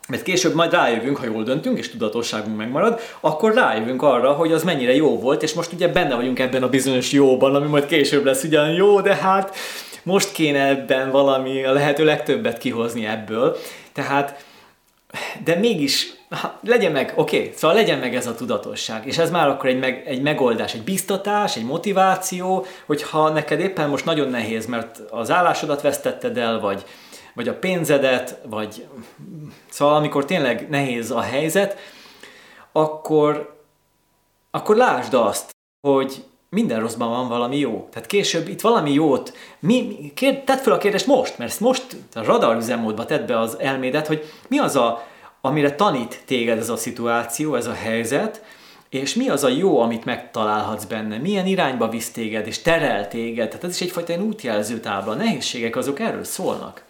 [0.09, 4.62] mert később majd rájövünk, ha jól döntünk, és tudatosságunk megmarad, akkor rájövünk arra, hogy az
[4.62, 8.24] mennyire jó volt, és most ugye benne vagyunk ebben a bizonyos jóban, ami majd később
[8.24, 9.56] lesz ugyan jó, de hát
[10.02, 13.56] most kéne ebben valami a lehető legtöbbet kihozni ebből.
[13.93, 14.44] Tehát,
[15.44, 16.12] de mégis
[16.60, 19.78] legyen meg, oké, okay, szóval legyen meg ez a tudatosság, és ez már akkor egy,
[19.78, 25.30] meg, egy megoldás, egy biztatás, egy motiváció, hogyha neked éppen most nagyon nehéz, mert az
[25.30, 26.84] állásodat vesztetted el, vagy,
[27.34, 28.86] vagy a pénzedet, vagy
[29.70, 31.76] szóval amikor tényleg nehéz a helyzet,
[32.72, 33.56] akkor,
[34.50, 35.50] akkor lásd azt,
[35.88, 37.88] hogy minden rosszban van valami jó.
[37.90, 42.24] Tehát később itt valami jót, mi, kér, tedd fel a kérdést most, mert most a
[42.24, 45.07] radar üzemmódba tedd be az elmédet, hogy mi az a
[45.41, 48.42] amire tanít téged ez a szituáció, ez a helyzet,
[48.89, 53.49] és mi az a jó, amit megtalálhatsz benne, milyen irányba visz téged, és terel téged.
[53.49, 55.12] Tehát ez is egyfajta ilyen útjelző tábla.
[55.12, 56.84] A nehézségek azok erről szólnak,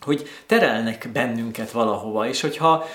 [0.00, 2.86] hogy terelnek bennünket valahova, és hogyha,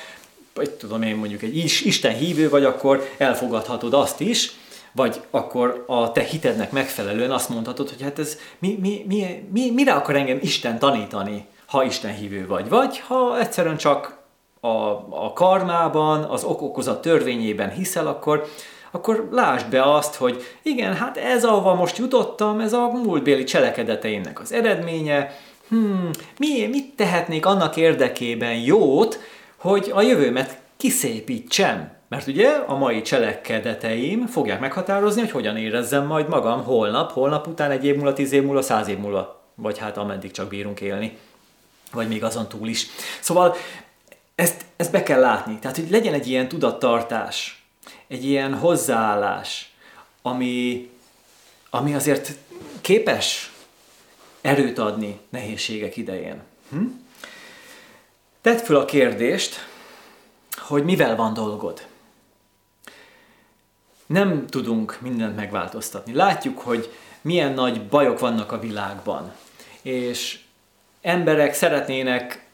[0.53, 4.51] vagy tudom én mondjuk egy Isten hívő vagy, akkor elfogadhatod azt is,
[4.91, 9.71] vagy akkor a te hitednek megfelelően azt mondhatod, hogy hát ez mi, mi, mi, mi,
[9.71, 14.20] mire akar engem Isten tanítani, ha Isten hívő vagy, vagy ha egyszerűen csak
[14.61, 14.67] a,
[15.09, 18.47] a karmában, az ok-okozat törvényében hiszel, akkor,
[18.91, 24.39] akkor lásd be azt, hogy igen, hát ez, ahova most jutottam, ez a múltbéli cselekedeteimnek
[24.39, 29.19] az eredménye, hmm, mi, mit tehetnék annak érdekében jót,
[29.57, 31.99] hogy a jövőmet kiszépítsem.
[32.09, 37.71] Mert ugye a mai cselekedeteim fogják meghatározni, hogy hogyan érezzem majd magam holnap, holnap után,
[37.71, 41.17] egy év múlva, tíz év múlva, száz év múlva, vagy hát ameddig csak bírunk élni,
[41.91, 42.87] vagy még azon túl is.
[43.19, 43.55] Szóval
[44.41, 45.59] ezt, ezt be kell látni.
[45.59, 47.65] Tehát, hogy legyen egy ilyen tudattartás,
[48.07, 49.73] egy ilyen hozzáállás,
[50.21, 50.89] ami,
[51.69, 52.35] ami azért
[52.81, 53.51] képes
[54.41, 56.41] erőt adni nehézségek idején.
[56.69, 56.85] Hm?
[58.41, 59.67] Tedd föl a kérdést,
[60.57, 61.87] hogy mivel van dolgod.
[64.05, 66.13] Nem tudunk mindent megváltoztatni.
[66.13, 69.33] Látjuk, hogy milyen nagy bajok vannak a világban,
[69.81, 70.39] és
[71.01, 72.49] emberek szeretnének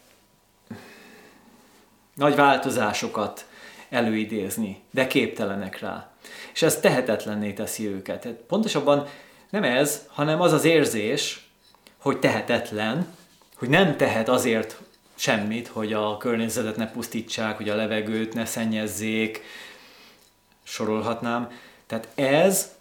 [2.18, 3.46] nagy változásokat
[3.90, 6.10] előidézni, de képtelenek rá.
[6.54, 8.22] És ez tehetetlenné teszi őket.
[8.22, 9.08] Tehát pontosabban
[9.50, 11.50] nem ez, hanem az az érzés,
[11.98, 13.08] hogy tehetetlen,
[13.56, 14.80] hogy nem tehet azért
[15.16, 19.42] semmit, hogy a környezetet ne pusztítsák, hogy a levegőt ne szennyezzék,
[20.64, 21.52] sorolhatnám.
[21.88, 22.76] Tehát ez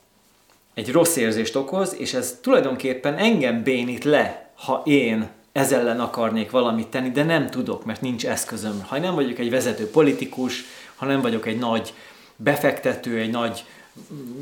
[0.74, 6.51] egy rossz érzést okoz, és ez tulajdonképpen engem bénít le, ha én ez ellen akarnék
[6.51, 8.85] valamit tenni, de nem tudok, mert nincs eszközöm.
[8.89, 10.65] Ha nem vagyok egy vezető politikus,
[10.97, 11.94] ha nem vagyok egy nagy
[12.36, 13.65] befektető, egy nagy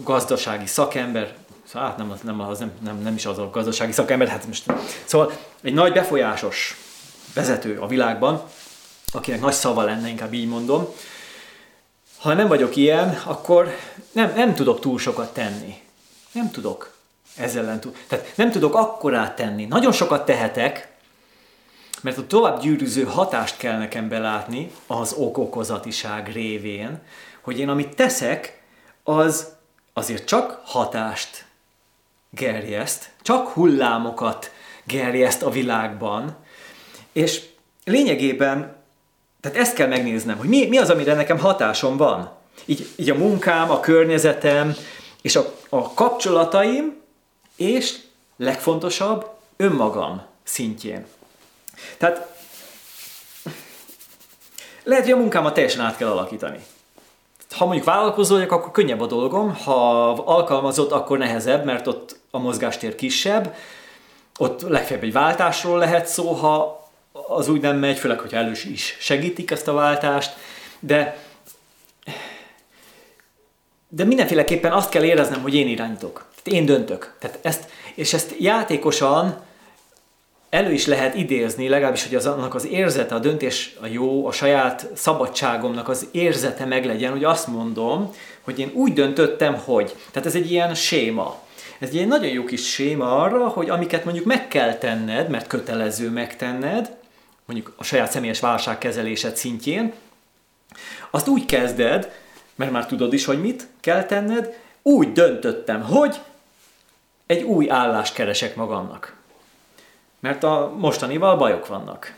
[0.03, 1.35] gazdasági szakember,
[1.65, 4.73] szóval hát nem, nem, az nem, nem, nem is az a gazdasági szakember, hát most,
[5.05, 6.77] szóval egy nagy befolyásos
[7.35, 8.43] vezető a világban,
[9.13, 10.87] akinek nagy szava lenne, inkább így mondom,
[12.19, 13.77] ha nem vagyok ilyen, akkor
[14.13, 15.75] nem, nem tudok túl sokat tenni.
[16.33, 16.95] Nem tudok
[17.37, 17.93] ezzel ellen túl.
[18.07, 19.65] Tehát nem tudok akkorát tenni.
[19.65, 20.94] Nagyon sokat tehetek,
[22.05, 27.03] Mert a tovább gyűrűző hatást kell nekem belátni az ok-okozatiság révén,
[27.41, 28.63] hogy én amit teszek,
[29.03, 29.49] az
[29.93, 31.45] azért csak hatást
[32.31, 34.51] gerjeszt, csak hullámokat
[34.87, 36.37] gerjeszt a világban,
[37.13, 37.43] és
[37.85, 38.77] lényegében,
[39.41, 42.31] tehát ezt kell megnéznem, hogy mi, mi az, amire nekem hatásom van.
[42.65, 44.75] Így, így a munkám, a környezetem,
[45.23, 47.01] és a, a kapcsolataim,
[47.57, 47.97] és
[48.37, 51.07] legfontosabb, önmagam szintjén.
[51.99, 52.37] Tehát
[54.83, 56.59] lehet, hogy a munkámat teljesen át kell alakítani.
[57.51, 62.39] Ha mondjuk vállalkozó vagyok, akkor könnyebb a dolgom, ha alkalmazott, akkor nehezebb, mert ott a
[62.39, 63.55] mozgástér kisebb,
[64.39, 68.97] ott legfeljebb egy váltásról lehet szó, ha az úgy nem megy, főleg, hogyha elős is
[69.01, 70.37] segítik ezt a váltást,
[70.79, 71.17] de
[73.89, 76.27] de mindenféleképpen azt kell éreznem, hogy én irányítok.
[76.43, 77.17] Tehát én döntök.
[77.19, 79.43] Tehát ezt, és ezt játékosan
[80.55, 84.33] elő is lehet idézni, legalábbis, hogy az, annak az érzete, a döntés a jó, a
[84.33, 89.97] saját szabadságomnak az érzete meglegyen, hogy azt mondom, hogy én úgy döntöttem, hogy.
[90.11, 91.39] Tehát ez egy ilyen séma.
[91.79, 96.11] Ez egy nagyon jó kis séma arra, hogy amiket mondjuk meg kell tenned, mert kötelező
[96.11, 96.97] megtenned,
[97.45, 99.93] mondjuk a saját személyes válságkezelésed szintjén,
[101.11, 102.13] azt úgy kezded,
[102.55, 106.21] mert már tudod is, hogy mit kell tenned, úgy döntöttem, hogy
[107.27, 109.23] egy új állást keresek magamnak.
[110.25, 112.15] Mert a mostanival bajok vannak.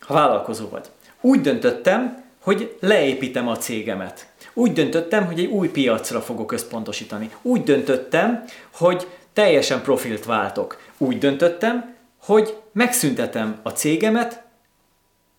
[0.00, 0.86] Ha vállalkozó vagy.
[1.20, 4.28] Úgy döntöttem, hogy leépítem a cégemet.
[4.52, 7.30] Úgy döntöttem, hogy egy új piacra fogok összpontosítani.
[7.42, 10.80] Úgy döntöttem, hogy teljesen profilt váltok.
[10.98, 14.42] Úgy döntöttem, hogy megszüntetem a cégemet,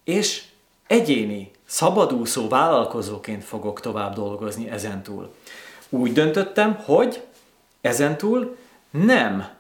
[0.03, 0.43] és
[0.87, 5.33] egyéni, szabadúszó vállalkozóként fogok tovább dolgozni ezentúl.
[5.89, 7.23] Úgy döntöttem, hogy
[7.81, 8.57] ezentúl
[8.91, 9.59] nem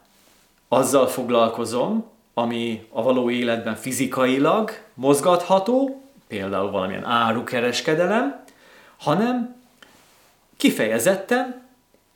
[0.73, 8.43] azzal foglalkozom, ami a való életben fizikailag mozgatható, például valamilyen árukereskedelem,
[8.97, 9.55] hanem
[10.57, 11.61] kifejezetten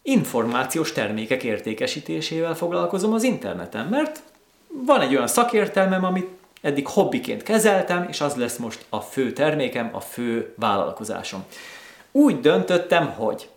[0.01, 4.23] információs termékek értékesítésével foglalkozom az interneten, mert
[4.67, 6.29] van egy olyan szakértelmem, amit
[6.61, 11.43] eddig hobbiként kezeltem, és az lesz most a fő termékem, a fő vállalkozásom.
[12.11, 13.49] Úgy döntöttem, hogy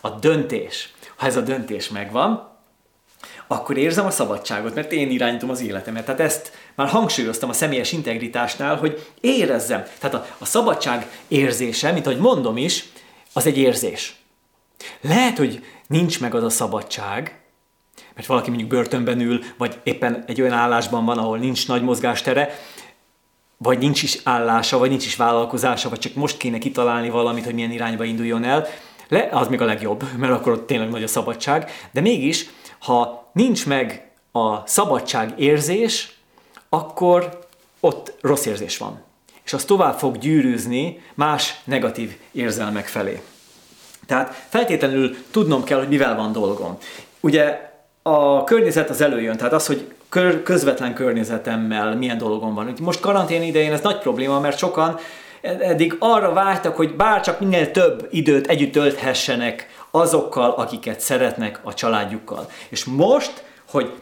[0.00, 2.49] a döntés, ha ez a döntés megvan,
[3.52, 6.04] akkor érzem a szabadságot, mert én irányítom az életemet.
[6.04, 9.84] Tehát ezt már hangsúlyoztam a személyes integritásnál, hogy érezzem.
[9.98, 12.84] Tehát a, a szabadság érzése, mint ahogy mondom is,
[13.32, 14.14] az egy érzés.
[15.00, 17.40] Lehet, hogy nincs meg az a szabadság,
[18.14, 22.58] mert valaki mondjuk börtönben ül, vagy éppen egy olyan állásban van, ahol nincs nagy mozgástere,
[23.56, 27.54] vagy nincs is állása, vagy nincs is vállalkozása, vagy csak most kéne kitalálni valamit, hogy
[27.54, 28.66] milyen irányba induljon el,
[29.08, 32.46] le, az még a legjobb, mert akkor ott tényleg nagy a szabadság, de mégis,
[32.80, 36.18] ha nincs meg a szabadság érzés,
[36.68, 37.38] akkor
[37.80, 39.02] ott rossz érzés van.
[39.44, 43.22] És az tovább fog gyűrűzni más negatív érzelmek felé.
[44.06, 46.78] Tehát feltétlenül tudnom kell, hogy mivel van dolgom.
[47.20, 47.70] Ugye
[48.02, 49.92] a környezet az előjön, tehát az, hogy
[50.44, 52.72] közvetlen környezetemmel milyen dolgom van.
[52.80, 54.98] Most karantén idején ez nagy probléma, mert sokan
[55.42, 62.50] eddig arra vágytak, hogy bárcsak minél több időt együtt tölthessenek azokkal, akiket szeretnek, a családjukkal.
[62.68, 63.92] És most, hogy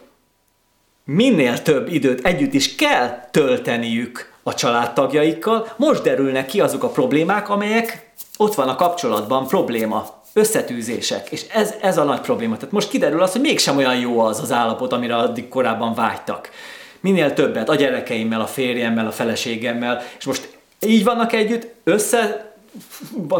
[1.03, 7.49] minél több időt együtt is kell tölteniük a családtagjaikkal, most derülnek ki azok a problémák,
[7.49, 12.55] amelyek ott van a kapcsolatban probléma összetűzések, és ez, ez a nagy probléma.
[12.55, 16.49] Tehát most kiderül az, hogy mégsem olyan jó az az állapot, amire addig korábban vágytak.
[16.99, 22.53] Minél többet a gyerekeimmel, a férjemmel, a feleségemmel, és most így vannak együtt, össze,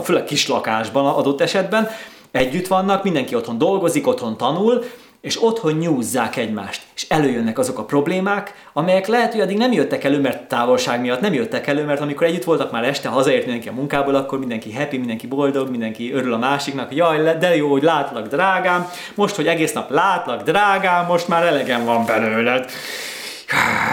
[0.04, 1.90] főleg kis lakásban adott esetben,
[2.32, 4.84] együtt vannak, mindenki otthon dolgozik, otthon tanul,
[5.22, 10.04] és otthon nyúzzák egymást, és előjönnek azok a problémák, amelyek lehet, hogy addig nem jöttek
[10.04, 13.70] elő, mert távolság miatt nem jöttek elő, mert amikor együtt voltak már este, hazaért mindenki
[13.70, 17.84] a munkából, akkor mindenki happy, mindenki boldog, mindenki örül a másiknak, jaj, de jó, hogy
[17.84, 22.70] látlak, drágám, most, hogy egész nap látlak, drágám, most már elegem van belőled.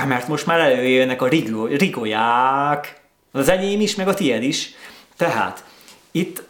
[0.09, 3.01] Mert most már előjönnek a rigó, rigóják,
[3.33, 4.75] az enyém is, meg a tied is.
[5.17, 5.65] Tehát
[6.11, 6.43] itt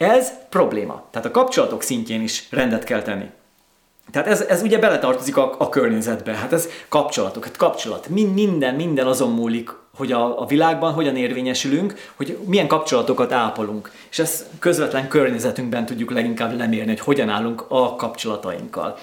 [0.00, 1.04] ez probléma.
[1.10, 3.30] Tehát a kapcsolatok szintjén is rendet kell tenni.
[4.10, 8.08] Tehát ez, ez ugye beletartozik a, a környezetbe, hát ez kapcsolatok, hát kapcsolat.
[8.08, 13.92] Minden, minden azon múlik, hogy a, a világban hogyan érvényesülünk, hogy milyen kapcsolatokat ápolunk.
[14.10, 18.98] És ezt közvetlen környezetünkben tudjuk leginkább lemérni, hogy hogyan állunk a kapcsolatainkkal.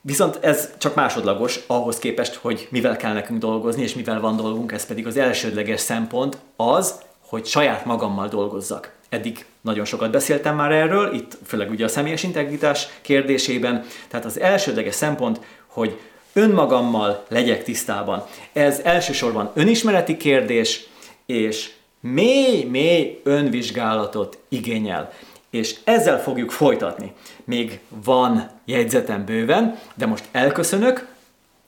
[0.00, 4.72] Viszont ez csak másodlagos ahhoz képest, hogy mivel kell nekünk dolgozni, és mivel van dolgunk,
[4.72, 6.94] ez pedig az elsődleges szempont az,
[7.26, 8.96] hogy saját magammal dolgozzak.
[9.08, 13.84] Eddig nagyon sokat beszéltem már erről, itt főleg ugye a személyes integritás kérdésében.
[14.08, 15.98] Tehát az elsődleges szempont, hogy
[16.32, 18.24] önmagammal legyek tisztában.
[18.52, 20.86] Ez elsősorban önismereti kérdés,
[21.26, 21.70] és
[22.00, 25.12] mély-mély önvizsgálatot igényel.
[25.50, 27.12] És ezzel fogjuk folytatni.
[27.44, 31.06] Még van jegyzetem bőven, de most elköszönök,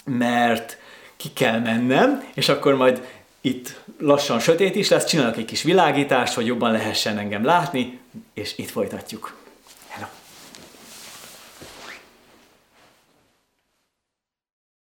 [0.04, 0.78] mert
[1.16, 3.02] ki kell mennem, és akkor majd
[3.40, 8.00] itt lassan sötét is lesz, csinálok egy kis világítást, hogy jobban lehessen engem látni,
[8.34, 9.39] és itt folytatjuk.